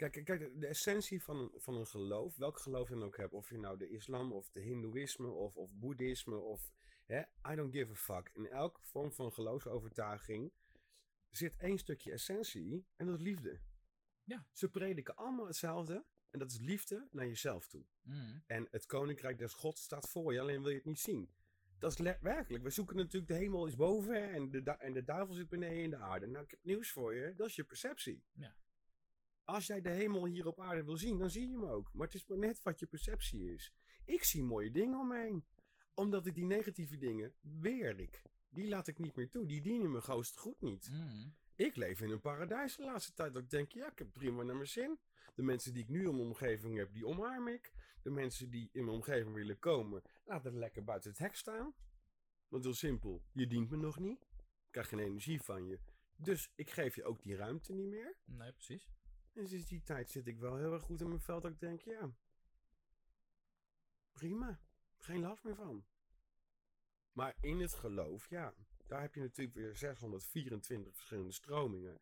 [0.00, 3.16] Kijk, kijk, kijk, de, essentie van een, van een geloof, welk geloof je dan ook
[3.16, 6.72] hebt, of je nou de islam of de hindoeïsme of, of boeddhisme of,
[7.04, 8.30] hè, I don't give a fuck.
[8.34, 10.52] In elke vorm van geloofsovertuiging
[11.30, 13.60] zit één stukje essentie en dat is liefde.
[14.24, 14.46] Ja.
[14.52, 17.84] Ze prediken allemaal hetzelfde en dat is liefde naar jezelf toe.
[18.02, 18.42] Mm.
[18.46, 21.30] En het koninkrijk des God staat voor je, alleen wil je het niet zien.
[21.78, 22.62] Dat is werkelijk.
[22.62, 25.90] We zoeken natuurlijk de hemel is boven en de, en de duivel zit beneden in
[25.90, 26.26] de aarde.
[26.26, 27.34] Nou, ik heb nieuws voor je.
[27.34, 28.24] Dat is je perceptie.
[28.32, 28.54] Ja.
[29.44, 31.90] Als jij de hemel hier op aarde wil zien, dan zie je hem ook.
[31.92, 33.72] Maar het is maar net wat je perceptie is.
[34.04, 35.44] Ik zie mooie dingen om me heen.
[35.94, 38.22] Omdat ik die negatieve dingen weer ik.
[38.48, 39.46] Die laat ik niet meer toe.
[39.46, 40.90] Die dienen me goost goed niet.
[40.90, 41.34] Mm.
[41.54, 43.32] Ik leef in een paradijs de laatste tijd.
[43.32, 44.98] Dat ik denk, ja, ik heb prima naar mijn zin.
[45.34, 47.72] De mensen die ik nu in mijn omgeving heb, die omarm ik.
[48.02, 51.74] De mensen die in mijn omgeving willen komen, laat het lekker buiten het hek staan.
[52.48, 54.22] Want heel simpel, je dient me nog niet.
[54.40, 55.78] Ik krijg geen energie van je.
[56.16, 58.16] Dus ik geef je ook die ruimte niet meer.
[58.24, 58.88] Nee, precies.
[59.32, 61.42] En sinds die tijd zit ik wel heel erg goed in mijn veld.
[61.42, 62.10] Dat ik denk, ja,
[64.12, 64.60] prima.
[64.96, 65.84] Geen last meer van.
[67.12, 68.54] Maar in het geloof, ja,
[68.86, 71.98] daar heb je natuurlijk weer 624 verschillende stromingen.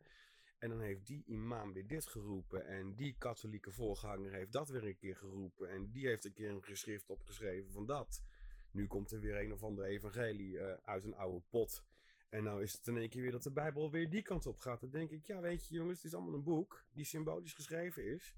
[0.57, 2.65] En dan heeft die imam weer dit geroepen.
[2.65, 5.69] En die katholieke voorganger heeft dat weer een keer geroepen.
[5.69, 8.23] En die heeft een keer een geschrift opgeschreven van dat.
[8.71, 11.83] Nu komt er weer een of andere evangelie eh, uit een oude pot.
[12.29, 14.59] En nou is het in één keer weer dat de Bijbel weer die kant op
[14.59, 14.81] gaat.
[14.81, 18.05] Dan denk ik, ja weet je jongens, het is allemaal een boek die symbolisch geschreven
[18.05, 18.35] is.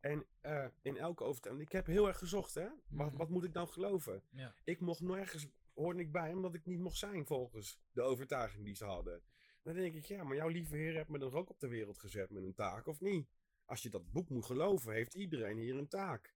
[0.00, 3.16] En eh, in elke overtuiging, ik heb heel erg gezocht hè, wat, Mhm.
[3.16, 4.22] wat moet ik nou geloven?
[4.30, 4.54] Ja.
[4.64, 8.74] Ik mocht nergens, hoorde ik bij, omdat ik niet mocht zijn volgens de overtuiging die
[8.74, 9.22] ze hadden.
[9.62, 11.98] Dan denk ik, ja, maar jouw lieve heer heeft me dan ook op de wereld
[11.98, 13.28] gezet met een taak, of niet?
[13.64, 16.34] Als je dat boek moet geloven, heeft iedereen hier een taak.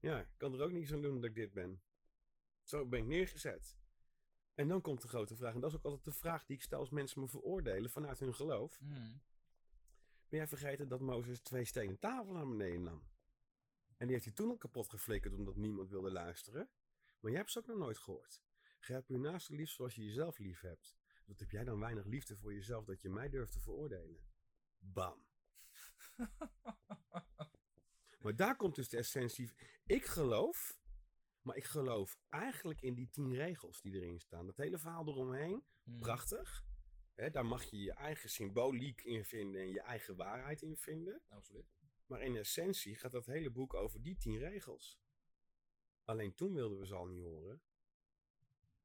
[0.00, 1.82] Ja, ik kan er ook niets aan doen dat ik dit ben.
[2.62, 3.76] Zo ben ik neergezet.
[4.54, 6.62] En dan komt de grote vraag, en dat is ook altijd de vraag die ik
[6.62, 8.80] stel als mensen me veroordelen vanuit hun geloof.
[8.80, 9.22] Mm.
[10.28, 13.08] Ben jij vergeten dat Mozes twee stenen tafel naar beneden nam?
[13.96, 16.70] En die heeft hij toen al kapot geflikkerd omdat niemand wilde luisteren.
[17.20, 18.42] Maar jij hebt ze ook nog nooit gehoord.
[18.78, 20.96] Grijp je naaste lief zoals je jezelf lief hebt.
[21.26, 24.26] Wat heb jij dan weinig liefde voor jezelf dat je mij durft te veroordelen?
[24.78, 25.26] Bam.
[28.24, 29.50] Maar daar komt dus de essentie.
[29.86, 30.78] Ik geloof,
[31.44, 34.46] maar ik geloof eigenlijk in die tien regels die erin staan.
[34.46, 35.98] Dat hele verhaal eromheen, Mm.
[35.98, 36.64] prachtig.
[37.14, 41.22] Hè, daar mag je je eigen symboliek in vinden en je eigen waarheid in vinden.
[41.28, 41.74] Absoluut.
[42.06, 44.98] Maar in essentie gaat dat hele boek over die tien regels.
[46.04, 47.62] Alleen toen wilden we ze al niet horen,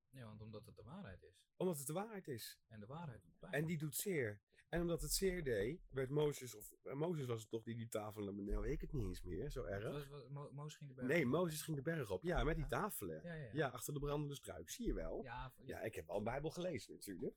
[0.10, 1.44] Ja, want omdat het de waarheid is.
[1.58, 2.60] omdat het de waarheid is.
[2.68, 3.54] En de waarheid doet pijn.
[3.54, 4.42] En die doet zeer.
[4.70, 7.88] En omdat het zeer deed, werd Mozes, of eh, Mozes was het toch die die
[7.88, 9.84] tafel naar beneden, weet ik het niet eens meer, zo erg.
[9.92, 11.30] Was- was- Mo- Mozes ging de berg Nee, op.
[11.32, 12.24] Mozes ging de berg op.
[12.24, 13.22] Ja, met die tafelen.
[13.24, 13.50] Ja, ja, ja.
[13.54, 14.70] Ja, achter de brandende struik.
[14.70, 15.24] Zie je wel.
[15.66, 17.36] Ja, ik heb al een Bijbel gelezen natuurlijk.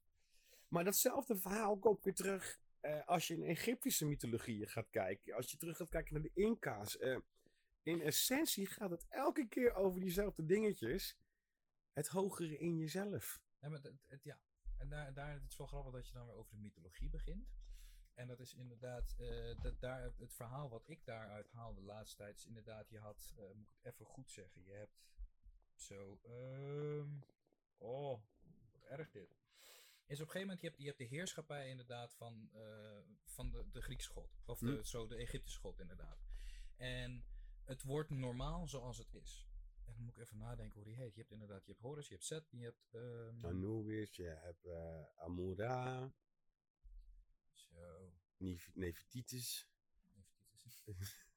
[0.68, 5.34] Maar datzelfde verhaal komt weer terug eh, als je in Egyptische mythologieën gaat kijken.
[5.34, 6.98] Als je terug gaat kijken naar de Inca's.
[6.98, 7.18] eh,
[7.82, 11.16] in essentie gaat het elke keer over diezelfde dingetjes.
[11.92, 13.40] Het hogere in jezelf.
[13.60, 14.38] Ja, maar het, het- ja.
[14.82, 17.54] En daar, daar het is wel grappig dat je dan weer over de mythologie begint.
[18.14, 22.16] En dat is inderdaad, eh, dat daar, het verhaal wat ik daaruit haal de laatste
[22.16, 25.02] tijd is inderdaad, je had, eh, moet ik het even goed zeggen, je hebt
[25.74, 27.10] zo, ehm,
[27.78, 28.20] oh,
[28.72, 29.40] wat erg dit.
[30.06, 33.50] Is op een gegeven moment, je hebt, je hebt de heerschappij inderdaad van, eh, van
[33.50, 34.42] de, de Griekse god.
[34.44, 34.82] Of de, Hm.
[34.82, 36.18] zo de Egyptische god inderdaad.
[36.76, 37.24] En
[37.64, 39.46] het wordt normaal zoals het is.
[39.92, 41.14] En dan moet ik even nadenken hoe die heet.
[41.14, 42.94] Je hebt inderdaad, je hebt Horus, je hebt Set, je hebt...
[42.94, 46.12] ehm, Anubis, je hebt eh, Amura,
[47.52, 48.12] Zo.
[48.36, 49.68] Nef- Nefertitis.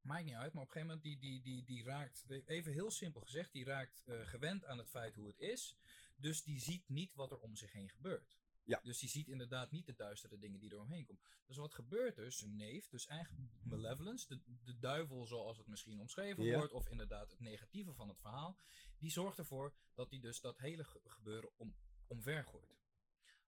[0.00, 2.90] Maakt niet uit, maar op een gegeven moment die, die, die, die raakt, even heel
[2.90, 5.76] simpel gezegd, die raakt eh, gewend aan het feit hoe het is.
[6.16, 8.38] Dus die ziet niet wat er om zich heen gebeurt.
[8.66, 8.80] Ja.
[8.82, 11.22] Dus die ziet inderdaad niet de duistere dingen die er omheen komen.
[11.46, 12.32] Dus wat gebeurt er?
[12.32, 16.56] Zijn neef, dus eigenlijk malevolence, de, de duivel zoals het misschien omschreven Ja.
[16.58, 18.58] wordt, of inderdaad het negatieve van het verhaal,
[18.98, 22.82] die zorgt ervoor dat hij dus dat hele ge- gebeuren om, omver gooit.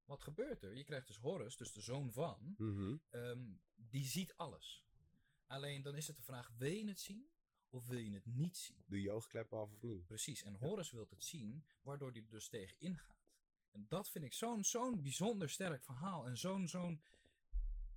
[0.04, 0.76] Wat gebeurt er?
[0.76, 2.96] Je krijgt dus Horus, dus de zoon van, Mhm.
[3.10, 4.84] Ehm, die ziet alles.
[5.46, 7.30] Alleen dan is het de vraag, wil je het zien
[7.68, 8.84] of wil je het niet zien?
[8.86, 10.06] Doe je oogkleppen af of niet?
[10.06, 13.15] Precies, en Horus wil het zien, waardoor hij er dus tegen ingaat.
[13.76, 17.02] En dat vind ik zo'n zo'n bijzonder sterk verhaal en zo'n zo'n...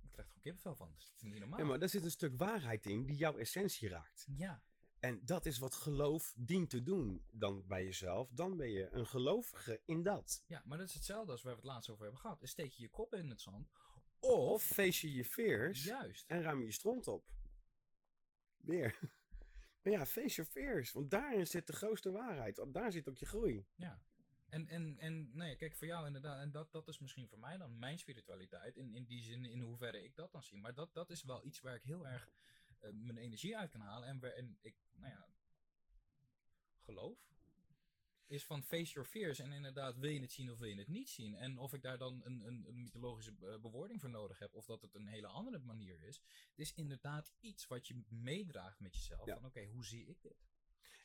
[0.02, 1.58] Ik krijg er gewoon kippenvel van, het is niet normaal.
[1.58, 4.26] Ja, maar daar zit een stuk waarheid in die jouw essentie raakt.
[4.36, 4.62] Ja,
[4.98, 7.24] En dat is wat geloof dient te doen.
[7.30, 10.44] Dan bij jezelf, dan ben je een gelovige in dat.
[10.46, 12.38] ja, maar dat is hetzelfde als waar we het laatst over hebben gehad.
[12.42, 13.70] Steek je je kop in het zand,
[14.18, 14.30] of...
[14.30, 16.24] Of feest je je veers Juist.
[16.26, 17.24] en ruim je je stront op.
[18.56, 18.98] Weer.
[19.82, 20.92] Maar ja, face your fears.
[20.92, 22.56] Want daarin zit de grootste waarheid.
[22.56, 23.66] Want daar zit ook je groei.
[23.74, 24.02] Ja.
[24.50, 27.56] En, en, en nee, kijk, voor jou inderdaad, en dat, dat is misschien voor mij
[27.56, 30.58] dan mijn spiritualiteit, in, in die zin, in hoeverre ik dat dan zie.
[30.58, 32.30] Maar dat, dat is wel iets waar ik heel erg
[32.78, 35.28] eh, mijn energie uit kan halen en waarin ik, nou ja,
[36.78, 37.28] geloof.
[38.26, 40.88] Is van face your fears en inderdaad, wil je het zien of wil je het
[40.88, 41.34] niet zien?
[41.34, 44.66] En of ik daar dan een, een, een mythologische eh, bewoording voor nodig heb, of
[44.66, 46.16] dat het een hele andere manier is.
[46.48, 49.26] Het is inderdaad iets wat je meedraagt met jezelf.
[49.26, 49.34] Ja.
[49.34, 50.48] Van oké, hoe zie ik dit?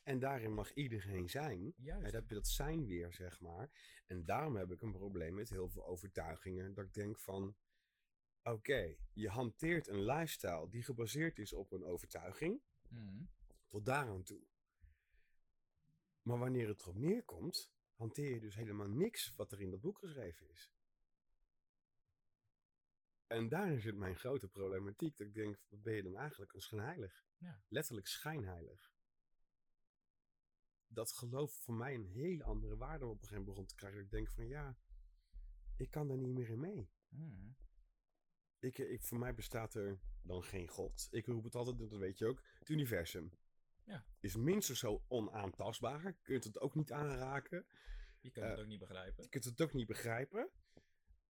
[0.06, 1.74] En daarin mag iedereen zijn.
[1.84, 3.70] En dan heb je dat zijn weer, zeg maar.
[4.06, 6.74] En daarom heb ik een probleem met heel veel overtuigingen.
[6.74, 7.56] Dat ik denk van...
[8.42, 12.62] Oké, je hanteert een lifestyle die gebaseerd is op een overtuiging.
[12.88, 13.24] Mhm.
[13.68, 14.46] Tot daaraan toe.
[16.22, 19.98] Maar wanneer het erop neerkomt, hanteer je dus helemaal niks wat er in dat boek
[19.98, 20.72] geschreven is.
[23.26, 25.16] En daarin zit mijn grote problematiek.
[25.16, 27.26] Dat ik denk, wat ben je dan eigenlijk een schijnheilig?
[27.38, 27.62] Ja.
[27.68, 28.95] Letterlijk schijnheilig.
[30.96, 33.98] Dat geloof voor mij een hele andere waarde op een gegeven moment begon te krijgen.
[33.98, 34.76] Dat ik denk van ja,
[35.76, 36.90] ik kan daar niet meer in mee.
[37.08, 37.50] Mhm.
[38.58, 41.08] Ik, ik, voor mij bestaat er dan geen God.
[41.10, 43.32] Ik roep het altijd, dat weet je ook, het universum.
[43.84, 44.06] Ja.
[44.20, 46.02] Is minstens zo onaantastbaar.
[46.02, 47.66] Je kunt het ook niet aanraken.
[48.20, 49.22] Je kunt het Eh, ook niet begrijpen.
[49.22, 50.50] Je kunt het ook niet begrijpen.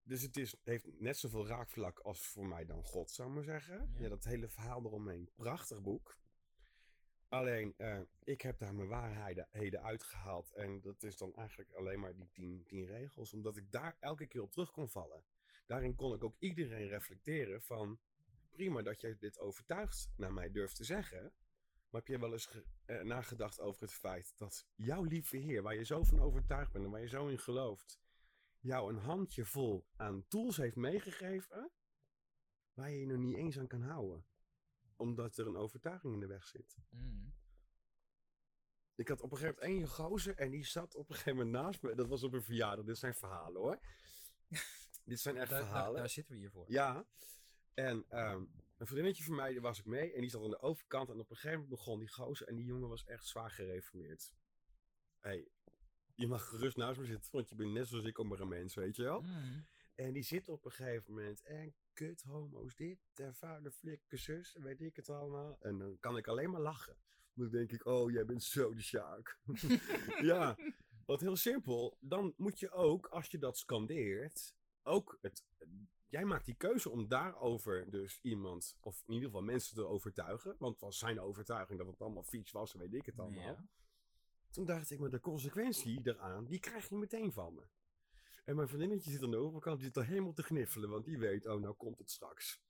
[0.02, 3.44] Dus het is, heeft net zoveel raakvlak als voor mij dan God, zou ik maar
[3.44, 3.90] zeggen.
[3.92, 4.00] Ja.
[4.00, 5.30] Ja, dat hele verhaal eromheen.
[5.34, 6.18] Prachtig boek.
[7.28, 10.52] Alleen, eh, ik heb daar mijn waarheden uitgehaald.
[10.52, 13.32] En dat is dan eigenlijk alleen maar die tien, tien regels.
[13.32, 15.24] Omdat ik daar elke keer op terug kon vallen.
[15.66, 17.98] Daarin kon ik ook iedereen reflecteren van...
[18.50, 21.32] Prima dat jij dit overtuigd naar mij durft te zeggen.
[21.90, 25.74] Maar heb je wel eens eh, nagedacht over het feit dat jouw lieve Heer, waar
[25.74, 28.00] je zo van overtuigd bent en waar je zo in gelooft,
[28.60, 31.70] jou een handje vol aan tools heeft meegegeven,
[32.72, 34.24] waar je je nog niet eens aan kan houden?
[34.96, 36.76] Omdat er een overtuiging in de weg zit.
[36.90, 37.28] Mhm.
[38.94, 41.64] Ik had op een gegeven moment één gozer en die zat op een gegeven moment
[41.64, 41.94] naast me.
[41.94, 42.84] Dat was op een verjaardag.
[42.84, 43.78] Dit zijn verhalen hoor.
[45.04, 45.96] Dit zijn echt Daar, verhalen.
[45.96, 46.64] daar zitten we hier voor.
[46.68, 47.06] Ja.
[47.74, 48.44] En ehm,
[48.76, 50.12] een vriendinnetje van mij, daar was ik mee.
[50.12, 51.08] En die zat aan de overkant.
[51.08, 52.46] En op een gegeven moment begon die gozer.
[52.46, 54.32] En die jongen was echt zwaar gereformeerd.
[55.20, 55.48] hey,
[56.14, 57.32] je mag gerust naast me zitten.
[57.32, 59.20] Want je bent net zoals ik maar een mens, weet je wel.
[59.20, 59.60] Mhm.
[59.94, 61.42] En die zit op een gegeven moment.
[61.42, 62.98] En kut homo's dit.
[63.14, 64.56] En vuile flikker zus.
[64.60, 65.56] Weet ik het allemaal.
[65.60, 66.96] En dan kan ik alleen maar lachen.
[67.34, 69.38] Dan denk ik, oh, jij bent zo de Sjaak.
[70.30, 70.56] ja,
[71.06, 71.96] wat heel simpel.
[72.00, 75.44] Dan moet je ook, als je dat scandeert, ook het.
[76.08, 80.56] Jij maakt die keuze om daarover dus iemand, of in ieder geval mensen te overtuigen.
[80.58, 83.44] Want het was zijn overtuiging dat het allemaal fiets was, en weet ik het allemaal.
[83.44, 83.68] Ja.
[84.50, 87.62] Toen dacht ik, maar de consequentie eraan, die krijg je meteen van me.
[88.46, 91.18] En mijn vriendinnetje zit aan de overkant, die zit er helemaal te gniffelen, want die
[91.18, 92.60] weet, oh, nou komt het straks.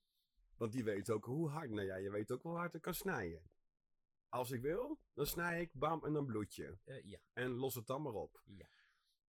[0.57, 2.95] Want die weet ook hoe hard, nou ja, je weet ook hoe hard ik kan
[2.95, 3.51] snijden.
[4.29, 6.79] Als ik wil, dan snij ik, bam, en dan bloed je.
[6.85, 7.19] Eh, ja.
[7.33, 8.43] En los het dan maar op.
[8.45, 8.69] Ja.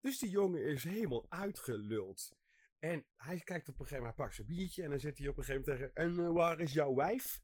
[0.01, 2.37] Dus die jongen is helemaal uitgeluld.
[2.79, 5.29] En hij kijkt op een gegeven moment, hij pakt zijn biertje en dan zit hij
[5.29, 7.41] op een gegeven moment tegen, en eh, waar is jouw wijf?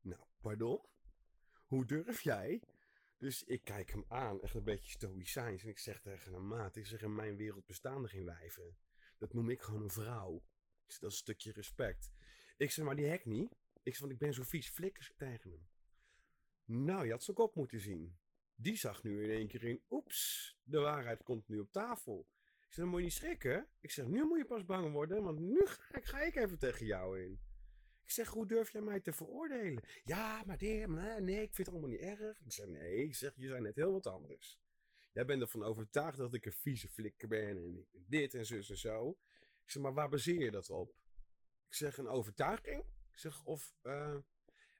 [0.00, 0.80] Nou, pardon?
[1.66, 2.62] Hoe durf jij?
[3.18, 5.62] Dus ik kijk hem aan, echt een beetje stoïcijns.
[5.62, 8.76] En ik zeg tegen hem, maat, ik zeg, in mijn wereld bestaan er geen wijven.
[9.18, 10.44] Dat noem ik gewoon een vrouw.
[10.86, 12.12] Zeg, dat is een stukje respect.
[12.56, 13.50] Ik zeg, maar die hek niet.
[13.82, 15.68] Ik zeg, want ik ben zo vies, flikkers tegen hem.
[16.64, 18.18] Nou, je had zijn kop moeten zien.
[18.54, 22.28] Die zag nu in één keer in, oeps, de waarheid komt nu op tafel.
[22.44, 23.68] Ik zeg, dan moet je niet schrikken.
[23.80, 26.58] Ik zeg, nu moet je pas bang worden, want nu ga ik, ga ik even
[26.58, 27.40] tegen jou in.
[28.06, 29.82] Ik zeg, hoe durf jij mij te veroordelen?
[30.04, 32.40] Ja, maar dit, nee, ik vind het allemaal niet erg.
[32.44, 34.60] Ik zeg, nee, ik zeg, je zijn net heel wat anders.
[35.12, 38.78] Jij bent ervan overtuigd dat ik een vieze flikker ben en dit en zus en
[38.78, 39.18] zo.
[39.64, 40.94] Ik zeg, maar waar baseer je dat op?
[41.68, 42.84] Ik zeg, een overtuiging?
[43.12, 44.16] Ik zeg, of, eh,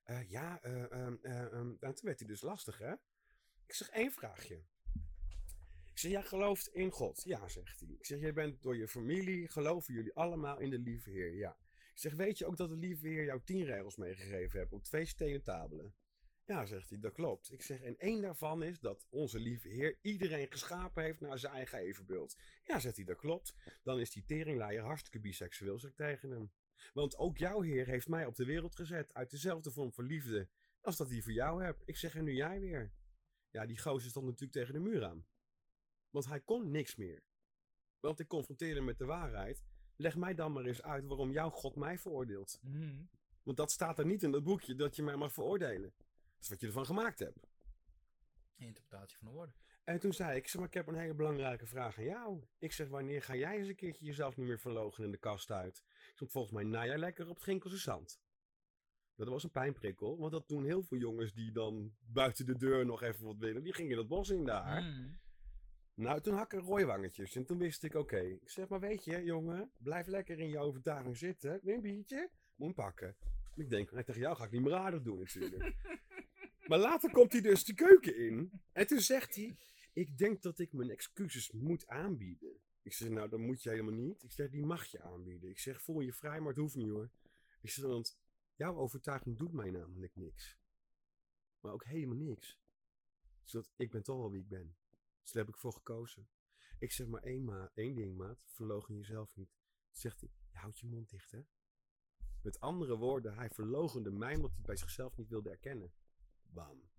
[0.04, 2.92] eh, ja, nou, toen werd hij dus lastig, hè?
[3.66, 4.64] Ik zeg, één vraagje.
[5.90, 7.22] Ik zeg, jij gelooft in God?
[7.24, 7.88] Ja, zegt hij.
[7.88, 11.34] Ik zeg, jij bent door je familie, geloven jullie allemaal in de lieve Heer?
[11.34, 11.58] Ja.
[11.96, 14.84] Ik zeg, weet je ook dat de lieve Heer jou tien regels meegegeven heeft op
[14.84, 15.94] twee stenen tabelen?
[16.44, 17.52] Ja, zegt hij, dat klopt.
[17.52, 21.52] Ik zeg, en één daarvan is dat onze lieve Heer iedereen geschapen heeft naar zijn
[21.52, 22.36] eigen evenbeeld.
[22.64, 23.54] Ja, zegt hij, dat klopt.
[23.82, 26.52] Dan is die teringleier hartstikke biseksueel, zeg ik tegen hem.
[26.92, 30.48] Want ook jouw Heer heeft mij op de wereld gezet uit dezelfde vorm van liefde
[30.80, 31.82] als dat hij voor jou hebt.
[31.84, 32.92] Ik zeg, en nu jij weer.
[33.50, 35.26] Ja, die gozer stond natuurlijk tegen de muur aan.
[36.10, 37.22] Want hij kon niks meer.
[38.00, 39.64] Want ik confronteerde hem met de waarheid.
[39.96, 42.58] Leg mij dan maar eens uit waarom jouw God mij veroordeelt.
[42.62, 43.04] Mhm.
[43.42, 45.94] Want dat staat er niet in dat boekje dat je mij mag veroordelen.
[45.98, 47.46] Dat is wat je ervan gemaakt hebt.
[48.56, 49.54] Interpretatie van de woorden.
[49.84, 52.42] En toen zei ik, ik zeg maar, ik heb een hele belangrijke vraag aan jou.
[52.58, 55.50] Ik zeg, wanneer ga jij eens een keertje jezelf niet meer verlogen in de kast
[55.50, 55.84] uit?
[55.88, 58.20] Ik zeg, volgens mij na jij lekker op het Ginkelse zand.
[59.14, 62.86] Dat was een pijnprikkel, want dat doen heel veel jongens die dan buiten de deur
[62.86, 63.62] nog even wat willen.
[63.62, 64.82] Die gingen dat bos in daar.
[64.82, 65.08] Mhm.
[65.96, 68.20] Nou, toen had ik rooiwangetjes en toen wist ik, oké.
[68.20, 71.60] Ik zeg, maar weet je, jongen, blijf lekker in je overtuiging zitten.
[71.64, 73.16] Een biertje, moet pakken.
[73.54, 75.74] Ik denk, nee, tegen jou ga ik niet meer aardig doen natuurlijk.
[76.68, 78.62] maar later komt hij dus de keuken in.
[78.72, 79.56] En toen zegt hij,
[79.92, 82.60] ik denk dat ik mijn excuses moet aanbieden.
[82.82, 84.22] Ik zeg, nou, dat moet je helemaal niet.
[84.22, 85.50] Ik zeg, die mag je aanbieden.
[85.50, 87.10] Ik zeg, voel je vrij, maar het hoeft niet hoor.
[87.60, 88.18] Ik zeg, want
[88.54, 90.58] jouw overtuiging doet mij namelijk niks.
[91.60, 92.58] Maar ook helemaal niks.
[93.44, 94.76] Zodat ik ben toch wel wie ik ben.
[95.26, 96.28] Dus daar heb ik voor gekozen.
[96.78, 98.44] Ik zeg maar één, ma één ding, maat.
[98.46, 99.48] Verlogen jezelf niet.
[99.90, 101.40] Toen zegt hij, je houdt je mond dicht, hè?
[102.42, 105.92] Met andere woorden, hij verlogende mij omdat hij bij zichzelf niet wilde erkennen.
[106.42, 106.90] Bam.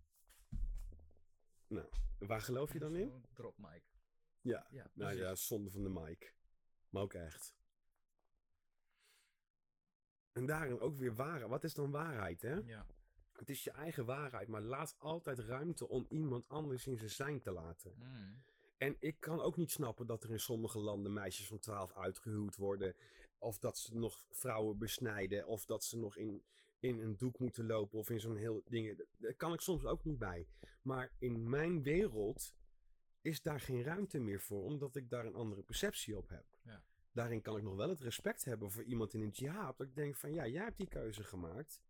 [1.67, 1.89] Nou,
[2.19, 3.25] waar geloof je dan in?
[3.33, 3.83] Drop mic.
[4.41, 5.19] Ja, Ja, nou precies.
[5.19, 6.35] ja, zonde van de mic.
[6.89, 7.55] Maar ook echt.
[10.31, 11.49] En daarin ook weer waarheid.
[11.49, 12.53] Wat is dan waarheid, hè?
[12.53, 12.85] Ja.
[13.39, 17.39] Het is je eigen waarheid, maar laat altijd ruimte om iemand anders in zijn zijn
[17.39, 17.93] te laten.
[17.97, 18.33] Mhm.
[18.77, 22.55] En ik kan ook niet snappen dat er in sommige landen meisjes van 12 uitgehuwd
[22.55, 22.95] worden.
[23.37, 25.47] Of dat ze nog vrouwen besnijden.
[25.47, 26.43] Of dat ze nog in,
[26.79, 27.99] in een doek moeten lopen.
[27.99, 29.05] Of in zo'n heel ding.
[29.17, 30.47] Daar kan ik soms ook niet bij.
[30.81, 32.55] Maar in mijn wereld
[33.21, 34.63] is daar geen ruimte meer voor.
[34.63, 36.45] Omdat ik daar een andere perceptie op heb.
[36.63, 36.83] Ja.
[37.11, 39.77] Daarin kan ik nog wel het respect hebben voor iemand in een jihad.
[39.77, 41.81] Dat ik denk van ja, jij hebt die keuze gemaakt.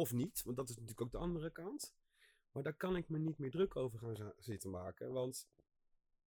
[0.00, 1.94] Of niet, want dat is natuurlijk ook de andere kant.
[2.52, 5.12] Maar daar kan ik me niet meer druk over gaan zitten maken.
[5.12, 5.48] Want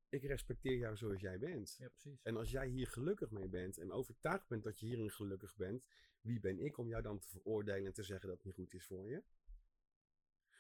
[0.10, 1.76] ik respecteer jou zoals jij bent.
[1.78, 2.22] ja, precies.
[2.22, 5.84] En als jij hier gelukkig mee bent en overtuigd bent dat je hierin gelukkig bent,
[6.22, 8.74] wie ben ik om jou dan te veroordelen en te zeggen dat het niet goed
[8.74, 9.24] is voor je?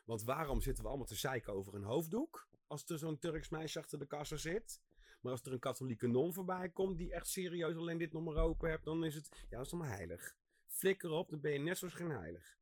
[0.05, 2.47] Want waarom zitten we allemaal te zeiken over een hoofddoek?
[2.67, 4.81] Als er zo'n Turks meisje achter de kassa zit.
[5.21, 8.43] Maar als er een katholieke non voorbij komt die echt serieus alleen dit nog maar
[8.43, 10.35] open hebt, dan is het, ja, dat is allemaal heilig.
[10.67, 12.61] Flikker op, dan ben je net zoals geen heilig.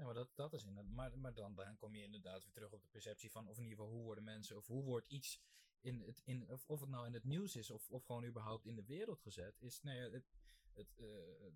[0.00, 0.92] Ja, maar dat, dat is inderdaad.
[0.92, 3.62] Maar, maar dan, dan kom je inderdaad weer terug op de perceptie van, of in
[3.62, 5.40] ieder geval hoe worden mensen, of hoe wordt iets
[5.80, 8.66] in het, in, of, of het nou in het nieuws is, of, of gewoon überhaupt
[8.66, 10.30] in de wereld gezet, is, nou ja, het,
[10.74, 11.46] het, eh,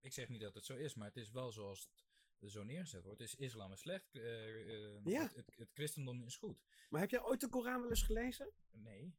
[0.00, 1.90] ik zeg niet dat het zo is, maar het is wel zoals
[2.38, 3.20] het zo neergezet wordt.
[3.20, 5.22] Is islam is slecht, eh, eh, Ja.
[5.22, 6.62] het, het, het christendom is goed.
[6.88, 8.52] Maar heb jij ooit de Koran wel eens gelezen?
[8.70, 9.14] Nee.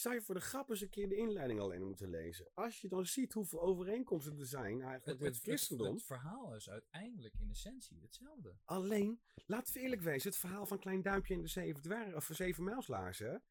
[0.00, 2.50] Zou je voor de grap eens een keer de inleiding alleen moeten lezen?
[2.54, 5.94] Als je dan ziet hoeveel overeenkomsten er zijn eigenlijk met het christendom.
[5.94, 8.54] het verhaal is uiteindelijk in essentie hetzelfde.
[8.64, 12.28] Alleen, laten we eerlijk wezen, het verhaal van Klein Duimpje en de Zeven, dwergen, of
[12.32, 13.42] Zeven Mijlslaarzen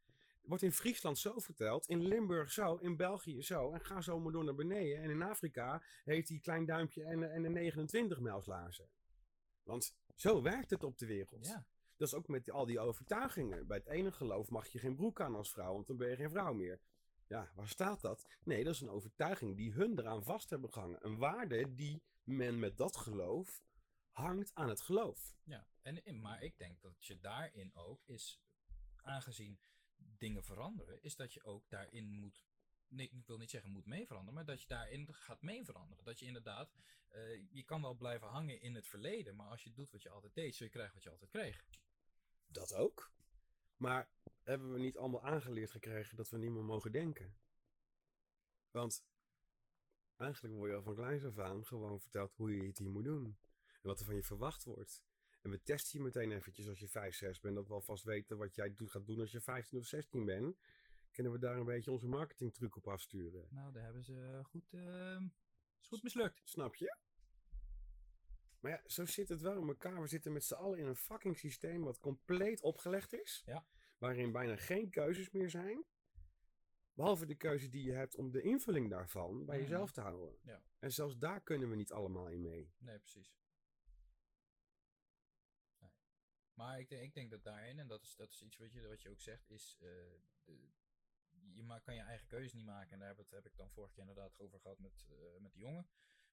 [0.41, 4.31] wordt in Friesland zo verteld, in Limburg zo, in België zo, en ga zo maar
[4.31, 5.01] door naar beneden.
[5.03, 8.89] En in Afrika heeft hij Klein Duimpje en, de- en de 29 Mijlslaarzen.
[9.63, 11.45] Want zo werkt het op de wereld.
[11.47, 11.65] Ja.
[11.99, 13.67] Dat is ook met al die overtuigingen.
[13.67, 16.15] Bij het ene geloof mag je geen broek aan als vrouw, want dan ben je
[16.15, 16.79] geen vrouw meer.
[17.27, 18.27] Ja, waar staat dat?
[18.43, 21.05] Nee, dat is een overtuiging die hun eraan vast hebben gehangen.
[21.05, 23.63] Een waarde die men met dat geloof
[24.11, 25.35] hangt aan het geloof.
[25.43, 28.41] Ja, en, maar ik denk dat je daarin ook is,
[28.95, 29.59] aangezien
[29.95, 32.45] dingen veranderen, is dat je ook daarin moet,
[32.87, 36.05] nee, ik wil niet zeggen moet mee veranderen, maar dat je daarin gaat mee veranderen.
[36.05, 36.75] Dat je inderdaad,
[37.07, 40.09] eh, je kan wel blijven hangen in het verleden, maar als je doet wat je
[40.09, 41.65] altijd deed, zul je krijgen wat je altijd kreeg.
[42.51, 43.11] Dat ook.
[43.77, 44.09] Maar
[44.43, 47.37] hebben we niet allemaal aangeleerd gekregen dat we niet meer mogen denken?
[48.71, 49.05] Want
[50.17, 53.03] eigenlijk word je al van kleins af aan gewoon verteld hoe je het hier moet
[53.03, 53.37] doen.
[53.65, 55.03] En wat er van je verwacht wordt.
[55.41, 57.55] En we testen je meteen eventjes als je 5, 6 bent.
[57.55, 60.57] Dat we alvast weten wat jij gaat doen als je 15 of 16 bent.
[61.11, 63.47] Kunnen we daar een beetje onze marketingtruc op afsturen.
[63.49, 65.21] Nou, daar hebben ze goed, eh,
[65.81, 66.41] is goed mislukt.
[66.43, 66.97] Snap je?
[68.59, 70.01] Maar ja, zo zit het wel in elkaar.
[70.01, 73.41] We zitten met z'n allen in een fucking systeem wat compleet opgelegd is.
[73.45, 73.65] Ja.
[73.97, 75.85] Waarin bijna geen keuzes meer zijn.
[76.93, 79.63] Behalve de keuze die je hebt om de invulling daarvan bij Mhm.
[79.65, 80.37] jezelf te houden.
[80.41, 80.63] Ja.
[80.79, 82.73] En zelfs daar kunnen we niet allemaal in mee.
[82.77, 83.33] Nee, precies.
[85.79, 85.91] Nee.
[86.53, 88.87] Maar ik denk, ik denk dat daarin, en dat is, dat is iets wat je,
[88.87, 89.77] wat je ook zegt, is.
[89.79, 89.87] eh,
[90.43, 90.69] de,
[91.53, 92.91] je ma- kan je eigen keuze niet maken.
[92.91, 95.51] En daar heb, het, heb ik dan vorige keer inderdaad over gehad met, eh, met
[95.53, 95.87] die jongen.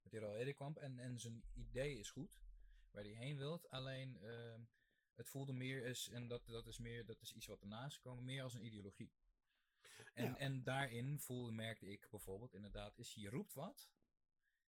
[0.07, 0.77] Met die Roel Edekamp.
[0.79, 2.41] En, en zijn idee is goed.
[2.91, 3.69] Waar hij heen wilt.
[3.71, 4.61] Alleen ehm,
[5.15, 7.97] het voelde meer is, en dat, dat is meer, dat is iets wat ernaast is
[7.97, 9.13] gekomen, meer als een ideologie.
[10.15, 10.37] En, Ja.
[10.37, 13.91] en daarin voelde, merkte ik bijvoorbeeld inderdaad, is je roept wat.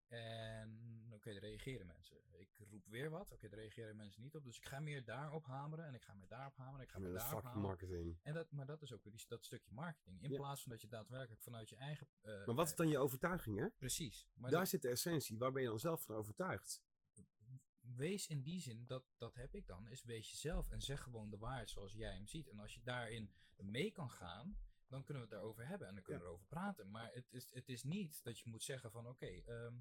[0.08, 2.16] En oké, er reageren mensen.
[2.38, 3.32] Ik roep weer wat.
[3.32, 4.44] Oké, er reageren mensen niet op.
[4.44, 5.84] Dus ik ga meer daarop hameren.
[5.86, 6.82] En ik ga meer daarop hameren.
[6.86, 7.62] Ik ga meer daarop hameren.
[7.62, 8.18] marketing.
[8.22, 10.22] En dat, maar dat is ook weer die, dat stukje marketing.
[10.22, 10.36] In Ja.
[10.36, 12.08] plaats van dat je daadwerkelijk vanuit je eigen.
[12.20, 13.68] eh, Maar wat is dan je overtuiging, hè?
[13.70, 14.28] Precies.
[14.34, 15.38] Maar Daar dat- zit de essentie.
[15.38, 16.82] Waar ben je dan zelf van overtuigd?
[17.96, 21.30] wees in die zin, dat, dat heb ik dan, is wees jezelf en zeg gewoon
[21.30, 22.48] de waarheid zoals jij hem ziet.
[22.48, 24.56] En als je daarin mee kan gaan,
[24.88, 26.90] dan kunnen we het daarover hebben en dan kunnen we erover praten.
[26.90, 29.74] Maar het is, het is niet dat je moet zeggen van oké, ehm,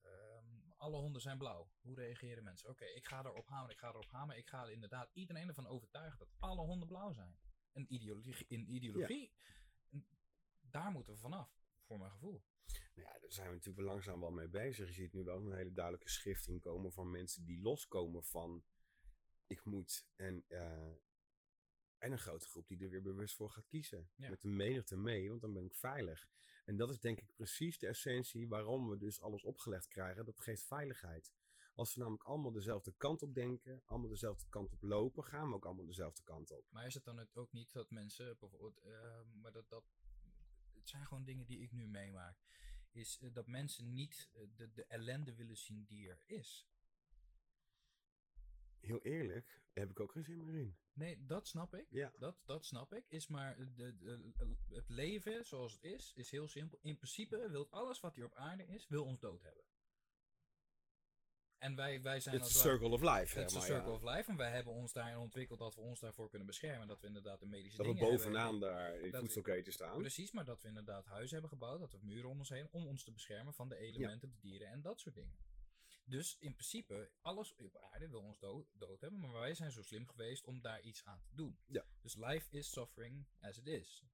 [0.00, 1.70] ehm, alle honden zijn blauw.
[1.80, 2.68] Hoe reageren mensen?
[2.68, 4.40] Oké, ik ga erop hameren, ik ga erop hameren.
[4.40, 7.38] Ik ga inderdaad iedereen ervan overtuigen dat alle honden blauw zijn.
[7.72, 9.32] Een ideologie, in ideologie,
[10.60, 12.42] daar moeten we vanaf, voor mijn gevoel.
[12.94, 14.86] Nou ja, daar zijn we natuurlijk wel langzaam wel mee bezig.
[14.86, 18.64] Je ziet nu wel een hele duidelijke schifting komen van mensen die loskomen van
[19.46, 20.06] ik moet.
[20.16, 20.92] En, eh,
[22.02, 24.10] en een grote groep die er weer bewust voor gaat kiezen.
[24.16, 24.28] Ja.
[24.28, 26.28] Met de menigte mee, want dan ben ik veilig.
[26.64, 30.24] En dat is denk ik precies de essentie waarom we dus alles opgelegd krijgen.
[30.24, 31.32] Dat geeft veiligheid.
[31.74, 35.54] Als we namelijk allemaal dezelfde kant op denken, allemaal dezelfde kant op lopen, gaan we
[35.54, 36.66] ook allemaal dezelfde kant op.
[36.70, 39.84] Maar is het dan ook niet dat mensen bijvoorbeeld, eh, maar dat, dat,
[40.74, 42.36] het zijn gewoon dingen die ik nu meemaak,
[42.90, 46.66] is eh, dat mensen niet eh, de, de ellende willen zien die er is.
[48.82, 50.76] Heel eerlijk, heb ik ook geen zin meer in.
[50.92, 51.86] Nee, dat snap ik.
[51.90, 52.12] Ja.
[52.18, 53.04] Dat, dat snap ik.
[53.08, 54.32] Is maar de, de,
[54.68, 56.78] het leven zoals het is, is heel simpel.
[56.82, 59.64] In principe wil alles wat hier op aarde is, wil ons dood hebben.
[61.58, 63.38] En wij, wij zijn het ware- circle of life.
[63.38, 63.66] Het is een ja.
[63.66, 64.30] circle of life.
[64.30, 66.88] En wij hebben ons daarin ontwikkeld dat we ons daarvoor kunnen beschermen.
[66.88, 68.10] Dat we inderdaad de medische Dat we hebben.
[68.10, 69.98] bovenaan daar in voedselketen staan.
[69.98, 72.86] Precies, maar dat we inderdaad huizen hebben gebouwd, dat we muren om ons heen, om
[72.86, 75.36] ons te beschermen van de elementen, de dieren en dat soort dingen.
[76.04, 79.82] Dus in principe, alles op aarde wil ons dood, dood hebben, maar wij zijn zo
[79.82, 81.58] slim geweest om daar iets aan te doen.
[81.66, 81.86] Ja.
[82.00, 84.04] Dus life is suffering as it is.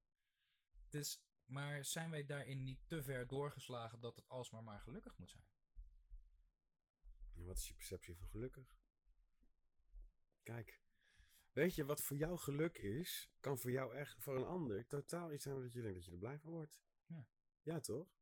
[0.88, 5.30] Dus, maar zijn wij daarin niet te ver doorgeslagen dat het alsmaar maar gelukkig moet
[5.30, 5.46] zijn?
[7.34, 8.76] En wat is je perceptie van gelukkig?
[10.42, 10.82] Kijk,
[11.52, 15.32] weet je wat voor jou geluk is, kan voor jou echt voor een ander totaal
[15.32, 16.82] iets zijn dat je denkt dat je er blij van wordt.
[17.06, 17.28] Ja.
[17.62, 18.16] Ja, toch?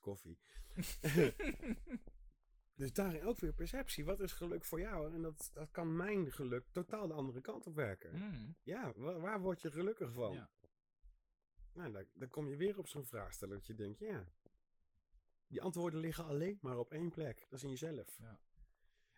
[0.00, 0.38] Koffie.
[2.74, 4.04] dus daarin ook weer perceptie.
[4.04, 5.14] Wat is geluk voor jou?
[5.14, 8.18] En dat, dat kan mijn geluk totaal de andere kant op werken.
[8.18, 10.32] Mm, Ja, waar, waar word je gelukkig van?
[10.32, 10.50] Ja.
[11.72, 14.28] Nou, dan, dan kom je weer op zo'n vraag stellen dat je denkt, ja.
[15.46, 17.46] Die antwoorden liggen alleen maar op één plek.
[17.48, 18.18] Dat is in jezelf.
[18.18, 18.38] Ja.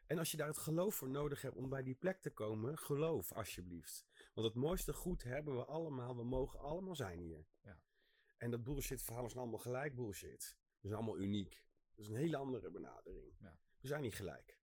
[0.07, 2.79] En als je daar het geloof voor nodig hebt om bij die plek te komen,
[2.79, 4.07] geloof alsjeblieft.
[4.35, 6.17] Want het mooiste goed hebben we allemaal.
[6.17, 7.47] We mogen allemaal zijn hier.
[7.63, 7.81] Ja.
[8.37, 10.57] En dat bullshit verhalen zijn allemaal gelijk bullshit.
[10.81, 11.65] We zijn allemaal uniek.
[11.97, 13.37] Dat is een hele andere benadering.
[13.39, 13.59] Ja.
[13.81, 14.59] We zijn niet gelijk.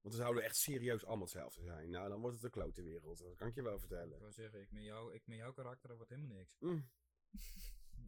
[0.00, 1.90] Want dan zouden we echt serieus allemaal hetzelfde zijn.
[1.90, 3.18] Nou, dan wordt het een klote wereld.
[3.18, 4.18] Dat kan ik je wel ik vertellen.
[4.18, 6.56] wou zeggen, ik met, jou, ik met jouw karakter, dat wordt helemaal niks.
[6.58, 6.88] Mm.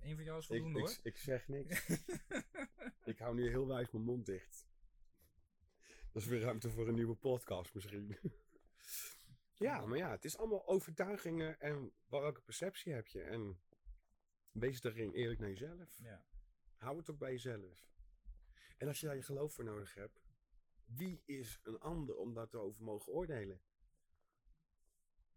[0.01, 0.90] Eén van jou is Ik, voldoende hoor.
[0.90, 1.89] ik, ik zeg niks.
[3.12, 4.66] ik hou nu heel wijs mijn mond dicht.
[6.12, 8.16] Dat is weer ruimte voor een nieuwe podcast misschien.
[9.66, 13.23] ja, maar ja, het is allemaal overtuigingen en welke perceptie heb je.
[13.23, 13.61] En
[14.51, 15.99] wees daarin eerlijk naar jezelf.
[15.99, 16.24] ja.
[16.77, 17.86] Hou het ook bij jezelf.
[18.78, 20.20] En als je daar je geloof voor nodig hebt,
[20.84, 23.60] wie is een ander om daarover mogen oordelen?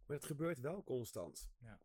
[0.05, 1.49] Maar het gebeurt wel constant.
[1.57, 1.81] Ja.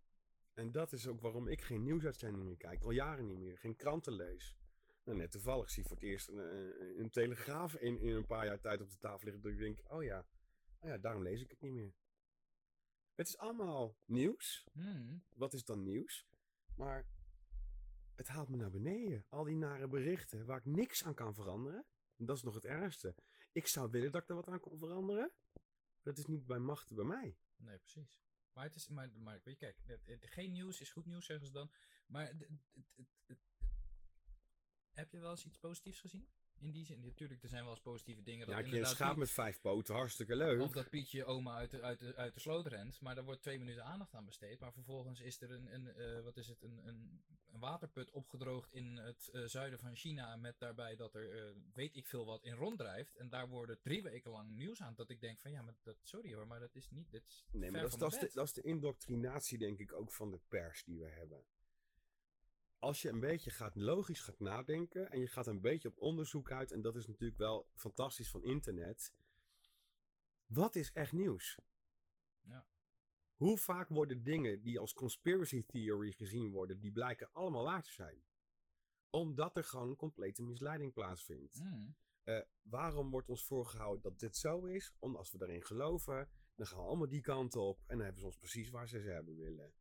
[0.54, 3.76] En dat is ook waarom ik geen nieuwsuitzendingen meer kijk, al jaren niet meer, geen
[3.76, 4.56] kranten lees.
[5.04, 8.26] Nou, net toevallig zie ik voor het eerst een, een, een telegraaf in, in een
[8.26, 9.42] paar jaar tijd op de tafel liggen.
[9.42, 10.26] Dat ik denk, oh ja,
[10.80, 11.94] oh ja, daarom lees ik het niet meer.
[13.14, 14.66] Het is allemaal nieuws.
[14.72, 16.26] Mm, Wat is dan nieuws?
[16.76, 17.06] Maar
[18.16, 19.26] het haalt me naar beneden.
[19.28, 21.86] Al die nare berichten waar ik niks aan kan veranderen.
[22.16, 23.14] En dat is nog het ergste.
[23.52, 25.32] Ik zou willen dat ik er wat aan kon veranderen.
[26.02, 27.38] Dat is niet bij machten bij mij.
[27.56, 28.18] Nee, precies.
[28.52, 29.76] Maar het is, maar, maar kijk,
[30.20, 31.70] geen nieuws is goed nieuws, zeggen ze dan.
[32.06, 32.36] Maar
[34.90, 36.28] heb je wel eens iets positiefs gezien?
[36.58, 38.46] In die zin, natuurlijk, er zijn wel eens positieve dingen.
[38.46, 40.60] Dat Ja, schaap Piet- met vijf poten, hartstikke leuk.
[40.60, 43.42] Of dat Pietje oma uit de, uit, de, uit de sloot rent, maar daar wordt
[43.42, 44.60] twee minuten aandacht aan besteed.
[44.60, 48.72] Maar vervolgens is er een, een, eh, wat is het, een, een, een waterput opgedroogd
[48.72, 50.36] in het eh, zuiden van China.
[50.36, 53.16] Met daarbij dat er, eh, weet ik veel wat, in ronddrijft.
[53.16, 54.94] En daar worden drie weken lang nieuws aan.
[54.94, 57.46] Dat ik denk van, ja, maar dat, sorry hoor, maar dat is niet, dit is
[57.50, 59.92] Nee, maar dat is, van dat, is mijn de, dat is de indoctrinatie, denk ik,
[59.92, 61.44] ook van de pers die we hebben.
[62.78, 66.50] Als je een beetje gaat logisch gaat nadenken en je gaat een beetje op onderzoek
[66.50, 69.14] uit, en dat is natuurlijk wel fantastisch van internet.
[70.46, 71.58] Wat is echt nieuws?
[72.40, 72.66] Ja.
[73.34, 77.92] Hoe vaak worden dingen die als conspiracy theory gezien worden, die blijken allemaal waar te
[77.92, 78.24] zijn?
[79.10, 81.60] Omdat er gewoon een complete misleiding plaatsvindt.
[81.62, 81.96] Mm.
[82.22, 84.94] Eh, waarom wordt ons voorgehouden dat dit zo is?
[84.98, 88.20] Omdat als we daarin geloven, dan gaan we allemaal die kant op en dan hebben
[88.20, 89.72] ze ons precies waar ze ze hebben willen.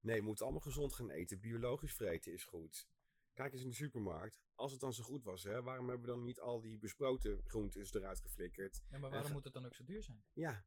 [0.00, 1.40] Nee, we moeten allemaal gezond gaan eten.
[1.40, 2.88] Biologisch vreten is goed.
[3.34, 4.40] Kijk eens in de supermarkt.
[4.54, 7.42] Als het dan zo goed was, hè, waarom hebben we dan niet al die besproten
[7.44, 8.82] groentes eruit geflikkerd?
[8.90, 10.24] Ja, maar waarom moet het dan ook zo duur zijn?
[10.32, 10.64] Ja.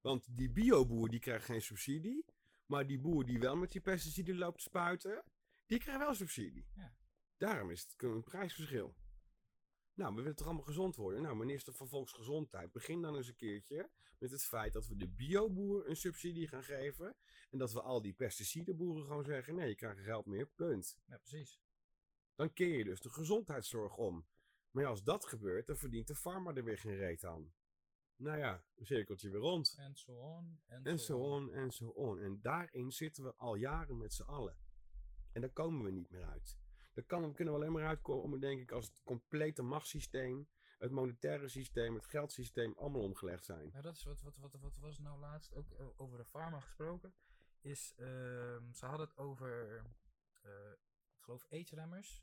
[0.00, 2.24] Want die bioboer die krijgt geen subsidie.
[2.66, 5.24] Maar die boer die wel met die pesticiden loopt te spuiten,
[5.66, 6.66] die krijgt wel subsidie.
[6.74, 6.96] Ja.
[7.36, 8.94] Daarom is het een prijsverschil.
[9.98, 11.22] Nou, we willen toch allemaal gezond worden?
[11.22, 15.08] Nou, minister van Volksgezondheid, begin dan eens een keertje met het feit dat we de
[15.08, 17.16] bioboer een subsidie gaan geven.
[17.50, 20.98] En dat we al die pesticidenboeren gewoon zeggen, nee, je krijgt geld meer, punt.
[21.06, 21.60] Ja, precies.
[22.34, 24.26] Dan keer je dus de gezondheidszorg om.
[24.70, 27.52] Maar ja, als dat gebeurt, dan verdient de farmer er weer geen reet aan.
[28.16, 29.74] Nou ja, een cirkeltje weer rond.
[29.78, 30.60] En so on.
[30.66, 32.20] En, so zo on en zo on.
[32.20, 34.56] En daarin zitten we al jaren met z'n allen.
[35.32, 36.58] En daar komen we niet meer uit.
[36.98, 40.48] Daar kan, kunnen we alleen maar uitkomen, denk ik, als het complete machtssysteem,
[40.78, 43.68] het monetaire systeem, het geldsysteem allemaal omgelegd zijn.
[43.68, 46.60] Nou, dat is wat, wat, wat, wat was nou laatst ook eh, over de pharma
[46.60, 47.14] gesproken.
[47.60, 49.82] Is, ehm, ze hadden het over,
[50.42, 50.70] eh,
[51.16, 52.22] ik geloof, aidsremmers.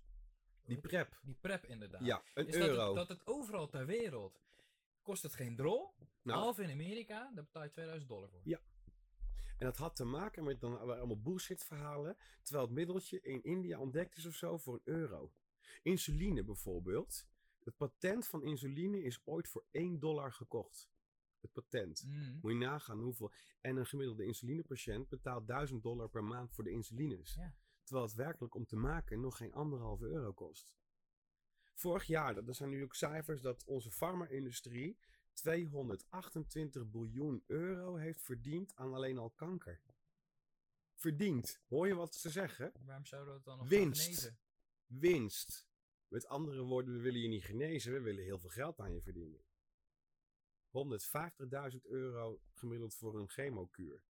[0.63, 1.19] Die prep.
[1.21, 2.05] Die prep inderdaad.
[2.05, 2.85] Ja, een is dat euro.
[2.85, 4.43] het, dat het overal ter wereld
[5.01, 5.93] kost het geen drol.
[6.21, 6.63] Nou.
[6.63, 8.41] In Amerika, daar betaal je 2000 dollar voor.
[8.43, 8.59] Ja.
[9.57, 12.17] En dat had te maken met dan allemaal bullshit verhalen.
[12.41, 15.31] Terwijl het middeltje in India ontdekt is of zo voor een euro.
[15.81, 17.25] Insuline bijvoorbeeld.
[17.63, 20.89] Het patent van insuline is ooit voor 1 dollar gekocht.
[21.41, 22.03] Het patent.
[22.05, 22.39] Mm.
[22.41, 23.31] Moet je nagaan hoeveel.
[23.61, 27.33] En een gemiddelde insulinepatiënt betaalt 1000 dollar per maand voor de insulines.
[27.33, 27.55] Ja.
[27.83, 30.75] Terwijl het werkelijk om te maken nog geen anderhalve euro kost.
[31.73, 34.97] Vorig jaar, dat dat zijn nu ook cijfers, dat onze farma-industrie
[35.35, 39.81] 228 biljoen euro heeft verdiend aan alleen al kanker.
[40.93, 41.59] Verdiend.
[41.67, 42.71] Hoor je wat ze zeggen?
[42.85, 44.03] Waarom zouden we het dan nog Winst.
[44.03, 44.39] genezen?
[44.85, 45.67] Winst.
[46.07, 49.01] Met andere woorden, we willen je niet genezen, we willen heel veel geld aan je
[49.01, 49.43] verdienen.
[51.71, 54.03] 150.000 euro gemiddeld voor een chemokuur.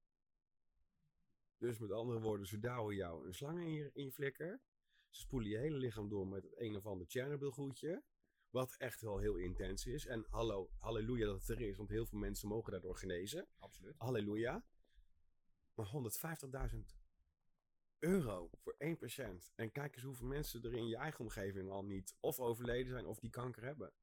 [1.57, 4.61] Dus met andere woorden, ze douwen jou een slang in je, in je flikker.
[5.09, 8.03] Ze spoelen je hele lichaam door met het een of ander Chernobyl goedje.
[8.55, 10.05] Wat echt wel heel intens is.
[10.05, 13.47] En hallo, halleluja dat het er is, want heel veel mensen mogen daardoor genezen.
[13.57, 13.95] Absoluut.
[13.97, 14.63] Halleluja.
[15.73, 15.91] Maar
[16.71, 16.79] 150.000
[17.99, 19.51] euro voor één patiënt.
[19.55, 23.05] En kijk eens hoeveel mensen er in je eigen omgeving al niet of overleden zijn
[23.05, 23.93] of die kanker hebben.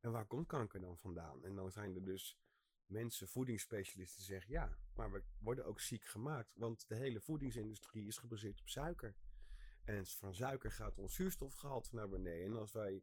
[0.00, 1.44] En waar komt kanker dan vandaan?
[1.44, 2.38] En dan zijn er dus
[2.86, 6.54] mensen, voedingsspecialisten, die zeggen ja, maar we worden ook ziek gemaakt.
[6.54, 9.14] Want de hele voedingsindustrie is gebaseerd op suiker.
[9.84, 12.44] En van suiker gaat ons zuurstofgehalte naar beneden.
[12.44, 13.02] En als wij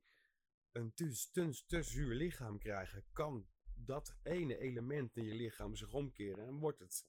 [0.72, 5.94] een te, te, te zuur lichaam krijgen, kan dat ene element in je lichaam zich
[5.94, 7.08] omkeren en wordt het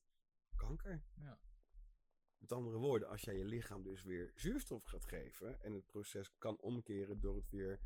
[0.56, 1.04] kanker.
[1.14, 1.40] Ja.
[2.38, 6.38] Met andere woorden, als jij je lichaam dus weer zuurstof gaat geven en het proces
[6.38, 7.80] kan omkeren door het weer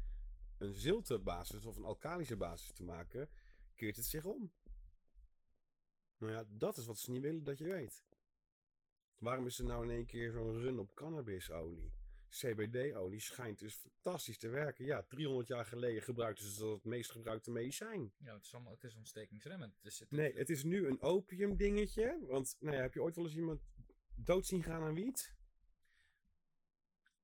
[0.59, 3.31] een zilte basis of een alkalische basis te maken,
[3.75, 4.53] keert het zich om.
[6.17, 8.05] Nou ja, dat is wat ze niet willen dat je weet.
[9.19, 11.93] Waarom is er nou in één keer zo'n run op cannabisolie?
[12.33, 14.85] CBD-olie schijnt dus fantastisch te werken.
[14.85, 18.13] Ja, 300 jaar geleden gebruikten ze dat het meest gebruikte medicijn.
[18.19, 19.77] Ja, het is, allemaal, het is ontstekingsremmend.
[19.77, 22.19] Het is, het, Nee, het is nu een opium dingetje.
[22.21, 23.61] Want, nou ja, heb je ooit wel eens iemand
[24.15, 25.35] dood zien gaan aan wiet?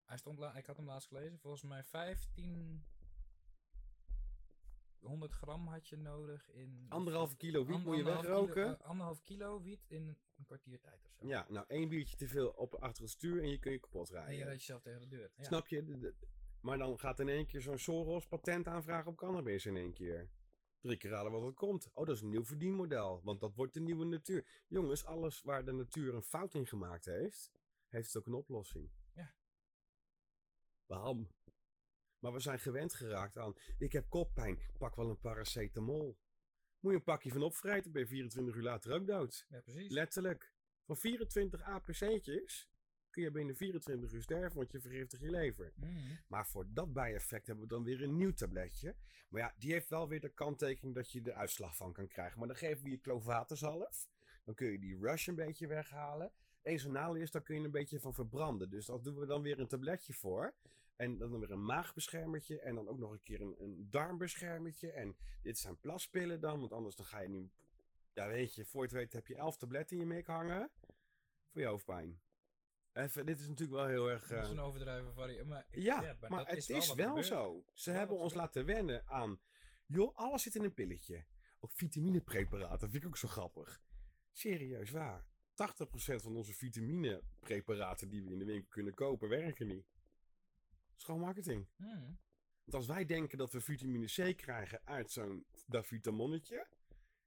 [0.05, 1.39] Hij stond ik had hem laatst gelezen.
[1.39, 2.85] Volgens mij 15...
[5.01, 6.87] 100 gram had je nodig in...
[6.89, 8.53] Anderhalve kilo wiet moet je wegroken.
[8.55, 11.27] Kilo, eh, anderhalf kilo wiet in een kwartier tijd of zo.
[11.27, 14.09] Ja, nou één biertje te veel op achter het stuur en je kun je kapot
[14.11, 14.45] En je rijden.
[14.45, 15.31] rijdt jezelf tegen de deur.
[15.37, 15.43] Ja.
[15.45, 15.85] Snap je?
[15.85, 16.15] De- de-
[16.61, 20.31] Maar dan gaat in één keer zo'n Soros patent aanvragen op cannabis in één keer.
[20.81, 21.91] Drie keer raden wat het komt.
[21.95, 23.20] Oh, dat is een nieuw verdienmodel.
[23.25, 24.47] Want dat wordt de nieuwe natuur.
[24.69, 27.53] Jongens, alles waar de natuur een fout in gemaakt heeft,
[27.89, 28.91] heeft het ook een oplossing.
[29.15, 29.35] Ja.
[30.87, 31.29] Waarom?
[32.19, 33.55] Maar we zijn gewend geraakt aan.
[33.78, 36.19] Ik heb koppijn, pak wel een paracetamol.
[36.81, 39.47] Moet je een pakje van opvreten, ben je 24 uur later ook dood.
[39.49, 39.90] Ja, precies.
[39.90, 40.53] Letterlijk.
[40.85, 42.69] Van 24 APC'tjes
[43.11, 45.73] kun je binnen 24 uur sterven, want je vergiftigt je lever.
[45.77, 45.90] Mhm.
[46.27, 48.97] Maar voor dat bijeffect hebben we dan weer een nieuw tabletje.
[49.28, 52.39] Maar ja, die heeft wel weer de kanttekening dat je er uitslag van kan krijgen.
[52.39, 54.09] Maar dan geven we je klovaterzalf.
[54.45, 56.32] Dan kun je die rush een beetje weghalen.
[56.62, 58.70] Nadeel is, daar kun je een beetje van verbranden.
[58.70, 60.55] Dus daar doen we dan weer een tabletje voor.
[60.99, 62.61] En dan weer een maagbeschermertje.
[62.61, 64.93] En dan ook nog een keer een, een darmbeschermertje.
[64.93, 67.53] En dit zijn plaspillen dan, want anders dan ga je niet...
[68.12, 70.70] Ja, weet je, voor je het weet heb je elf tabletten in je mik hangen.
[71.51, 72.20] Voor je hoofdpijn.
[72.93, 74.29] Even, dit is natuurlijk wel heel erg...
[74.29, 75.49] Dat is eh, een overdrijven variant.
[75.49, 77.65] Maar, ja, maar, het is wel, zo.
[77.73, 78.55] Ze wel hebben ons gebeurt.
[78.55, 79.41] laten wennen aan.
[79.87, 81.25] joh, alles zit in een pilletje.
[81.61, 83.83] Ook vitaminepreparaten, vind ik ook zo grappig.
[84.33, 85.27] Serieus waar.
[85.27, 85.27] 80%
[86.15, 89.87] van onze vitaminepreparaten die we in de winkel kunnen kopen, werken niet.
[90.99, 91.66] Dat is gewoon marketing.
[91.77, 92.19] Hmm.
[92.65, 96.66] Want als wij denken dat we vitamine C krijgen uit zo'n Davitamonnetje,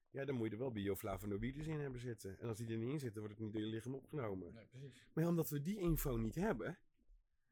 [0.10, 2.40] ja, dan moet je er wel bioflavonoïdes in hebben zitten.
[2.40, 4.54] En als die er niet in zitten, wordt het niet door je lichaam opgenomen.
[4.54, 5.08] Nee, precies.
[5.14, 6.80] Maar omdat we die info niet hebben,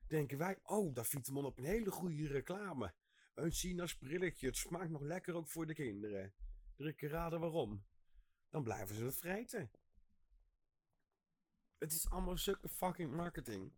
[0.08, 2.94] denken wij, oh, Davitamon op een hele goede reclame.
[3.34, 6.34] Een China's brilletje, het smaakt nog lekker ook voor de kinderen.
[6.76, 7.86] Drie keer raden waarom.
[8.50, 9.72] Dan blijven ze het vreten.
[11.78, 13.72] Het is allemaal zulke fucking marketing.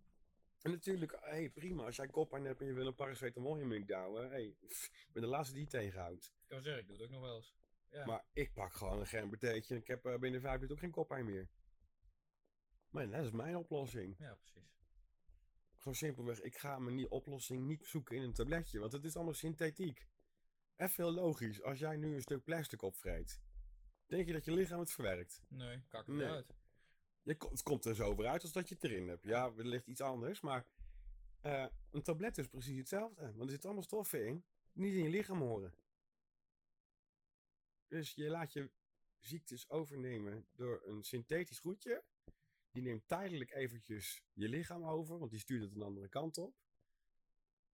[0.62, 3.86] En natuurlijk, hey, prima, als jij koppijn hebt en je wil een paracetamol in je
[3.86, 6.26] douwen, hey, pff, ik ben de laatste die het tegenhoudt.
[6.26, 7.56] Ik kan zeggen, ik doe het ook nog wel eens.
[7.90, 8.06] Ja.
[8.06, 10.92] Maar ik pak gewoon een gembertheetje en ik heb eh, binnen vijf minuten ook geen
[10.92, 11.50] koppijn meer.
[12.90, 14.16] Maar dat is mijn oplossing.
[14.18, 14.80] ja, precies.
[15.76, 19.34] Gewoon simpelweg, ik ga mijn oplossing niet zoeken in een tabletje, want het is allemaal
[19.34, 20.08] synthetiek.
[20.76, 23.42] Even heel logisch, als jij nu een stuk plastic opvreet,
[24.08, 25.42] denk je dat je lichaam het verwerkt?
[25.48, 26.28] Nee, kak het Nee.
[26.28, 26.56] uit.
[27.24, 29.24] Je, het komt er zo over uit als dat je het erin hebt.
[29.24, 30.66] Ja, wellicht iets anders, maar
[31.42, 33.22] eh, een tablet is precies hetzelfde.
[33.22, 35.74] Want er zitten allemaal stoffen in die niet in je lichaam horen.
[37.88, 38.72] Dus je laat je
[39.20, 42.04] ziektes overnemen door een synthetisch goedje.
[42.72, 46.56] Die neemt tijdelijk eventjes je lichaam over, want die stuurt het een andere kant op.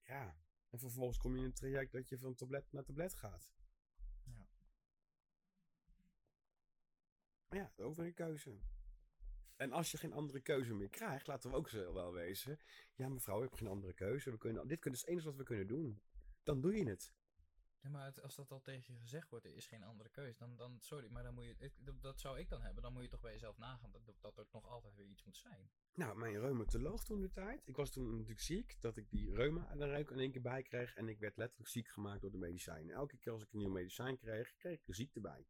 [0.01, 0.37] Ja,
[0.69, 3.51] en vervolgens kom je in een traject dat je van tablet naar tablet gaat.
[4.23, 4.47] Ja.
[7.49, 8.59] Ja, ook weer een keuze.
[9.57, 12.59] En als je geen andere keuze meer krijgt, laten we ook zo wel wezen.
[12.95, 14.31] Ja, mevrouw, we hebben geen andere keuze.
[14.31, 16.01] We kunnen, dit is het enige wat we kunnen doen.
[16.43, 17.13] Dan doe je het.
[17.81, 20.37] Ja, maar het- als dat al tegen je gezegd wordt, er is geen andere keus.
[20.37, 22.83] Dan, dan sorry, maar dan moet je, ik- dat- zou ik dan hebben.
[22.83, 25.37] Dan moet je toch bij jezelf nagaan dat, dat, er nog altijd weer iets moet
[25.37, 25.69] zijn.
[25.93, 27.67] Nou, mijn reumatoloog toen de tijd.
[27.67, 30.61] Ik was toen natuurlijk ziek, dat ik die reuma er ook in één keer bij
[30.61, 30.93] kreeg.
[30.95, 32.95] En ik werd letterlijk ziek gemaakt door de medicijnen.
[32.95, 35.47] Elke keer als ik een nieuw medicijn kreeg, kreeg ik de ziekte bij.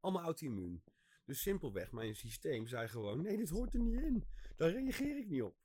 [0.00, 0.82] Allemaal auto-immuun.
[1.24, 4.24] Dus simpelweg, mijn systeem zei gewoon, nee, dit hoort er niet in.
[4.56, 5.56] Daar reageer ik niet op.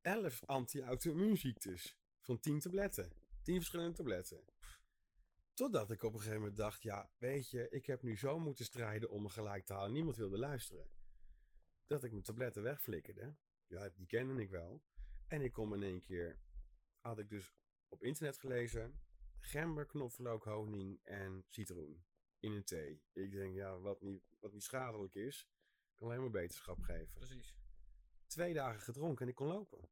[0.00, 1.98] Elf anti-auto-immuunziektes.
[2.20, 3.12] Van tien tabletten.
[3.42, 4.44] Tien verschillende tabletten.
[5.54, 8.64] Totdat ik op een gegeven moment dacht, ja, weet je, ik heb nu zo moeten
[8.64, 9.92] strijden om me gelijk te halen.
[9.92, 10.90] Niemand wilde luisteren.
[11.86, 13.36] Dat ik mijn tabletten wegflikkerde.
[13.66, 14.82] Ja, die kende ik wel.
[15.26, 16.38] En ik kom in één keer,
[17.00, 17.54] had ik dus
[17.88, 19.00] op internet gelezen,
[19.38, 22.04] gember, knoflook, honing en citroen
[22.40, 23.02] in een thee.
[23.12, 25.48] Ik denk, ja, wat niet, wat niet schadelijk is,
[25.94, 27.14] kan alleen maar beterschap geven.
[27.14, 27.56] Precies.
[28.26, 29.88] Twee dagen gedronken en ik kon lopen.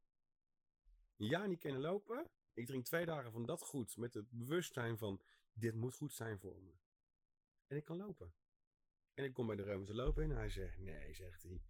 [1.17, 2.29] Een jaar niet kunnen lopen.
[2.53, 5.21] Ik drink twee dagen van dat goed met het bewustzijn van,
[5.53, 6.71] dit moet goed zijn voor me.
[7.67, 8.33] En ik kan lopen.
[9.13, 11.61] En ik kom bij de reumatoloog in en hij zegt, nee, zegt hij.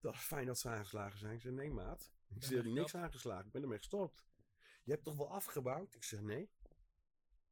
[0.00, 1.34] Dat is fijn dat ze aangeslagen zijn.
[1.34, 2.12] Ik zeg, nee maat.
[2.34, 3.46] Ik zeg, niks aangeslagen.
[3.46, 4.24] Ik ben ermee gestopt.
[4.82, 5.94] Je hebt toch wel afgebouwd?
[5.94, 6.50] Ik zeg, nee.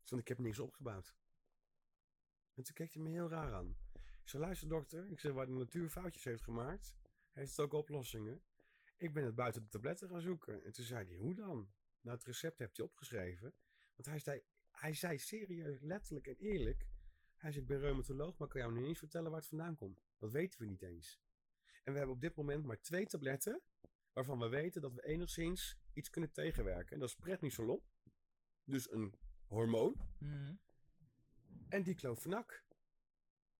[0.04, 1.14] Want ik heb niks opgebouwd.
[2.58, 3.76] En toen keek hij me heel raar aan.
[3.94, 5.10] Ik zei, luister dokter.
[5.10, 6.96] Ik zeg, waar de natuur foutjes heeft gemaakt,
[7.32, 8.42] heeft het ook oplossingen.
[8.96, 10.64] Ik ben het buiten de tabletten gaan zoeken.
[10.64, 11.70] En toen zei hij, hoe dan?
[12.00, 13.54] Nou, het recept heeft hij opgeschreven.
[13.94, 16.86] Want hij zei, hij zei serieus, letterlijk en eerlijk.
[17.36, 20.02] Hij zei, ik ben reumatoloog, maar kan jou nu niet vertellen waar het vandaan komt.
[20.18, 21.20] Dat weten we niet eens.
[21.84, 23.60] En we hebben op dit moment maar twee tabletten,
[24.12, 26.92] waarvan we weten dat we enigszins iets kunnen tegenwerken.
[26.92, 27.82] En dat is prednisolon,
[28.64, 29.14] dus een
[29.46, 30.54] hormoon, Mhm.
[31.68, 32.64] En diclofenac.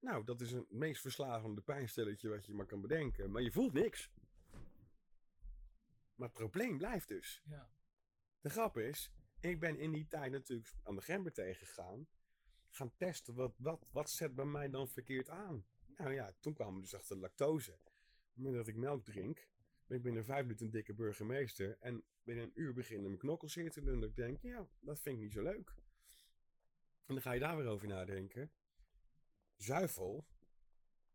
[0.01, 3.31] Nou, dat is het meest verslavende pijnstilletje wat je maar kan bedenken.
[3.31, 4.11] Maar je voelt niks.
[6.15, 7.43] Maar het probleem blijft dus.
[7.45, 7.71] Ja.
[8.41, 12.09] De grap is, ik ben in die tijd natuurlijk aan de gember tegengegaan.
[12.71, 15.67] Gaan testen, wat, wat, wat zet bij mij dan verkeerd aan?
[15.97, 17.73] Nou ja, toen kwamen we dus achter lactose.
[17.73, 17.85] Op
[18.35, 19.49] het moment dat ik melk drink,
[19.87, 21.77] ben ik binnen vijf minuten een dikke burgemeester.
[21.81, 24.01] En binnen een uur beginnen mijn knokkels zeer te doen.
[24.01, 25.75] Dat ik denk, ja, dat vind ik niet zo leuk.
[27.09, 28.53] En dan ga je daar weer over nadenken.
[29.57, 30.27] Zuivel,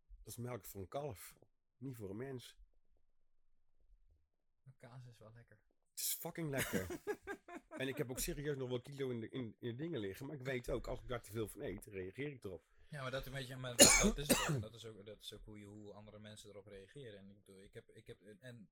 [0.05, 1.35] dat is melk voor een kalf,
[1.77, 2.55] niet voor een mens.
[4.63, 5.59] Maar kaas is wel lekker.
[5.89, 6.87] Het is fucking lekker.
[7.81, 10.25] en ik heb ook serieus nog wel kilo in de, in, in de dingen liggen.
[10.25, 12.63] Maar ik weet ook, als ik daar te veel van eet, reageer ik erop.
[12.87, 14.61] Ja, maar dat, weet je, maar dat, dat is ook.
[14.61, 17.19] Dat is ook, dat is ook hoe, je, hoe andere mensen erop reageren.
[17.19, 18.69] En ik bedoel, ik heb, ik heb, en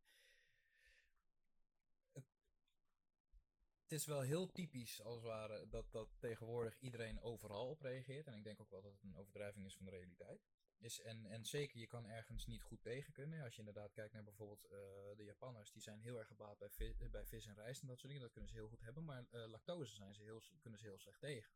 [3.92, 8.28] het is wel heel typisch, als het ware, dat, dat tegenwoordig iedereen overal op reageert.
[8.28, 10.42] En ik denk ook wel dat het een overdrijving is van de realiteit.
[10.78, 13.44] Is, en, en zeker, je kan ergens niet goed tegen kunnen.
[13.44, 14.70] Als je inderdaad kijkt naar bijvoorbeeld eh,
[15.18, 17.98] de Japanners, die zijn heel erg gebaat bij, vis, bij vis en rijst en dat
[17.98, 18.24] soort dingen.
[18.24, 21.00] Dat kunnen ze heel goed hebben, maar eh, lactose zijn ze heel, kunnen ze heel
[21.00, 21.54] slecht tegen.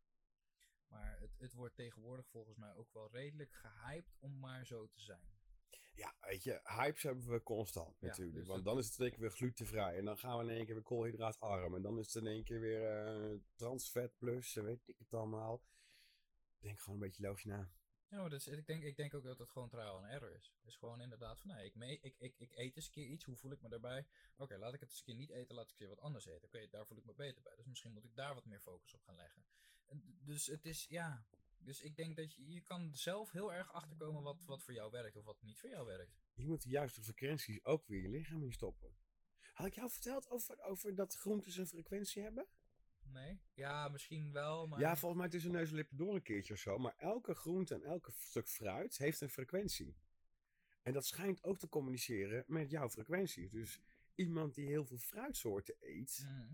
[0.88, 5.02] Maar het, het wordt tegenwoordig volgens mij ook wel redelijk gehyped om maar zo te
[5.02, 5.35] zijn.
[5.96, 8.38] Ja, weet je, hypes hebben we constant natuurlijk.
[8.38, 9.98] dus want dan is het in één keer weer glutenvrij.
[9.98, 11.76] En dan gaan we in één keer weer koolhydraatarm.
[11.76, 15.14] En dan is het in één keer weer eh transvet plus, en weet ik het
[15.14, 15.64] allemaal.
[16.60, 17.72] Denk gewoon een beetje logisch na.
[18.10, 20.36] Ja, maar dat is, ik, denk, ik denk ook dat het gewoon trial en error
[20.36, 20.54] is.
[20.58, 23.08] Het is gewoon inderdaad van, nee, ik, mee, ik, ik, ik eet eens een keer
[23.08, 24.08] iets, hoe voel ik me daarbij?
[24.38, 26.48] Oké, laat ik het eens een keer niet eten, laat ik eens wat anders eten.
[26.48, 27.56] Oké, daar voel ik me beter bij.
[27.56, 29.46] Dus misschien moet ik daar wat meer focus op gaan leggen.
[30.20, 31.26] Dus het is, ja,
[31.66, 34.92] dus ik denk dat je, je kan zelf heel erg achterkomen wat, wat voor jou
[34.92, 36.18] werkt of wat niet voor jou werkt.
[36.34, 38.96] Je moet de juiste frequenties ook weer je lichaam in stoppen.
[39.54, 42.48] Had ik jou verteld over, over dat groentes een frequentie hebben?
[43.04, 43.42] Nee?
[43.54, 44.80] Ja, misschien wel, maar...
[44.80, 46.78] Ja, volgens mij tussen neus en lippen door een keertje of zo.
[46.78, 49.98] Maar elke groente en elke stuk fruit heeft een frequentie.
[50.82, 53.50] En dat schijnt ook te communiceren met jouw frequentie.
[53.50, 53.80] Dus
[54.16, 56.54] iemand die heel veel fruitsoorten eet, Mhm.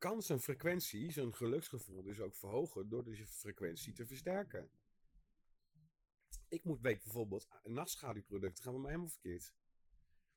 [0.00, 4.70] Kan zijn frequentie, zijn geluksgevoel dus ook verhogen door de frequentie te versterken.
[6.48, 9.54] Ik moet weten bijvoorbeeld, nachtschaduwproducten gaan bij mij helemaal verkeerd.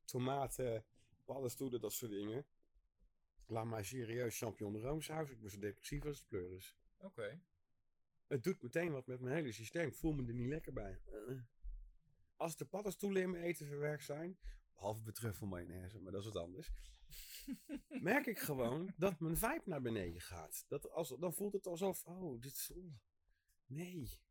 [0.06, 0.85] Tomaten,
[1.26, 2.45] paddenstoelen, dat soort dingen.
[3.45, 5.30] Laat mij serieus champignon de roomsaus.
[5.30, 6.77] Ik ben zo depressief als het pleuris.
[6.98, 7.41] Oké.
[8.27, 9.88] Het doet meteen wat met mijn hele systeem.
[9.88, 11.02] Ik voel me er niet lekker bij.
[12.35, 14.38] Als de paddenstoelen in mijn eten verwerkt zijn,
[14.73, 16.72] behalve bij truffelmayonaise, maar dat is wat anders,
[17.88, 20.65] merk ik gewoon dat mijn vibe naar beneden gaat.
[20.68, 22.72] Dat als, dan voelt het alsof, oh, dit is...
[22.76, 22.94] oeh,
[23.65, 24.22] nee.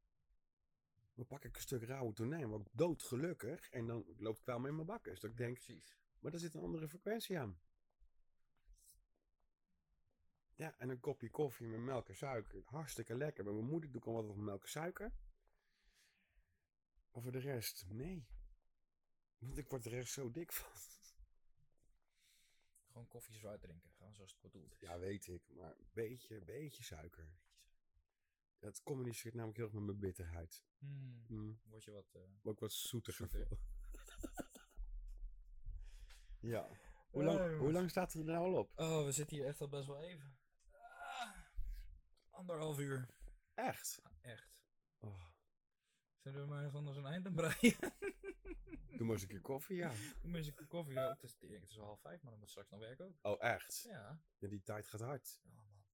[1.14, 3.70] Dan pak ik een stuk rauwe tonijn, word ik doodgelukkig.
[3.70, 5.10] En dan loopt het wel met mijn bakken.
[5.12, 5.96] Dus dat ik denk, Precies.
[6.18, 7.60] maar daar zit een andere frequentie aan.
[10.54, 12.62] Ja, en een kopje koffie met melk en suiker.
[12.64, 13.44] Hartstikke lekker.
[13.44, 15.12] Bij mijn moeder doe ik al wat van melk en suiker.
[17.12, 18.26] Maar voor de rest, nee.
[19.38, 20.70] Want ik word er echt zo dik van.
[22.92, 24.80] Gewoon koffie zwart drinken, gewoon zoals het bedoeld is.
[24.80, 25.42] Ja, weet ik.
[25.54, 27.32] Maar een beetje, beetje suiker.
[28.58, 30.64] Dat communiceert namelijk heel erg met mijn bitterheid.
[30.78, 31.24] Hmm.
[31.28, 32.14] Mm, Word je wat...
[32.14, 33.28] eh, ook wat zoetiger.
[33.28, 33.46] Zoeter.
[33.46, 33.58] voor.
[36.52, 36.68] ja.
[37.10, 38.72] Hoe lang, Ja, hoe lang staat het er nou al op?
[38.78, 40.36] Oh, we zitten hier echt al best wel even.
[40.70, 41.36] Ah,
[42.30, 43.08] anderhalf uur.
[43.54, 44.02] Echt?
[44.20, 44.50] Echt.
[44.98, 45.31] Oh.
[46.22, 47.76] Zullen we maar eens anders een eind aan breien?
[48.96, 49.88] Doe maar eens een keer koffie, ja.
[50.20, 50.94] Doe maar eens een koffie.
[50.94, 53.18] Ja, het, is, het is al half vijf, maar dan moet straks nog werken ook.
[53.22, 53.82] Oh, echt?
[53.88, 54.20] Ja.
[54.38, 55.40] Ja, die tijd gaat hard.
[55.46, 55.84] Oh man.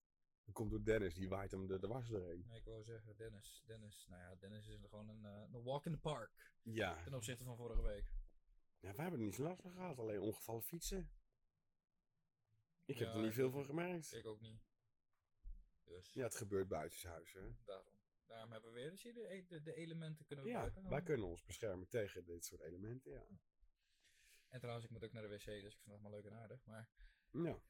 [0.44, 2.44] Dat komt door Dennis, die waait hem de, de was erheen.
[2.46, 3.62] Nee, ik wou zeggen, Dennis.
[3.66, 6.52] Dennis, nou ja, Dennis is gewoon een, eh, een walk in the park.
[6.62, 7.02] Ja.
[7.02, 8.12] Ten opzichte van vorige week.
[8.80, 8.92] ja.
[8.94, 11.10] Wij hebben er niet zo last van gehad, alleen ongevallen fietsen.
[12.84, 14.14] Ik heb Ja, er niet veel van gemerkt.
[14.14, 14.60] Ik ook niet.
[15.84, 17.54] Dus, Ja, het gebeurt buitenshuis, hè.
[17.64, 17.96] daarom.
[18.28, 21.02] Daarom hebben we weer dus de, e- de, de elementen kunnen we Ja, buiten wij
[21.02, 23.24] kunnen ons beschermen tegen dit soort elementen, ja.
[24.48, 26.32] En trouwens, ik moet ook naar de wc, dus ik vind dat maar leuk en
[26.34, 26.64] aardig.
[26.64, 26.88] Maar,
[27.30, 27.60] Nou,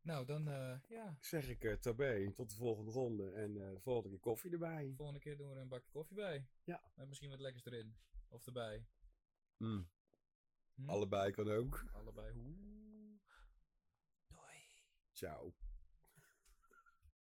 [0.00, 1.16] nou, dan, eh, ja.
[1.20, 4.88] zeg ik eh tabé, tot de volgende ronde en eh, de volgende keer koffie erbij.
[4.88, 6.46] De volgende keer doen we er een bakje koffie bij.
[6.64, 6.92] Ja.
[6.94, 7.96] Met misschien wat lekkers erin.
[8.28, 8.86] Of erbij.
[9.56, 9.90] Mm,
[10.74, 10.88] Hm?
[10.88, 11.84] Allebei kan ook.
[11.92, 12.32] Allebei.
[14.26, 14.58] Doei.
[15.12, 15.54] Ciao.